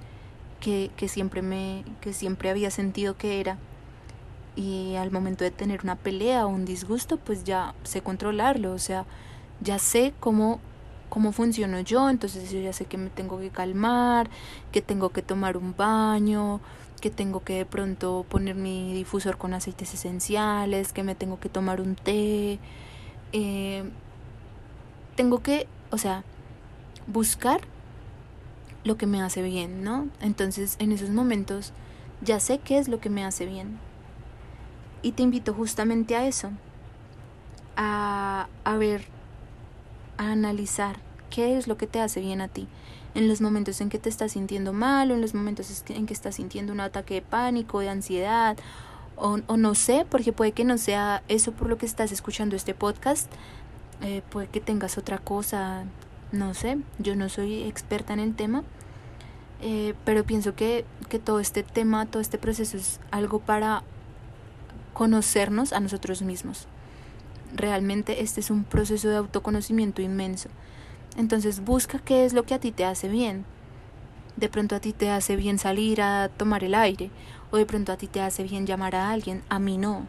que, 0.61 0.91
que, 0.97 1.09
siempre 1.09 1.43
me, 1.43 1.85
que 2.01 2.15
siempre 2.15 2.49
había 2.49 2.71
sentido 2.71 3.19
que 3.19 3.41
era 3.41 3.59
y 4.59 4.97
al 4.97 5.13
momento 5.13 5.45
de 5.45 5.53
tener 5.53 5.83
una 5.85 5.95
pelea 5.95 6.45
o 6.45 6.49
un 6.49 6.65
disgusto, 6.65 7.17
pues 7.17 7.45
ya 7.45 7.75
sé 7.85 8.03
controlarlo, 8.03 8.73
o 8.73 8.79
sea, 8.79 9.07
ya 9.61 9.79
sé 9.79 10.13
cómo 10.19 10.61
cómo 11.09 11.33
funciono 11.33 11.81
yo, 11.81 12.11
entonces 12.11 12.51
yo 12.51 12.61
ya 12.61 12.73
sé 12.73 12.85
que 12.85 12.99
me 12.99 13.09
tengo 13.09 13.39
que 13.39 13.51
calmar, 13.51 14.29
que 14.73 14.83
tengo 14.83 15.09
que 15.11 15.23
tomar 15.23 15.57
un 15.57 15.75
baño, 15.77 16.61
que 17.01 17.09
tengo 17.11 17.41
que 17.45 17.55
de 17.55 17.67
pronto 17.67 18.27
poner 18.29 18.57
mi 18.57 18.93
difusor 18.93 19.39
con 19.39 19.55
aceites 19.55 19.95
esenciales, 19.95 20.93
que 20.93 21.05
me 21.05 21.15
tengo 21.15 21.41
que 21.41 21.49
tomar 21.49 21.81
un 21.81 21.95
té, 21.95 22.59
eh, 23.33 23.85
tengo 25.17 25.43
que, 25.43 25.67
o 25.91 25.99
sea, 25.99 26.25
buscar 27.07 27.61
lo 28.85 28.97
que 28.99 29.07
me 29.07 29.23
hace 29.23 29.41
bien, 29.43 29.83
¿no? 29.83 30.09
Entonces 30.21 30.77
en 30.79 30.93
esos 30.93 31.11
momentos 31.11 31.73
ya 32.21 32.41
sé 32.41 32.59
qué 32.59 32.79
es 32.79 32.89
lo 32.89 33.01
que 33.01 33.09
me 33.09 33.25
hace 33.25 33.47
bien, 33.47 33.79
y 35.03 35.13
te 35.13 35.23
invito 35.23 35.55
justamente 35.55 36.17
a 36.17 36.27
eso, 36.27 36.51
a, 37.77 38.49
a 38.65 38.77
ver, 38.77 39.05
a 40.17 40.33
analizar 40.33 40.97
qué 41.31 41.57
es 41.57 41.69
lo 41.69 41.77
que 41.77 41.87
te 41.87 42.01
hace 42.01 42.21
bien 42.21 42.41
a 42.41 42.49
ti. 42.49 42.69
En 43.15 43.29
los 43.29 43.41
momentos 43.41 43.81
en 43.81 43.89
que 43.89 43.99
te 43.99 44.09
estás 44.09 44.33
sintiendo 44.33 44.73
mal 44.73 45.11
o 45.11 45.15
en 45.15 45.21
los 45.21 45.35
momentos 45.35 45.83
en 45.89 46.07
que 46.07 46.15
estás 46.15 46.37
sintiendo 46.37 46.73
un 46.73 46.81
ataque 46.81 47.15
de 47.15 47.23
pánico, 47.23 47.81
de 47.81 47.89
ansiedad, 47.89 48.57
o, 49.17 49.39
o 49.47 49.57
no 49.57 49.75
sé, 49.75 50.07
porque 50.09 50.33
puede 50.33 50.53
que 50.53 50.65
no 50.65 50.79
sea 50.79 51.23
eso 51.29 51.53
por 51.53 51.69
lo 51.69 51.79
que 51.79 51.87
estás 51.87 52.13
escuchando 52.13 52.55
este 52.55 52.75
podcast, 52.75 53.31
eh, 54.01 54.23
puede 54.31 54.47
que 54.47 54.61
tengas 54.61 54.97
otra 54.97 55.19
cosa, 55.19 55.85
no 56.31 56.55
sé, 56.55 56.79
yo 56.99 57.17
no 57.17 57.29
soy 57.29 57.65
experta 57.65 58.13
en 58.13 58.21
el 58.21 58.35
tema, 58.35 58.63
eh, 59.61 59.95
pero 60.05 60.25
pienso 60.25 60.55
que, 60.55 60.85
que 61.09 61.19
todo 61.19 61.41
este 61.41 61.65
tema, 61.65 62.07
todo 62.07 62.23
este 62.23 62.39
proceso 62.39 62.77
es 62.77 63.01
algo 63.11 63.41
para 63.41 63.83
conocernos 64.99 65.73
a 65.73 65.79
nosotros 65.79 66.23
mismos. 66.23 66.67
Realmente 67.55 68.21
este 68.21 68.41
es 68.41 68.51
un 68.51 68.65
proceso 68.65 69.09
de 69.09 69.15
autoconocimiento 69.15 70.03
inmenso. 70.03 70.49
Entonces 71.17 71.61
busca 71.61 72.01
qué 72.01 72.25
es 72.25 72.33
lo 72.33 72.43
que 72.43 72.55
a 72.55 72.59
ti 72.59 72.73
te 72.73 72.85
hace 72.85 73.09
bien. 73.09 73.45
De 74.35 74.49
pronto 74.49 74.75
a 74.75 74.81
ti 74.81 74.93
te 74.93 75.09
hace 75.09 75.37
bien 75.37 75.61
salir 75.61 76.03
a 76.03 76.29
tomar 76.37 76.65
el 76.65 76.75
aire 76.75 77.13
o 77.53 77.59
de 77.59 77.65
pronto 77.65 77.93
a 77.93 77.97
ti 77.97 78.09
te 78.09 78.21
hace 78.21 78.43
bien 78.43 78.67
llamar 78.67 78.97
a 78.97 79.11
alguien, 79.11 79.45
a 79.49 79.61
mí 79.61 79.79
no. 79.79 80.05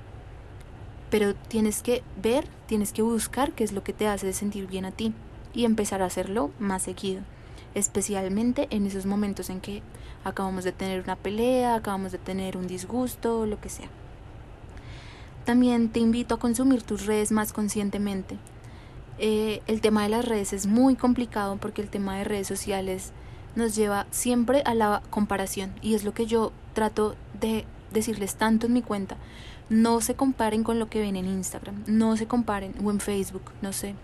Pero 1.12 1.36
tienes 1.36 1.84
que 1.84 2.02
ver, 2.20 2.48
tienes 2.66 2.92
que 2.92 3.04
buscar 3.04 3.52
qué 3.52 3.64
es 3.64 3.74
lo 3.74 3.84
que 3.84 3.94
te 3.94 4.08
hace 4.08 4.34
sentir 4.34 4.66
bien 4.66 4.86
a 4.86 4.92
ti 4.92 5.14
y 5.54 5.66
empezar 5.66 6.02
a 6.02 6.08
hacerlo 6.08 6.50
más 6.58 6.82
seguido, 6.82 7.22
especialmente 7.76 8.68
en 8.72 8.88
esos 8.88 9.06
momentos 9.06 9.52
en 9.52 9.62
que 9.62 9.84
acabamos 10.24 10.64
de 10.64 10.72
tener 10.72 11.04
una 11.04 11.16
pelea, 11.16 11.76
acabamos 11.76 12.12
de 12.12 12.18
tener 12.18 12.58
un 12.58 12.66
disgusto, 12.66 13.46
lo 13.46 13.62
que 13.62 13.70
sea. 13.70 13.99
También 15.46 15.90
te 15.90 16.00
invito 16.00 16.36
a 16.36 16.40
consumir 16.40 16.84
tus 16.84 17.06
redes 17.06 17.32
más 17.32 17.54
conscientemente. 17.54 18.38
Eh, 19.18 19.62
el 19.68 19.82
tema 19.82 20.04
de 20.04 20.10
las 20.10 20.26
redes 20.26 20.54
es 20.54 20.66
muy 20.66 20.96
complicado 20.96 21.58
porque 21.58 21.82
el 21.82 21.90
tema 21.90 22.18
de 22.18 22.24
redes 22.24 22.48
sociales 22.48 23.12
nos 23.56 23.76
lleva 23.76 24.08
siempre 24.12 24.62
a 24.66 24.74
la 24.74 25.02
comparación 25.10 25.74
y 25.82 25.96
es 25.96 26.04
lo 26.04 26.14
que 26.14 26.26
yo 26.26 26.52
trato 26.74 27.16
de 27.40 27.66
decirles 27.92 28.36
tanto 28.36 28.68
en 28.68 28.74
mi 28.74 28.82
cuenta. 28.82 29.18
No 29.70 30.02
se 30.02 30.16
comparen 30.16 30.64
con 30.64 30.80
lo 30.80 30.90
que 30.90 31.02
ven 31.02 31.16
en 31.16 31.26
Instagram, 31.26 31.84
no 31.86 32.16
se 32.18 32.28
comparen 32.28 32.74
o 32.84 32.92
en 32.92 33.00
Facebook, 33.00 33.52
no 33.62 33.74
sé. 33.74 33.96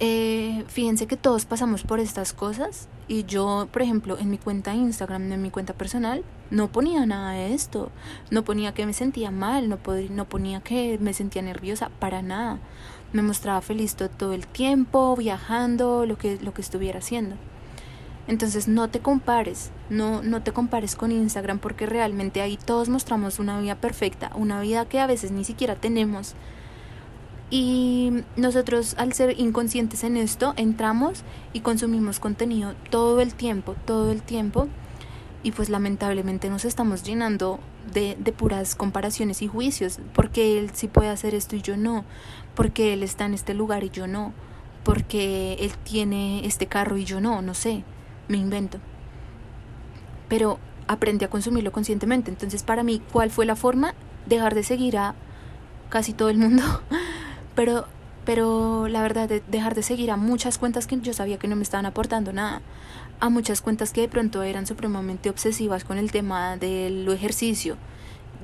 Eh, 0.00 0.64
fíjense 0.68 1.06
que 1.06 1.16
todos 1.16 1.44
pasamos 1.44 1.82
por 1.82 2.00
estas 2.00 2.32
cosas 2.32 2.88
y 3.06 3.24
yo, 3.24 3.68
por 3.72 3.82
ejemplo, 3.82 4.18
en 4.18 4.30
mi 4.30 4.38
cuenta 4.38 4.72
de 4.72 4.78
Instagram, 4.78 5.30
en 5.32 5.42
mi 5.42 5.50
cuenta 5.50 5.72
personal, 5.72 6.22
no 6.50 6.70
ponía 6.70 7.06
nada 7.06 7.32
de 7.32 7.54
esto. 7.54 7.90
No 8.30 8.44
ponía 8.44 8.74
que 8.74 8.86
me 8.86 8.92
sentía 8.92 9.30
mal, 9.30 9.68
no, 9.68 9.78
no 10.10 10.24
ponía 10.24 10.60
que 10.60 10.98
me 11.00 11.14
sentía 11.14 11.42
nerviosa, 11.42 11.90
para 11.98 12.22
nada. 12.22 12.58
Me 13.12 13.22
mostraba 13.22 13.60
feliz 13.60 13.96
todo 13.96 14.32
el 14.32 14.46
tiempo, 14.46 15.16
viajando, 15.16 16.06
lo 16.06 16.18
que, 16.18 16.38
lo 16.40 16.52
que 16.52 16.62
estuviera 16.62 16.98
haciendo. 16.98 17.36
Entonces 18.26 18.68
no 18.68 18.88
te 18.88 19.00
compares, 19.00 19.70
no, 19.90 20.22
no 20.22 20.42
te 20.42 20.52
compares 20.52 20.96
con 20.96 21.12
Instagram 21.12 21.58
porque 21.58 21.84
realmente 21.84 22.40
ahí 22.40 22.56
todos 22.56 22.88
mostramos 22.88 23.38
una 23.38 23.60
vida 23.60 23.74
perfecta, 23.74 24.30
una 24.34 24.60
vida 24.60 24.88
que 24.88 24.98
a 24.98 25.06
veces 25.06 25.30
ni 25.30 25.44
siquiera 25.44 25.76
tenemos 25.76 26.34
y 27.50 28.10
nosotros 28.36 28.94
al 28.98 29.12
ser 29.12 29.38
inconscientes 29.38 30.02
en 30.02 30.16
esto, 30.16 30.54
entramos 30.56 31.22
y 31.52 31.60
consumimos 31.60 32.18
contenido 32.18 32.74
todo 32.90 33.20
el 33.20 33.34
tiempo, 33.34 33.76
todo 33.86 34.10
el 34.10 34.22
tiempo. 34.22 34.66
Y 35.44 35.52
pues 35.52 35.68
lamentablemente 35.68 36.48
nos 36.48 36.64
estamos 36.64 37.04
llenando 37.04 37.60
de, 37.92 38.16
de 38.18 38.32
puras 38.32 38.74
comparaciones 38.74 39.42
y 39.42 39.46
juicios. 39.46 40.00
Porque 40.14 40.58
él 40.58 40.70
sí 40.72 40.88
puede 40.88 41.10
hacer 41.10 41.34
esto 41.34 41.54
y 41.54 41.62
yo 41.62 41.76
no. 41.76 42.04
Porque 42.56 42.94
él 42.94 43.02
está 43.02 43.26
en 43.26 43.34
este 43.34 43.54
lugar 43.54 43.84
y 43.84 43.90
yo 43.90 44.06
no. 44.06 44.32
Porque 44.84 45.54
él 45.60 45.72
tiene 45.84 46.46
este 46.46 46.66
carro 46.66 46.96
y 46.96 47.04
yo 47.04 47.20
no, 47.20 47.42
no 47.42 47.54
sé. 47.54 47.84
Me 48.26 48.38
invento. 48.38 48.78
Pero 50.28 50.58
aprendí 50.88 51.26
a 51.26 51.30
consumirlo 51.30 51.72
conscientemente. 51.72 52.30
Entonces 52.30 52.62
para 52.62 52.82
mí, 52.82 53.02
¿cuál 53.12 53.30
fue 53.30 53.46
la 53.46 53.54
forma? 53.54 53.94
Dejar 54.26 54.54
de 54.54 54.62
seguir 54.62 54.96
a 54.96 55.14
casi 55.90 56.12
todo 56.14 56.30
el 56.30 56.38
mundo. 56.38 56.62
pero, 57.54 57.86
pero 58.24 58.88
la 58.88 59.02
verdad, 59.02 59.28
de 59.28 59.42
dejar 59.48 59.74
de 59.74 59.82
seguir 59.82 60.10
a 60.10 60.16
muchas 60.16 60.58
cuentas 60.58 60.86
que 60.86 60.98
yo 61.00 61.12
sabía 61.12 61.38
que 61.38 61.48
no 61.48 61.56
me 61.56 61.62
estaban 61.62 61.86
aportando 61.86 62.32
nada. 62.32 62.62
A 63.20 63.28
muchas 63.28 63.60
cuentas 63.60 63.92
que 63.92 64.02
de 64.02 64.08
pronto 64.08 64.42
eran 64.42 64.66
supremamente 64.66 65.30
obsesivas 65.30 65.84
con 65.84 65.98
el 65.98 66.12
tema 66.12 66.56
del 66.56 67.08
ejercicio, 67.08 67.76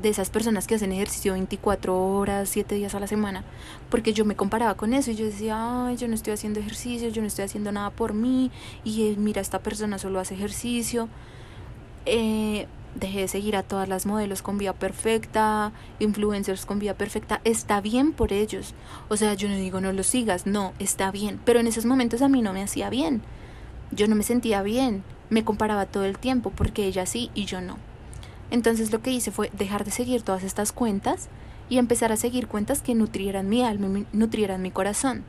de 0.01 0.09
esas 0.09 0.31
personas 0.31 0.67
que 0.67 0.75
hacen 0.75 0.93
ejercicio 0.93 1.33
24 1.33 1.97
horas, 2.17 2.49
7 2.49 2.75
días 2.75 2.95
a 2.95 3.01
la 3.01 3.07
semana, 3.07 3.45
porque 3.91 4.13
yo 4.13 4.25
me 4.25 4.37
comparaba 4.37 4.75
con 4.75 4.95
eso 4.95 5.11
y 5.11 5.17
yo 5.17 5.27
decía, 5.27 5.87
ay, 5.87 5.97
yo 5.97 6.09
no 6.09 6.15
estoy 6.15 6.33
haciendo 6.33 6.61
ejercicio, 6.61 7.09
yo 7.09 7.21
no 7.21 7.29
estoy 7.29 7.45
haciendo 7.45 7.73
nada 7.73 7.91
por 7.91 8.15
mí, 8.15 8.51
y 8.85 9.09
eh, 9.09 9.17
mira, 9.19 9.41
esta 9.41 9.61
persona 9.61 9.99
solo 9.99 10.21
hace 10.21 10.35
ejercicio. 10.35 11.09
Eh, 12.07 12.67
dejé 12.95 13.21
de 13.21 13.29
seguir 13.29 13.57
a 13.57 13.63
todas 13.63 13.89
las 13.89 14.07
modelos 14.07 14.43
con 14.43 14.59
vida 14.59 14.73
perfecta, 14.73 15.73
influencers 15.99 16.67
con 16.67 16.79
vida 16.79 16.95
perfecta, 16.95 17.41
está 17.45 17.81
bien 17.81 18.13
por 18.13 18.33
ellos. 18.33 18.75
O 19.09 19.17
sea, 19.17 19.35
yo 19.35 19.49
no 19.49 19.57
digo 19.57 19.81
no 19.81 19.93
lo 19.93 20.03
sigas, 20.03 20.47
no, 20.47 20.73
está 20.79 21.11
bien, 21.11 21.41
pero 21.45 21.61
en 21.61 21.67
esos 21.67 21.85
momentos 21.85 22.23
a 22.23 22.29
mí 22.29 22.43
no 22.43 22.53
me 22.53 22.63
hacía 22.63 22.91
bien. 22.91 23.23
Yo 23.93 24.07
no 24.09 24.15
me 24.15 24.23
sentía 24.23 24.63
bien, 24.63 25.03
me 25.31 25.45
comparaba 25.45 25.87
todo 25.87 26.05
el 26.05 26.19
tiempo 26.19 26.51
porque 26.51 26.87
ella 26.87 27.07
sí 27.07 27.31
y 27.35 27.45
yo 27.45 27.61
no. 27.61 27.77
Entonces 28.51 28.93
lo 28.93 29.01
que 29.01 29.13
hice 29.13 29.31
fue 29.31 29.51
dejar 29.53 29.85
de 29.85 29.91
seguir 29.91 30.23
todas 30.23 30.43
estas 30.43 30.73
cuentas 30.73 31.29
y 31.69 31.79
empezar 31.79 32.13
a 32.13 32.17
seguir 32.17 32.49
cuentas 32.49 32.83
que 32.83 32.95
nutrieran 32.95 33.49
mi 33.49 33.63
alma, 33.63 34.05
nutrieran 34.13 34.63
mi 34.63 34.71
corazón. 34.71 35.25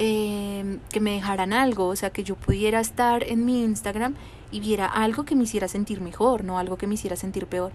Eh, 0.00 0.78
que 0.92 1.00
me 1.00 1.10
dejaran 1.10 1.52
algo, 1.52 1.88
o 1.88 1.96
sea, 1.96 2.10
que 2.10 2.22
yo 2.22 2.36
pudiera 2.36 2.78
estar 2.78 3.24
en 3.24 3.44
mi 3.44 3.64
Instagram 3.64 4.14
y 4.52 4.60
viera 4.60 4.86
algo 4.86 5.24
que 5.24 5.34
me 5.34 5.42
hiciera 5.42 5.66
sentir 5.66 6.00
mejor, 6.00 6.44
no 6.44 6.56
algo 6.60 6.78
que 6.78 6.86
me 6.86 6.94
hiciera 6.94 7.16
sentir 7.16 7.46
peor. 7.46 7.72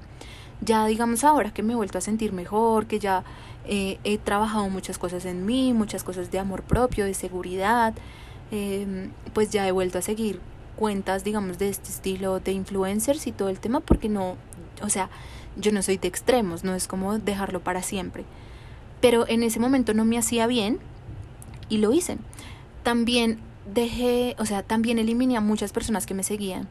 Ya 0.62 0.86
digamos 0.86 1.26
ahora 1.26 1.54
que 1.54 1.64
me 1.64 1.74
he 1.74 1.76
vuelto 1.76 1.97
a 1.97 2.01
sentir 2.01 2.32
mejor, 2.32 2.88
que 2.88 2.99
ya 2.99 3.26
eh, 3.68 3.99
he 4.06 4.18
trabajado 4.18 4.70
muchas 4.70 4.97
cosas 4.97 5.26
en 5.26 5.45
mí, 5.45 5.74
muchas 5.74 6.06
cosas 6.06 6.32
de 6.32 6.39
amor 6.39 6.64
propio, 6.64 7.04
de 7.04 7.14
seguridad, 7.14 7.93
em, 8.51 9.11
pues 9.33 9.51
ya 9.51 9.67
he 9.67 9.71
vuelto 9.71 9.97
a 9.97 10.01
seguir 10.01 10.39
cuentas, 10.75 11.23
digamos, 11.23 11.59
de 11.59 11.69
este 11.69 11.89
estilo 11.89 12.39
de 12.39 12.51
influencers 12.51 13.27
y 13.27 13.31
todo 13.31 13.49
el 13.49 13.59
tema, 13.59 13.79
porque 13.79 14.09
no, 14.09 14.37
o 14.81 14.89
sea, 14.89 15.09
yo 15.57 15.71
no 15.71 15.81
soy 15.81 15.97
de 15.97 16.07
extremos, 16.07 16.63
no 16.63 16.75
es 16.75 16.87
como 16.87 17.17
dejarlo 17.19 17.61
para 17.61 17.83
siempre. 17.83 18.25
Pero 19.01 19.27
en 19.27 19.43
ese 19.43 19.59
momento 19.59 19.93
no 19.93 20.05
me 20.05 20.17
hacía 20.17 20.47
bien 20.47 20.79
y 21.69 21.77
lo 21.77 21.93
hice. 21.93 22.17
También 22.83 23.39
dejé, 23.73 24.35
o 24.39 24.45
sea, 24.45 24.63
también 24.63 24.97
eliminé 24.97 25.37
a 25.37 25.41
muchas 25.41 25.71
personas 25.71 26.05
que 26.05 26.13
me 26.13 26.23
seguían 26.23 26.67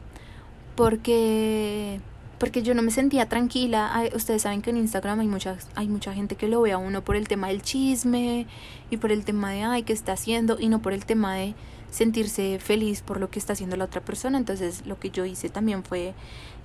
porque 0.75 1.99
porque 2.43 2.61
yo 2.61 2.73
no 2.73 2.81
me 2.81 2.91
sentía 2.91 3.29
tranquila. 3.29 4.03
ustedes 4.13 4.41
saben 4.41 4.61
que 4.61 4.71
en 4.71 4.77
Instagram 4.77 5.21
hay 5.21 5.27
mucha, 5.27 5.55
hay 5.75 5.87
mucha 5.87 6.13
gente 6.13 6.35
que 6.35 6.49
lo 6.49 6.61
ve 6.61 6.73
a 6.73 6.77
uno 6.77 7.01
por 7.01 7.15
el 7.15 7.29
tema 7.29 7.47
del 7.47 7.61
chisme 7.61 8.47
y 8.89 8.97
por 8.97 9.13
el 9.13 9.23
tema 9.23 9.51
de 9.51 9.63
ay, 9.63 9.83
qué 9.83 9.93
está 9.93 10.11
haciendo 10.11 10.59
y 10.59 10.67
no 10.67 10.81
por 10.81 10.91
el 10.91 11.05
tema 11.05 11.35
de 11.35 11.55
sentirse 11.89 12.59
feliz 12.59 13.01
por 13.01 13.21
lo 13.21 13.29
que 13.29 13.39
está 13.39 13.53
haciendo 13.53 13.77
la 13.77 13.85
otra 13.85 14.01
persona. 14.01 14.37
Entonces, 14.37 14.85
lo 14.85 14.99
que 14.99 15.09
yo 15.09 15.23
hice 15.23 15.47
también 15.47 15.85
fue 15.85 16.13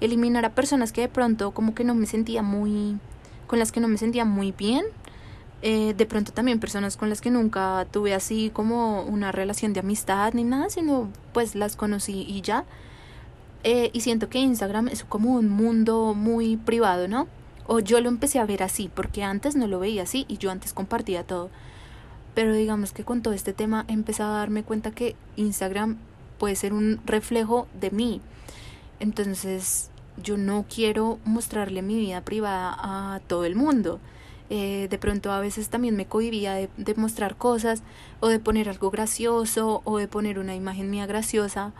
eliminar 0.00 0.44
a 0.44 0.50
personas 0.50 0.90
que 0.90 1.02
de 1.02 1.08
pronto 1.08 1.52
como 1.52 1.76
que 1.76 1.84
no 1.84 1.94
me 1.94 2.06
sentía 2.06 2.42
muy 2.42 2.98
con 3.46 3.60
las 3.60 3.70
que 3.70 3.78
no 3.78 3.86
me 3.86 3.98
sentía 3.98 4.24
muy 4.24 4.50
bien 4.50 4.84
eh, 5.62 5.94
de 5.96 6.06
pronto 6.06 6.32
también 6.32 6.60
personas 6.60 6.96
con 6.96 7.08
las 7.08 7.20
que 7.20 7.30
nunca 7.30 7.86
tuve 7.90 8.14
así 8.14 8.50
como 8.52 9.02
una 9.02 9.32
relación 9.32 9.72
de 9.72 9.80
amistad 9.80 10.32
ni 10.34 10.44
nada, 10.44 10.70
sino 10.70 11.08
pues 11.32 11.54
las 11.54 11.76
conocí 11.76 12.24
y 12.28 12.42
ya. 12.42 12.64
Eh, 13.64 13.90
y 13.92 14.00
siento 14.00 14.28
que 14.28 14.38
Instagram 14.38 14.88
es 14.88 15.04
como 15.04 15.34
un 15.34 15.48
mundo 15.48 16.14
muy 16.14 16.56
privado, 16.56 17.08
¿no? 17.08 17.26
O 17.66 17.80
yo 17.80 18.00
lo 18.00 18.08
empecé 18.08 18.38
a 18.38 18.46
ver 18.46 18.62
así, 18.62 18.90
porque 18.94 19.22
antes 19.22 19.56
no 19.56 19.66
lo 19.66 19.78
veía 19.78 20.04
así 20.04 20.24
y 20.28 20.38
yo 20.38 20.50
antes 20.50 20.72
compartía 20.72 21.24
todo. 21.24 21.50
Pero 22.34 22.54
digamos 22.54 22.92
que 22.92 23.04
con 23.04 23.20
todo 23.22 23.34
este 23.34 23.52
tema 23.52 23.84
empezado 23.88 24.34
a 24.34 24.38
darme 24.38 24.62
cuenta 24.62 24.90
que 24.90 25.16
Instagram 25.36 25.98
puede 26.38 26.56
ser 26.56 26.72
un 26.72 27.00
reflejo 27.04 27.66
de 27.78 27.90
mí. 27.90 28.20
Entonces 29.00 29.90
yo 30.22 30.36
no 30.36 30.64
quiero 30.72 31.18
mostrarle 31.24 31.82
mi 31.82 31.96
vida 31.96 32.20
privada 32.22 32.76
a 32.78 33.20
todo 33.26 33.44
el 33.44 33.56
mundo. 33.56 34.00
Eh, 34.50 34.88
de 34.88 34.98
pronto 34.98 35.30
a 35.30 35.40
veces 35.40 35.68
también 35.68 35.94
me 35.94 36.06
cohibía 36.06 36.54
de, 36.54 36.94
mostrar 36.96 37.36
cosas 37.36 37.82
o 38.20 38.28
de 38.28 38.38
poner 38.38 38.70
algo 38.70 38.90
gracioso 38.90 39.82
o 39.84 39.98
de 39.98 40.08
poner 40.08 40.38
una 40.38 40.54
imagen 40.54 40.90
mía 40.90 41.04
graciosa 41.06 41.72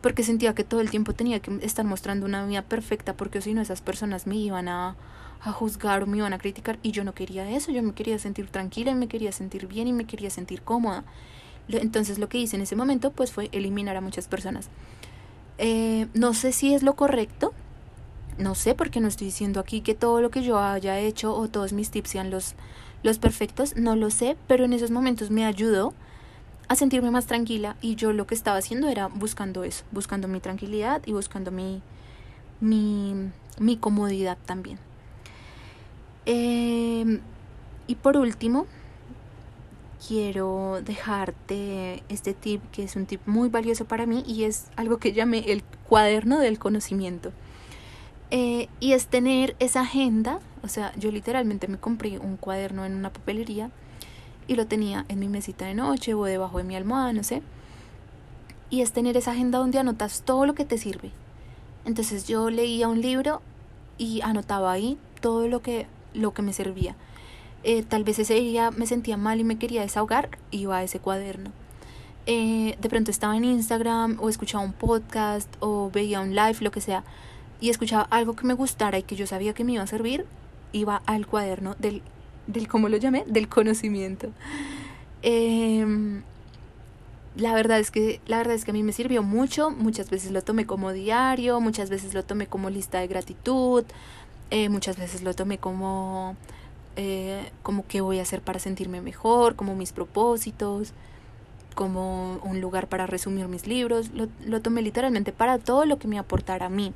porque 0.00 0.22
sentía 0.22 0.54
que 0.54 0.64
todo 0.64 0.80
el 0.80 0.90
tiempo 0.90 1.12
tenía 1.12 1.40
que 1.40 1.58
estar 1.62 1.84
mostrando 1.84 2.26
una 2.26 2.46
vida 2.46 2.62
perfecta 2.62 3.16
porque 3.16 3.40
si 3.40 3.54
no 3.54 3.62
esas 3.62 3.80
personas 3.80 4.26
me 4.26 4.36
iban 4.36 4.68
a, 4.68 4.96
a 5.40 5.52
juzgar 5.52 6.02
o 6.02 6.06
me 6.06 6.18
iban 6.18 6.32
a 6.32 6.38
criticar 6.38 6.78
y 6.82 6.92
yo 6.92 7.04
no 7.04 7.14
quería 7.14 7.50
eso, 7.50 7.72
yo 7.72 7.82
me 7.82 7.92
quería 7.92 8.18
sentir 8.18 8.48
tranquila 8.48 8.92
y 8.92 8.94
me 8.94 9.08
quería 9.08 9.32
sentir 9.32 9.66
bien 9.66 9.88
y 9.88 9.92
me 9.92 10.04
quería 10.04 10.30
sentir 10.30 10.62
cómoda. 10.62 11.04
Entonces 11.68 12.18
lo 12.18 12.28
que 12.28 12.38
hice 12.38 12.56
en 12.56 12.62
ese 12.62 12.76
momento 12.76 13.10
pues 13.10 13.32
fue 13.32 13.48
eliminar 13.52 13.96
a 13.96 14.00
muchas 14.00 14.28
personas. 14.28 14.68
Eh, 15.58 16.06
no 16.14 16.34
sé 16.34 16.52
si 16.52 16.74
es 16.74 16.82
lo 16.82 16.94
correcto, 16.94 17.52
no 18.38 18.54
sé 18.54 18.74
porque 18.74 19.00
no 19.00 19.08
estoy 19.08 19.26
diciendo 19.26 19.60
aquí 19.60 19.80
que 19.80 19.94
todo 19.94 20.20
lo 20.20 20.30
que 20.30 20.42
yo 20.42 20.58
haya 20.58 20.98
hecho 20.98 21.34
o 21.34 21.48
todos 21.48 21.72
mis 21.72 21.90
tips 21.90 22.10
sean 22.10 22.30
los, 22.30 22.54
los 23.02 23.18
perfectos, 23.18 23.76
no 23.76 23.96
lo 23.96 24.10
sé, 24.10 24.36
pero 24.46 24.64
en 24.64 24.72
esos 24.72 24.90
momentos 24.90 25.30
me 25.30 25.44
ayudó 25.44 25.92
a 26.68 26.74
sentirme 26.76 27.10
más 27.10 27.26
tranquila 27.26 27.76
y 27.80 27.94
yo 27.96 28.12
lo 28.12 28.26
que 28.26 28.34
estaba 28.34 28.58
haciendo 28.58 28.88
era 28.88 29.08
buscando 29.08 29.64
eso, 29.64 29.84
buscando 29.90 30.28
mi 30.28 30.40
tranquilidad 30.40 31.02
y 31.06 31.12
buscando 31.12 31.50
mi, 31.50 31.82
mi, 32.60 33.76
comodidad 33.78 34.36
también. 34.44 34.78
Em, 36.26 37.20
y 37.86 37.94
por 37.94 38.18
último, 38.18 38.66
quiero 40.06 40.80
dejarte 40.84 42.02
este 42.10 42.34
tip 42.34 42.62
que 42.70 42.84
es 42.84 42.96
un 42.96 43.06
tip 43.06 43.22
muy 43.26 43.48
valioso 43.48 43.86
para 43.86 44.04
mí 44.04 44.22
y 44.26 44.44
es 44.44 44.66
algo 44.76 44.98
que 44.98 45.12
llamé 45.12 45.50
el 45.50 45.62
cuaderno 45.88 46.38
del 46.38 46.58
conocimiento. 46.58 47.32
Eh, 48.30 48.68
y 48.78 48.92
es 48.92 49.06
tener 49.06 49.56
esa 49.58 49.80
agenda, 49.80 50.40
o 50.62 50.68
sea, 50.68 50.92
yo 50.96 51.10
literalmente 51.10 51.66
me 51.66 51.78
compré 51.78 52.18
un 52.18 52.36
cuaderno 52.36 52.84
en 52.84 52.94
una 52.94 53.10
papelería 53.10 53.70
y 54.48 54.56
lo 54.56 54.66
tenía 54.66 55.04
en 55.08 55.20
mi 55.20 55.28
mesita 55.28 55.66
de 55.66 55.74
noche 55.74 56.14
o 56.14 56.24
debajo 56.24 56.58
de 56.58 56.64
mi 56.64 56.74
almohada, 56.74 57.12
no 57.12 57.22
sé. 57.22 57.42
Y 58.70 58.80
es 58.80 58.90
tener 58.92 59.16
esa 59.16 59.30
agenda 59.30 59.58
donde 59.58 59.78
anotas 59.78 60.22
todo 60.22 60.44
lo 60.44 60.54
que 60.54 60.64
te 60.64 60.76
sirve. 60.76 61.12
Entonces 61.84 62.26
yo 62.26 62.50
leía 62.50 62.88
un 62.88 63.00
libro 63.00 63.40
y 63.96 64.20
anotaba 64.22 64.72
ahí 64.72 64.98
todo 65.20 65.46
lo 65.46 65.62
que, 65.62 65.86
lo 66.14 66.34
que 66.34 66.42
me 66.42 66.52
servía. 66.52 66.96
Eh, 67.62 67.84
tal 67.84 68.02
vez 68.02 68.18
ese 68.18 68.34
día 68.34 68.72
me 68.72 68.86
sentía 68.86 69.16
mal 69.16 69.38
y 69.38 69.44
me 69.44 69.58
quería 69.58 69.82
desahogar, 69.82 70.30
iba 70.50 70.78
a 70.78 70.82
ese 70.82 70.98
cuaderno. 70.98 71.52
Eh, 72.26 72.76
de 72.80 72.88
pronto 72.88 73.10
estaba 73.12 73.36
en 73.36 73.44
Instagram 73.44 74.18
o 74.20 74.28
escuchaba 74.28 74.64
un 74.64 74.72
podcast 74.72 75.48
o 75.60 75.90
veía 75.90 76.20
un 76.20 76.34
live, 76.34 76.56
lo 76.60 76.72
que 76.72 76.80
sea 76.80 77.04
y 77.60 77.70
escuchaba 77.70 78.06
algo 78.10 78.36
que 78.36 78.46
me 78.46 78.54
gustara 78.54 78.98
y 78.98 79.02
que 79.02 79.16
yo 79.16 79.26
sabía 79.26 79.52
que 79.52 79.64
me 79.64 79.72
iba 79.72 79.82
a 79.82 79.86
servir, 79.86 80.26
iba 80.72 81.02
al 81.06 81.26
cuaderno 81.26 81.74
del, 81.78 82.02
del 82.48 82.66
¿cómo 82.66 82.88
lo 82.88 82.96
llamé? 82.96 83.24
Del 83.26 83.48
conocimiento. 83.48 84.30
Em, 85.22 86.22
la 87.36 87.54
verdad 87.54 87.78
es 87.78 87.92
que 87.92 88.20
la 88.26 88.38
verdad 88.38 88.54
es 88.54 88.64
que 88.64 88.72
a 88.72 88.74
mí 88.74 88.82
me 88.82 88.92
sirvió 88.92 89.22
mucho 89.22 89.70
muchas 89.70 90.10
veces 90.10 90.30
lo 90.32 90.42
tomé 90.42 90.64
como 90.64 90.92
diario 90.92 91.60
muchas 91.60 91.90
veces 91.90 92.14
lo 92.14 92.24
tomé 92.24 92.46
como 92.46 92.70
lista 92.70 93.00
de 93.00 93.08
gratitud 93.08 93.84
eh, 94.50 94.68
muchas 94.68 94.96
veces 94.96 95.22
lo 95.22 95.34
tomé 95.34 95.58
como 95.58 96.36
eh, 96.96 97.50
como 97.62 97.84
qué 97.86 98.00
voy 98.00 98.20
a 98.20 98.22
hacer 98.22 98.42
para 98.42 98.60
sentirme 98.60 99.00
mejor 99.00 99.56
como 99.56 99.74
mis 99.74 99.92
propósitos 99.92 100.92
como 101.74 102.38
un 102.44 102.60
lugar 102.60 102.88
para 102.88 103.06
resumir 103.06 103.48
mis 103.48 103.66
libros 103.66 104.10
lo, 104.14 104.28
lo 104.44 104.62
tomé 104.62 104.82
literalmente 104.82 105.32
para 105.32 105.58
todo 105.58 105.84
lo 105.84 105.98
que 105.98 106.08
me 106.08 106.18
aportara 106.18 106.66
a 106.66 106.70
mí 106.70 106.92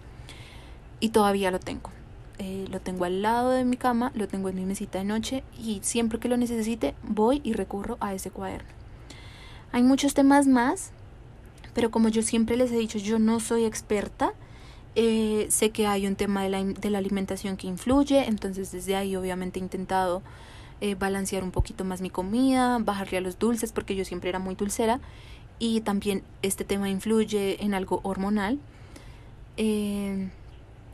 y 1.03 1.09
todavía 1.09 1.51
lo 1.51 1.59
tengo. 1.59 1.91
Eh, 2.39 2.67
lo 2.71 2.81
tengo 2.81 3.05
al 3.05 3.23
lado 3.23 3.51
de 3.51 3.65
mi 3.65 3.77
cama, 3.77 4.11
lo 4.15 4.27
tengo 4.27 4.49
en 4.49 4.57
mi 4.57 4.65
mesita 4.65 4.99
de 4.99 5.05
noche 5.05 5.45
y 5.59 5.81
siempre 5.83 6.19
que 6.19 6.29
lo 6.29 6.37
necesite 6.37 6.95
voy 7.03 7.41
y 7.45 7.53
recurro 7.53 7.99
a 8.01 8.15
ese 8.15 8.31
cuaderno. 8.31 8.69
Hay 9.71 9.83
muchos 9.83 10.15
temas 10.15 10.47
más, 10.47 10.91
pero 11.75 11.91
como 11.91 12.09
yo 12.09 12.23
siempre 12.23 12.57
les 12.57 12.73
he 12.73 12.77
dicho, 12.77 12.99
yo 12.99 13.19
no 13.19 13.41
soy 13.41 13.65
experta. 13.65 14.33
Eh, 14.95 15.47
sé 15.51 15.71
que 15.71 15.87
hay 15.87 16.07
un 16.07 16.17
tema 16.17 16.43
de 16.43 16.91
la, 16.91 16.99
alimentación 16.99 17.57
que 17.57 17.67
influye, 17.67 18.27
entonces 18.29 18.73
desde 18.73 18.95
ahí 18.95 19.17
obviamente 19.17 19.59
he 19.59 19.63
intentado 19.63 20.23
eh, 20.83 20.95
balancear 20.95 21.43
un 21.45 21.51
poquito 21.51 21.85
más 21.85 22.03
mi 22.03 22.11
comida, 22.11 22.79
bajarle 22.79 23.19
a 23.19 23.21
los 23.23 23.39
dulces 23.39 23.73
porque 23.73 23.95
yo 23.95 24.05
siempre 24.05 24.29
era 24.29 24.39
muy 24.39 24.55
dulcera 24.55 25.01
y 25.59 25.81
también 25.81 26.23
este 26.43 26.65
tema 26.65 26.91
influye 26.91 27.63
en 27.65 27.73
algo 27.73 28.01
hormonal. 28.03 28.59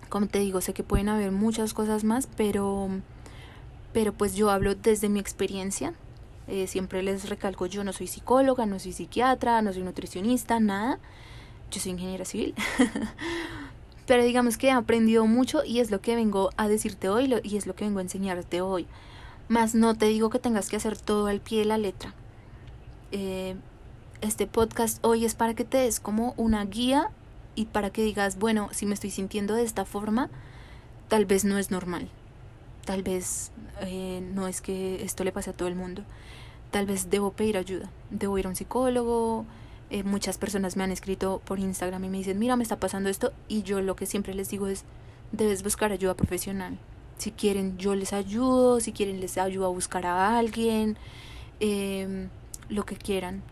Como 0.08 0.26
te 0.26 0.38
digo, 0.38 0.60
sé 0.60 0.74
que 0.74 0.82
pueden 0.82 1.08
haber 1.08 1.32
muchas 1.32 1.74
cosas 1.74 2.04
más, 2.04 2.28
pero, 2.36 2.88
pero 3.92 4.12
pues 4.12 4.34
yo 4.34 4.50
hablo 4.50 4.74
desde 4.74 5.08
mi 5.08 5.20
experiencia. 5.20 5.94
Eh, 6.46 6.66
siempre 6.66 7.02
les 7.02 7.28
recalco, 7.28 7.66
yo 7.66 7.84
no 7.84 7.92
soy 7.92 8.06
psicóloga, 8.06 8.64
no 8.66 8.78
soy 8.78 8.92
psiquiatra, 8.92 9.60
no 9.62 9.72
soy 9.72 9.82
nutricionista, 9.82 10.60
nada. 10.60 10.98
Yo 11.70 11.80
soy 11.80 11.92
ingeniera 11.92 12.24
civil. 12.24 12.54
pero 14.06 14.24
digamos 14.24 14.56
que 14.56 14.68
he 14.68 14.70
aprendido 14.70 15.26
mucho 15.26 15.62
y 15.64 15.80
es 15.80 15.90
lo 15.90 16.00
que 16.00 16.16
vengo 16.16 16.48
a 16.56 16.66
decirte 16.66 17.10
hoy 17.10 17.34
y 17.42 17.58
es 17.58 17.66
lo 17.66 17.74
que 17.74 17.84
vengo 17.84 17.98
a 17.98 18.02
enseñarte 18.02 18.62
hoy. 18.62 18.86
Más 19.48 19.74
no 19.74 19.94
te 19.94 20.06
digo 20.06 20.30
que 20.30 20.38
tengas 20.38 20.70
que 20.70 20.76
hacer 20.76 20.96
todo 20.96 21.26
al 21.26 21.40
pie 21.40 21.58
de 21.58 21.64
la 21.66 21.76
letra. 21.76 22.14
Eh, 23.12 23.56
este 24.22 24.46
podcast 24.46 25.04
hoy 25.04 25.26
es 25.26 25.34
para 25.34 25.52
que 25.54 25.64
te 25.64 25.76
des 25.76 26.00
como 26.00 26.32
una 26.38 26.64
guía 26.64 27.10
y 27.58 27.64
para 27.64 27.90
que 27.90 28.04
digas, 28.04 28.38
bueno, 28.38 28.68
si 28.70 28.86
me 28.86 28.94
estoy 28.94 29.10
sintiendo 29.10 29.54
de 29.54 29.64
esta 29.64 29.84
forma, 29.84 30.30
tal 31.08 31.26
vez 31.26 31.44
no 31.44 31.58
es 31.58 31.72
normal. 31.72 32.08
Tal 32.84 33.02
vez 33.02 33.50
eh, 33.80 34.22
no 34.32 34.46
es 34.46 34.60
que 34.60 35.02
esto 35.02 35.24
le 35.24 35.32
pase 35.32 35.50
a 35.50 35.52
todo 35.54 35.66
el 35.66 35.74
mundo. 35.74 36.04
Tal 36.70 36.86
vez 36.86 37.10
debo 37.10 37.32
pedir 37.32 37.56
ayuda. 37.56 37.90
Debo 38.10 38.38
ir 38.38 38.46
a 38.46 38.50
un 38.50 38.54
psicólogo. 38.54 39.44
Eh, 39.90 40.04
muchas 40.04 40.38
personas 40.38 40.76
me 40.76 40.84
han 40.84 40.92
escrito 40.92 41.42
por 41.44 41.58
Instagram 41.58 42.04
y 42.04 42.08
me 42.10 42.18
dicen, 42.18 42.38
mira, 42.38 42.54
me 42.54 42.62
está 42.62 42.78
pasando 42.78 43.08
esto. 43.08 43.32
Y 43.48 43.64
yo 43.64 43.80
lo 43.80 43.96
que 43.96 44.06
siempre 44.06 44.34
les 44.34 44.50
digo 44.50 44.68
es, 44.68 44.84
debes 45.32 45.64
buscar 45.64 45.90
ayuda 45.90 46.14
profesional. 46.14 46.78
Si 47.16 47.32
quieren, 47.32 47.76
yo 47.76 47.96
les 47.96 48.12
ayudo. 48.12 48.78
Si 48.78 48.92
quieren, 48.92 49.20
les 49.20 49.36
ayudo 49.36 49.66
a 49.66 49.70
buscar 49.70 50.06
a 50.06 50.38
alguien. 50.38 50.96
Em, 51.58 52.28
lo 52.68 52.86
que 52.86 52.94
quieran. 52.94 53.42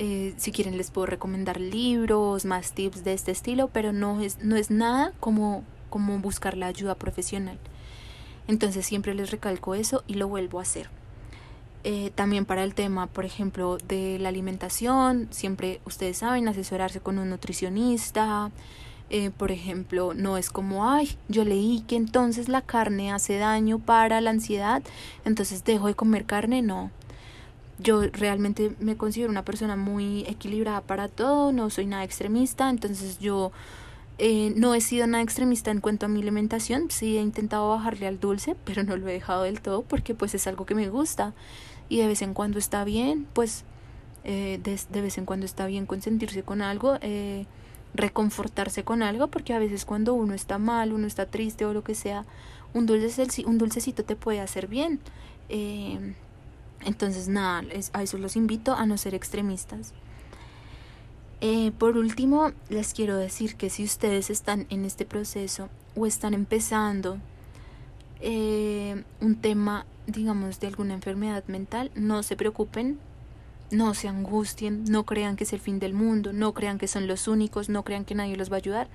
Eh, 0.00 0.32
si 0.36 0.52
quieren 0.52 0.76
les 0.76 0.92
puedo 0.92 1.06
recomendar 1.06 1.60
libros, 1.60 2.44
más 2.44 2.72
tips 2.72 3.02
de 3.02 3.14
este 3.14 3.32
estilo, 3.32 3.66
pero 3.66 3.92
no 3.92 4.20
es, 4.20 4.38
no 4.38 4.54
es 4.54 4.70
nada 4.70 5.12
como, 5.18 5.64
como 5.90 6.16
buscar 6.20 6.56
la 6.56 6.66
ayuda 6.68 6.94
profesional. 6.94 7.58
Entonces 8.46 8.86
siempre 8.86 9.12
les 9.14 9.32
recalco 9.32 9.74
eso 9.74 10.04
y 10.06 10.14
lo 10.14 10.28
vuelvo 10.28 10.60
a 10.60 10.62
hacer. 10.62 10.88
Eh, 11.82 12.12
también 12.14 12.44
para 12.44 12.62
el 12.62 12.74
tema, 12.74 13.08
por 13.08 13.24
ejemplo, 13.24 13.78
de 13.88 14.18
la 14.20 14.28
alimentación, 14.28 15.26
siempre 15.30 15.80
ustedes 15.84 16.18
saben 16.18 16.46
asesorarse 16.46 17.00
con 17.00 17.18
un 17.18 17.30
nutricionista. 17.30 18.52
Eh, 19.10 19.30
por 19.36 19.50
ejemplo, 19.50 20.12
no 20.14 20.36
es 20.36 20.50
como, 20.50 20.88
ay, 20.88 21.16
yo 21.28 21.44
leí 21.44 21.82
que 21.88 21.96
entonces 21.96 22.48
la 22.48 22.62
carne 22.62 23.10
hace 23.10 23.38
daño 23.38 23.78
para 23.78 24.20
la 24.20 24.30
ansiedad, 24.30 24.82
entonces 25.24 25.64
dejo 25.64 25.86
de 25.86 25.94
comer 25.94 26.24
carne, 26.24 26.62
no 26.62 26.90
yo 27.78 28.02
realmente 28.12 28.72
me 28.80 28.96
considero 28.96 29.30
una 29.30 29.44
persona 29.44 29.76
muy 29.76 30.24
equilibrada 30.26 30.80
para 30.80 31.08
todo, 31.08 31.52
no 31.52 31.70
soy 31.70 31.86
nada 31.86 32.04
extremista, 32.04 32.70
entonces 32.70 33.18
yo 33.18 33.52
eh, 34.18 34.52
no 34.56 34.74
he 34.74 34.80
sido 34.80 35.06
nada 35.06 35.22
extremista 35.22 35.70
en 35.70 35.80
cuanto 35.80 36.06
a 36.06 36.08
mi 36.08 36.20
alimentación, 36.20 36.90
sí 36.90 37.16
he 37.16 37.20
intentado 37.20 37.68
bajarle 37.68 38.06
al 38.06 38.18
dulce, 38.18 38.56
pero 38.64 38.82
no 38.82 38.96
lo 38.96 39.08
he 39.08 39.12
dejado 39.12 39.44
del 39.44 39.60
todo 39.60 39.82
porque 39.82 40.14
pues 40.14 40.34
es 40.34 40.46
algo 40.46 40.66
que 40.66 40.74
me 40.74 40.88
gusta 40.88 41.34
y 41.88 41.98
de 41.98 42.06
vez 42.06 42.22
en 42.22 42.34
cuando 42.34 42.58
está 42.58 42.84
bien, 42.84 43.26
pues 43.32 43.64
eh, 44.24 44.60
de, 44.62 45.00
vez 45.00 45.16
en 45.18 45.24
cuando 45.24 45.46
está 45.46 45.66
bien 45.66 45.86
consentirse 45.86 46.42
con 46.42 46.60
algo, 46.60 46.98
eh, 47.00 47.46
reconfortarse 47.94 48.84
con 48.84 49.02
algo, 49.02 49.28
porque 49.28 49.54
a 49.54 49.58
veces 49.58 49.84
cuando 49.84 50.14
uno 50.14 50.34
está 50.34 50.58
mal, 50.58 50.92
uno 50.92 51.06
está 51.06 51.26
triste 51.26 51.64
o 51.64 51.72
lo 51.72 51.82
que 51.82 51.94
sea, 51.94 52.26
un, 52.74 52.86
dulce, 52.86 53.26
un 53.46 53.56
dulcecito 53.56 54.04
te 54.04 54.16
puede 54.16 54.40
hacer 54.40 54.66
bien. 54.66 55.00
Eh, 55.48 56.14
entonces, 56.84 57.28
nada, 57.28 57.64
a 57.92 58.02
eso 58.02 58.18
los 58.18 58.36
invito 58.36 58.74
a 58.74 58.86
no 58.86 58.96
ser 58.98 59.14
extremistas. 59.14 59.92
Eh, 61.40 61.72
por 61.78 61.96
último, 61.96 62.52
les 62.68 62.94
quiero 62.94 63.16
decir 63.16 63.56
que 63.56 63.70
si 63.70 63.84
ustedes 63.84 64.28
están 64.30 64.66
en 64.70 64.84
este 64.84 65.04
proceso 65.04 65.68
o 65.94 66.06
están 66.06 66.34
empezando 66.34 67.18
eh, 68.20 69.04
un 69.20 69.36
tema, 69.36 69.86
digamos, 70.06 70.58
de 70.58 70.66
alguna 70.66 70.94
enfermedad 70.94 71.44
mental, 71.46 71.92
no 71.94 72.24
se 72.24 72.34
preocupen, 72.34 72.98
no 73.70 73.94
se 73.94 74.08
angustien, 74.08 74.84
no 74.84 75.04
crean 75.04 75.36
que 75.36 75.44
es 75.44 75.52
el 75.52 75.60
fin 75.60 75.78
del 75.78 75.94
mundo, 75.94 76.32
no 76.32 76.54
crean 76.54 76.78
que 76.78 76.88
son 76.88 77.06
los 77.06 77.28
únicos, 77.28 77.68
no 77.68 77.84
crean 77.84 78.04
que 78.04 78.14
nadie 78.14 78.36
los 78.36 78.50
va 78.50 78.56
a 78.56 78.58
ayudar. 78.58 78.88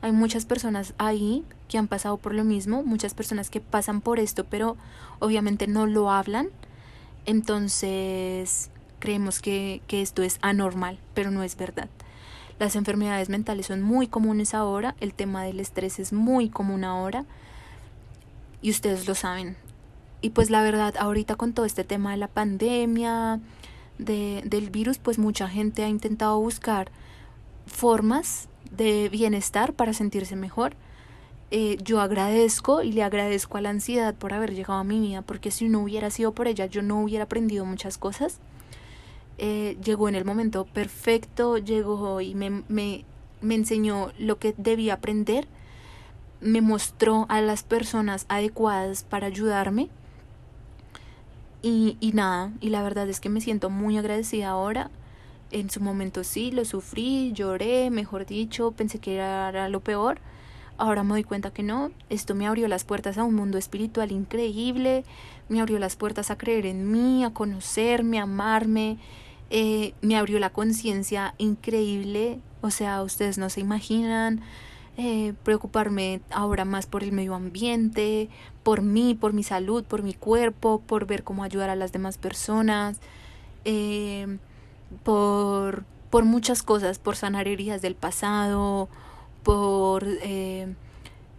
Hay 0.00 0.12
muchas 0.12 0.44
personas 0.44 0.94
ahí 0.98 1.44
que 1.66 1.78
han 1.78 1.88
pasado 1.88 2.16
por 2.18 2.34
lo 2.34 2.44
mismo, 2.44 2.84
muchas 2.84 3.14
personas 3.14 3.50
que 3.50 3.60
pasan 3.60 4.00
por 4.00 4.20
esto, 4.20 4.44
pero 4.44 4.76
obviamente 5.18 5.66
no 5.66 5.86
lo 5.86 6.10
hablan 6.10 6.50
entonces 7.28 8.70
creemos 9.00 9.40
que, 9.40 9.82
esto 9.90 10.22
es 10.22 10.38
anormal, 10.40 10.98
pero 11.12 11.30
no 11.30 11.42
es 11.42 11.58
verdad. 11.58 11.90
Las 12.58 12.74
enfermedades 12.74 13.28
mentales 13.28 13.66
son 13.66 13.82
muy 13.82 14.08
comunes 14.08 14.54
ahora, 14.54 14.96
el 14.98 15.12
tema 15.12 15.44
del 15.44 15.60
estrés 15.60 15.98
es 15.98 16.14
muy 16.14 16.48
común 16.48 16.84
ahora 16.84 17.26
y 18.62 18.70
ustedes 18.70 19.06
lo 19.06 19.14
saben. 19.14 19.58
Y 20.22 20.30
pues 20.30 20.48
la 20.48 20.62
verdad, 20.62 20.94
ahorita 20.98 21.36
con 21.36 21.52
todo 21.52 21.66
este 21.66 21.84
tema 21.84 22.12
de 22.12 22.16
la 22.16 22.28
pandemia, 22.28 23.40
de, 23.98 24.42
del 24.46 24.70
virus, 24.70 24.96
pues 24.96 25.18
mucha 25.18 25.48
gente 25.48 25.84
ha 25.84 25.88
intentado 25.88 26.40
buscar 26.40 26.90
formas 27.66 28.48
de 28.70 29.10
bienestar 29.10 29.74
para 29.74 29.92
sentirse 29.92 30.34
mejor 30.34 30.74
eh, 31.50 31.78
yo 31.82 32.00
agradezco 32.00 32.82
y 32.82 32.92
le 32.92 33.02
agradezco 33.02 33.56
a 33.56 33.62
la 33.62 33.70
ansiedad 33.70 34.14
por 34.14 34.34
haber 34.34 34.54
llegado 34.54 34.80
a 34.80 34.84
mi 34.84 35.00
vida, 35.00 35.22
porque 35.22 35.50
si 35.50 35.68
no 35.68 35.80
hubiera 35.80 36.10
sido 36.10 36.32
por 36.32 36.46
ella, 36.46 36.66
yo 36.66 36.82
no 36.82 37.00
hubiera 37.02 37.24
aprendido 37.24 37.64
muchas 37.64 37.96
cosas. 37.96 38.38
Eh, 39.38 39.78
llegó 39.82 40.08
en 40.08 40.14
el 40.14 40.26
momento 40.26 40.66
perfecto, 40.66 41.56
llegó 41.56 42.20
y 42.20 42.34
me, 42.34 42.64
me, 42.68 43.04
me 43.40 43.54
enseñó 43.54 44.12
lo 44.18 44.38
que 44.38 44.54
debía 44.58 44.94
aprender, 44.94 45.48
me 46.40 46.60
mostró 46.60 47.24
a 47.30 47.40
las 47.40 47.62
personas 47.62 48.26
adecuadas 48.28 49.04
para 49.04 49.28
ayudarme. 49.28 49.88
Y, 51.62 51.96
y 52.00 52.12
nada, 52.12 52.52
y 52.60 52.68
la 52.68 52.82
verdad 52.82 53.08
es 53.08 53.20
que 53.20 53.30
me 53.30 53.40
siento 53.40 53.70
muy 53.70 53.96
agradecida 53.96 54.50
ahora. 54.50 54.90
En 55.50 55.70
su 55.70 55.80
momento 55.80 56.24
sí, 56.24 56.50
lo 56.50 56.66
sufrí, 56.66 57.32
lloré, 57.32 57.90
mejor 57.90 58.26
dicho, 58.26 58.72
pensé 58.72 58.98
que 58.98 59.14
era 59.14 59.68
lo 59.70 59.80
peor 59.80 60.20
Ahora 60.78 61.02
me 61.02 61.10
doy 61.10 61.24
cuenta 61.24 61.50
que 61.50 61.64
no, 61.64 61.90
esto 62.08 62.36
me 62.36 62.46
abrió 62.46 62.68
las 62.68 62.84
puertas 62.84 63.18
a 63.18 63.24
un 63.24 63.34
mundo 63.34 63.58
espiritual 63.58 64.12
increíble, 64.12 65.04
me 65.48 65.60
abrió 65.60 65.80
las 65.80 65.96
puertas 65.96 66.30
a 66.30 66.38
creer 66.38 66.66
en 66.66 66.92
mí, 66.92 67.24
a 67.24 67.30
conocerme, 67.30 68.20
a 68.20 68.22
amarme, 68.22 68.96
eh, 69.50 69.92
me 70.02 70.16
abrió 70.16 70.38
la 70.38 70.50
conciencia 70.50 71.34
increíble, 71.36 72.38
o 72.60 72.70
sea, 72.70 73.02
ustedes 73.02 73.38
no 73.38 73.50
se 73.50 73.60
imaginan, 73.60 74.40
eh, 74.96 75.34
preocuparme 75.42 76.20
ahora 76.30 76.64
más 76.64 76.86
por 76.86 77.02
el 77.02 77.10
medio 77.10 77.34
ambiente, 77.34 78.28
por 78.62 78.82
mí, 78.82 79.16
por 79.16 79.32
mi 79.32 79.42
salud, 79.42 79.82
por 79.82 80.04
mi 80.04 80.14
cuerpo, 80.14 80.80
por 80.86 81.06
ver 81.06 81.24
cómo 81.24 81.42
ayudar 81.42 81.70
a 81.70 81.76
las 81.76 81.90
demás 81.90 82.18
personas, 82.18 83.00
eh, 83.64 84.38
por, 85.02 85.84
por 86.10 86.24
muchas 86.24 86.62
cosas, 86.62 87.00
por 87.00 87.16
sanar 87.16 87.48
heridas 87.48 87.82
del 87.82 87.96
pasado, 87.96 88.88
por 89.48 90.04
eh, 90.04 90.74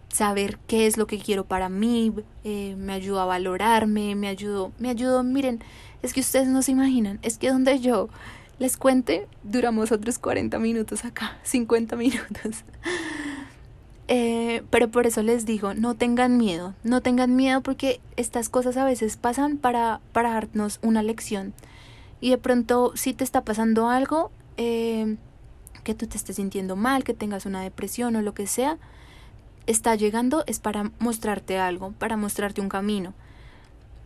saber 0.08 0.58
qué 0.66 0.88
es 0.88 0.96
lo 0.96 1.06
que 1.06 1.20
quiero 1.20 1.44
para 1.44 1.68
mí, 1.68 2.12
eh, 2.42 2.74
me 2.76 2.92
ayudó 2.92 3.20
a 3.20 3.24
valorarme, 3.24 4.16
me 4.16 4.26
ayudó, 4.26 4.72
me 4.80 4.90
ayudó, 4.90 5.22
miren, 5.22 5.62
es 6.02 6.12
que 6.12 6.18
ustedes 6.18 6.48
no 6.48 6.60
se 6.62 6.72
imaginan, 6.72 7.20
es 7.22 7.38
que 7.38 7.50
donde 7.50 7.78
yo 7.78 8.08
les 8.58 8.76
cuente, 8.76 9.28
duramos 9.44 9.92
otros 9.92 10.18
40 10.18 10.58
minutos 10.58 11.04
acá, 11.04 11.38
50 11.44 11.94
minutos. 11.94 12.64
Eh, 14.12 14.64
pero 14.70 14.90
por 14.90 15.06
eso 15.06 15.22
les 15.22 15.46
digo, 15.46 15.72
no 15.72 15.94
tengan 15.94 16.36
miedo, 16.36 16.74
no 16.82 17.00
tengan 17.00 17.36
miedo 17.36 17.60
porque 17.60 18.00
estas 18.16 18.48
cosas 18.48 18.76
a 18.76 18.84
veces 18.84 19.16
pasan 19.16 19.56
para, 19.56 20.00
para 20.10 20.30
darnos 20.30 20.80
una 20.82 21.04
lección. 21.04 21.54
Y 22.20 22.30
de 22.30 22.38
pronto, 22.38 22.90
si 22.96 23.14
te 23.14 23.22
está 23.22 23.44
pasando 23.44 23.88
algo, 23.88 24.32
eh, 24.56 25.16
que 25.82 25.94
tú 25.94 26.06
te 26.06 26.16
estés 26.16 26.36
sintiendo 26.36 26.76
mal, 26.76 27.04
que 27.04 27.14
tengas 27.14 27.46
una 27.46 27.62
depresión 27.62 28.16
o 28.16 28.22
lo 28.22 28.34
que 28.34 28.46
sea, 28.46 28.78
está 29.66 29.94
llegando 29.94 30.44
es 30.46 30.58
para 30.58 30.90
mostrarte 30.98 31.58
algo, 31.58 31.92
para 31.92 32.16
mostrarte 32.16 32.60
un 32.60 32.68
camino. 32.68 33.14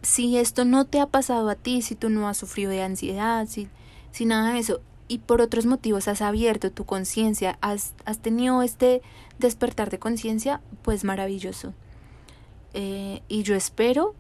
Si 0.03 0.37
esto 0.37 0.65
no 0.65 0.85
te 0.85 1.01
ha 1.01 1.07
pasado 1.07 1.49
a 1.49 1.55
ti, 1.55 1.83
si 1.83 1.95
tú 1.95 2.11
no 2.11 2.29
has 2.29 2.37
sufrido 2.37 2.71
de 2.71 2.83
ansiedad, 2.83 3.47
si, 3.47 3.69
si 4.13 4.27
nada 4.27 4.53
de 4.53 4.59
eso, 4.59 4.81
y 5.09 5.19
por 5.19 5.41
otros 5.41 5.67
motivos 5.67 6.09
has 6.09 6.23
abierto 6.23 6.71
tu 6.71 6.85
conciencia, 6.85 7.59
has, 7.61 7.95
has, 8.05 8.19
tenido 8.19 8.63
este 8.63 9.03
despertar 9.39 9.91
de 9.91 9.99
conciencia, 9.99 10.61
pues 10.83 11.05
maravilloso. 11.05 11.75
Eh, 12.75 13.23
y 13.29 13.43
yo 13.43 13.55
espero 13.55 14.15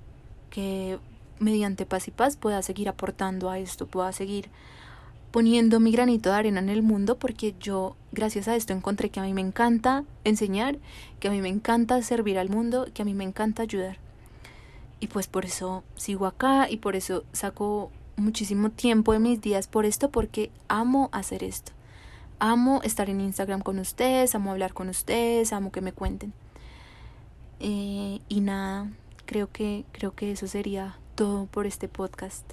que 0.50 0.98
mediante 1.38 1.86
paz 1.86 2.08
y 2.08 2.10
paz 2.10 2.36
pueda 2.36 2.62
seguir 2.62 2.88
aportando 2.88 3.50
a 3.50 3.58
esto, 3.58 3.86
pueda 3.86 4.12
seguir 4.12 4.48
poniendo 5.34 5.80
mi 5.80 5.90
granito 5.90 6.30
de 6.30 6.36
arena 6.36 6.60
en 6.60 6.68
el 6.68 6.84
mundo 6.84 7.18
porque 7.18 7.56
yo 7.58 7.96
gracias 8.12 8.46
a 8.46 8.54
esto 8.54 8.72
encontré 8.72 9.10
que 9.10 9.18
a 9.18 9.24
mí 9.24 9.34
me 9.34 9.40
encanta 9.40 10.04
enseñar, 10.22 10.78
que 11.18 11.26
a 11.26 11.32
mí 11.32 11.40
me 11.40 11.48
encanta 11.48 12.00
servir 12.02 12.38
al 12.38 12.50
mundo, 12.50 12.86
que 12.94 13.02
a 13.02 13.04
mí 13.04 13.14
me 13.14 13.24
encanta 13.24 13.62
ayudar. 13.62 13.96
Y 15.00 15.08
pues 15.08 15.26
por 15.26 15.44
eso 15.44 15.82
sigo 15.96 16.26
acá 16.26 16.70
y 16.70 16.76
por 16.76 16.94
eso 16.94 17.24
saco 17.32 17.90
muchísimo 18.14 18.70
tiempo 18.70 19.12
de 19.12 19.18
mis 19.18 19.40
días 19.40 19.66
por 19.66 19.86
esto 19.86 20.08
porque 20.08 20.52
amo 20.68 21.08
hacer 21.10 21.42
esto. 21.42 21.72
Amo 22.38 22.80
estar 22.84 23.10
en 23.10 23.20
Instagram 23.20 23.60
con 23.60 23.80
ustedes, 23.80 24.36
amo 24.36 24.52
hablar 24.52 24.72
con 24.72 24.88
ustedes, 24.88 25.52
amo 25.52 25.72
que 25.72 25.80
me 25.80 25.90
cuenten. 25.90 26.32
Eh, 27.58 28.20
y 28.28 28.40
nada, 28.40 28.88
creo 29.26 29.50
que, 29.50 29.84
creo 29.90 30.14
que 30.14 30.30
eso 30.30 30.46
sería 30.46 30.96
todo 31.16 31.46
por 31.46 31.66
este 31.66 31.88
podcast. 31.88 32.52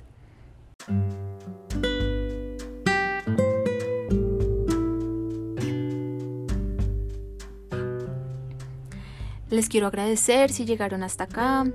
Les 9.52 9.70
quiero 9.70 9.88
agradecer 9.88 10.52
si 10.52 10.66
llegaron 10.66 11.04
hasta 11.04 11.26
acá. 11.26 11.66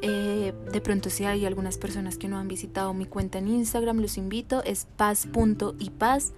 Eh, 0.00 0.54
de 0.72 0.80
pronto 0.80 1.10
si 1.10 1.24
hay 1.24 1.44
algunas 1.44 1.76
personas 1.76 2.16
que 2.16 2.28
no 2.28 2.38
han 2.38 2.48
visitado 2.48 2.94
mi 2.94 3.04
cuenta 3.04 3.38
en 3.38 3.48
Instagram, 3.48 3.98
los 3.98 4.16
invito. 4.16 4.62
Es 4.64 4.86
paz.ipaz. 4.96 6.32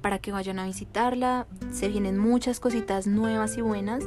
para 0.00 0.18
que 0.18 0.32
vayan 0.32 0.58
a 0.58 0.66
visitarla. 0.66 1.46
Se 1.72 1.88
vienen 1.88 2.18
muchas 2.18 2.60
cositas 2.60 3.06
nuevas 3.06 3.58
y 3.58 3.60
buenas 3.60 4.04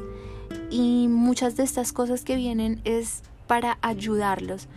y 0.69 1.07
muchas 1.07 1.55
de 1.55 1.63
estas 1.63 1.93
cosas 1.93 2.23
que 2.23 2.35
vienen 2.35 2.81
es 2.83 3.21
para 3.47 3.77
ayudarlos, 3.81 4.67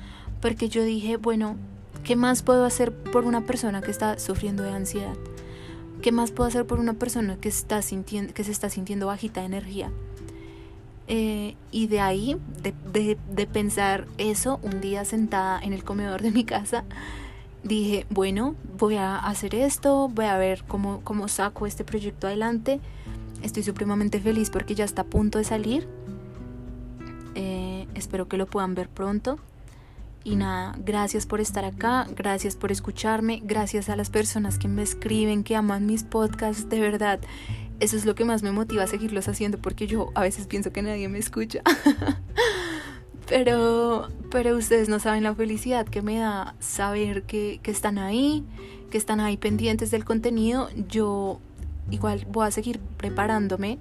porque 0.41 0.69
yo 0.69 0.85
dije, 0.85 1.17
bueno, 1.17 1.57
¿qué 2.05 2.17
más 2.17 2.43
puedo 2.43 2.65
hacer 2.65 2.93
por 2.93 3.25
una 3.25 3.47
persona 3.47 3.81
que 3.81 3.91
está 3.91 4.19
sufriendo 4.19 4.63
de 4.63 4.71
ansiedad? 4.71 5.17
¿Qué 6.03 6.13
más 6.13 6.31
puedo 6.31 6.49
hacer 6.49 6.67
por 6.67 6.79
una 6.79 6.95
persona 6.95 7.37
que, 7.41 7.49
está 7.49 7.83
sintiendo, 7.83 8.33
que 8.33 8.45
se 8.45 8.53
está 8.53 8.71
sintiendo 8.71 9.07
bajita 9.07 9.41
de 9.41 9.47
energía? 9.47 9.91
Eh, 11.11 11.57
y 11.73 11.87
de 11.87 12.01
ahí, 12.01 12.37
de, 12.63 13.47
pensar 13.47 14.07
eso, 14.19 14.61
un 14.63 14.83
día 14.83 15.07
sentada 15.07 15.59
en 15.59 15.73
el 15.73 15.83
comedor 15.83 16.21
de 16.21 16.31
mi 16.31 16.45
casa, 16.45 16.85
dije, 17.65 18.07
bueno, 18.11 18.55
voy 18.79 18.97
a 18.97 19.17
hacer 19.17 19.55
esto, 19.55 20.09
voy 20.09 20.27
a 20.27 20.37
ver 20.37 20.65
cómo, 20.69 21.01
cómo 21.05 21.29
saco 21.29 21.67
este 21.67 21.83
proyecto 21.83 22.27
adelante. 22.27 22.81
Estoy 23.43 23.63
supremamente 23.63 24.21
feliz 24.21 24.51
porque 24.51 24.75
ya 24.75 24.85
está 24.85 25.03
a 25.03 25.07
punto 25.07 25.39
de 25.39 25.45
salir. 25.45 25.89
Eh, 27.35 27.87
espero 27.95 28.29
que 28.29 28.37
lo 28.37 28.47
puedan 28.47 28.75
ver 28.75 28.89
pronto. 28.89 29.39
Y 30.25 30.37
nada, 30.37 30.75
gracias 30.85 31.25
por 31.25 31.41
estar 31.41 31.65
acá, 31.65 32.07
gracias 32.15 32.55
por 32.57 32.71
escucharme, 32.71 33.41
gracias 33.45 33.89
a 33.89 33.97
las 33.97 34.11
personas 34.11 34.59
que 34.59 34.69
me 34.69 34.83
escriben, 34.83 35.43
que 35.43 35.57
aman 35.57 35.87
mis 35.87 36.03
podcasts, 36.03 36.69
de 36.69 36.81
verdad. 36.81 37.21
Eso 37.81 37.97
es 37.97 38.05
lo 38.05 38.15
que 38.15 38.25
más 38.25 38.43
me 38.43 38.53
motiva 38.53 38.83
a 38.83 38.87
seguirlos 38.87 39.29
haciendo 39.29 39.59
porque 39.59 39.87
yo 39.87 40.11
a 40.15 40.23
veces 40.23 40.47
pienso 40.47 40.73
que 40.73 40.83
nadie 40.83 41.09
me 41.09 41.19
escucha. 41.19 41.63
pero, 43.29 44.09
pero 44.31 44.57
ustedes 44.57 44.89
no 44.89 44.99
saben 44.99 45.23
la 45.23 45.35
felicidad 45.35 45.87
que 45.87 46.03
me 46.03 46.19
da 46.19 46.55
saber 46.59 47.23
que, 47.23 47.61
que 47.63 47.71
están 47.71 47.99
ahí, 47.99 48.45
que 48.91 48.99
están 48.99 49.21
ahí 49.21 49.37
pendientes 49.37 49.91
del 49.91 50.05
contenido. 50.05 50.69
Yo 50.89 51.41
igual 51.91 52.27
voy 52.31 52.47
a 52.47 52.51
seguir 52.51 52.81
preparándome 52.97 53.79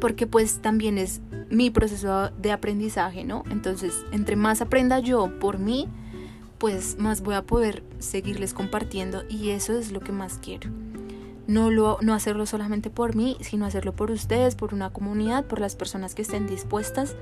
porque 0.00 0.26
pues 0.26 0.60
también 0.60 0.98
es 0.98 1.20
mi 1.50 1.70
proceso 1.70 2.30
de 2.30 2.52
aprendizaje, 2.52 3.24
¿no? 3.24 3.44
Entonces, 3.50 4.04
entre 4.12 4.36
más 4.36 4.60
aprenda 4.60 4.98
yo 4.98 5.38
por 5.38 5.58
mí, 5.58 5.88
pues 6.58 6.98
más 6.98 7.22
voy 7.22 7.34
a 7.34 7.42
poder 7.42 7.82
seguirles 7.98 8.54
compartiendo 8.54 9.24
y 9.28 9.50
eso 9.50 9.76
es 9.78 9.92
lo 9.92 10.00
que 10.00 10.12
más 10.12 10.38
quiero. 10.38 10.70
No, 11.46 11.70
lo, 11.70 11.98
no 12.00 12.14
hacerlo 12.14 12.46
solamente 12.46 12.88
por 12.88 13.14
mí, 13.14 13.36
sino 13.40 13.66
hacerlo 13.66 13.92
por 13.92 14.10
ustedes, 14.10 14.54
por 14.54 14.72
una 14.72 14.90
comunidad, 14.90 15.44
por 15.44 15.60
las 15.60 15.76
personas 15.76 16.14
que 16.14 16.22
estén 16.22 16.46
dispuestas 16.46 17.16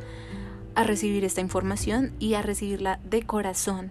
a 0.74 0.84
recibir 0.84 1.24
esta 1.24 1.40
información 1.40 2.12
y 2.18 2.34
a 2.34 2.42
recibirla 2.42 3.00
de 3.04 3.22
corazón. 3.22 3.90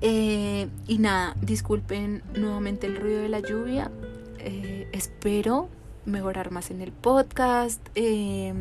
Eh, 0.00 0.68
y 0.86 0.98
nada, 0.98 1.36
disculpen 1.40 2.22
nuevamente 2.34 2.86
el 2.86 2.96
ruido 2.96 3.22
de 3.22 3.28
la 3.28 3.40
lluvia. 3.40 3.90
Eh, 4.38 4.88
espero 4.92 5.68
mejorar 6.04 6.50
más 6.50 6.70
en 6.70 6.80
el 6.80 6.92
podcast. 6.92 7.80
Eh, 7.94 8.54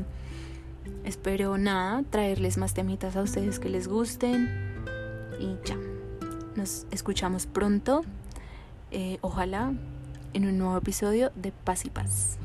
espero 1.04 1.58
nada, 1.58 2.04
traerles 2.10 2.58
más 2.58 2.74
temitas 2.74 3.16
a 3.16 3.22
ustedes 3.22 3.60
que 3.60 3.70
les 3.70 3.88
gusten. 3.88 4.50
Y 5.40 5.56
ya, 5.66 5.78
nos 6.56 6.88
escuchamos 6.92 7.46
pronto. 7.46 8.04
Ojalá 9.20 9.74
en 10.36 10.46
un 10.46 10.58
nuevo 10.58 10.78
episodio 10.78 11.32
de 11.36 11.54
Paz 11.54 11.86
y 11.86 11.90
Paz. 11.90 12.38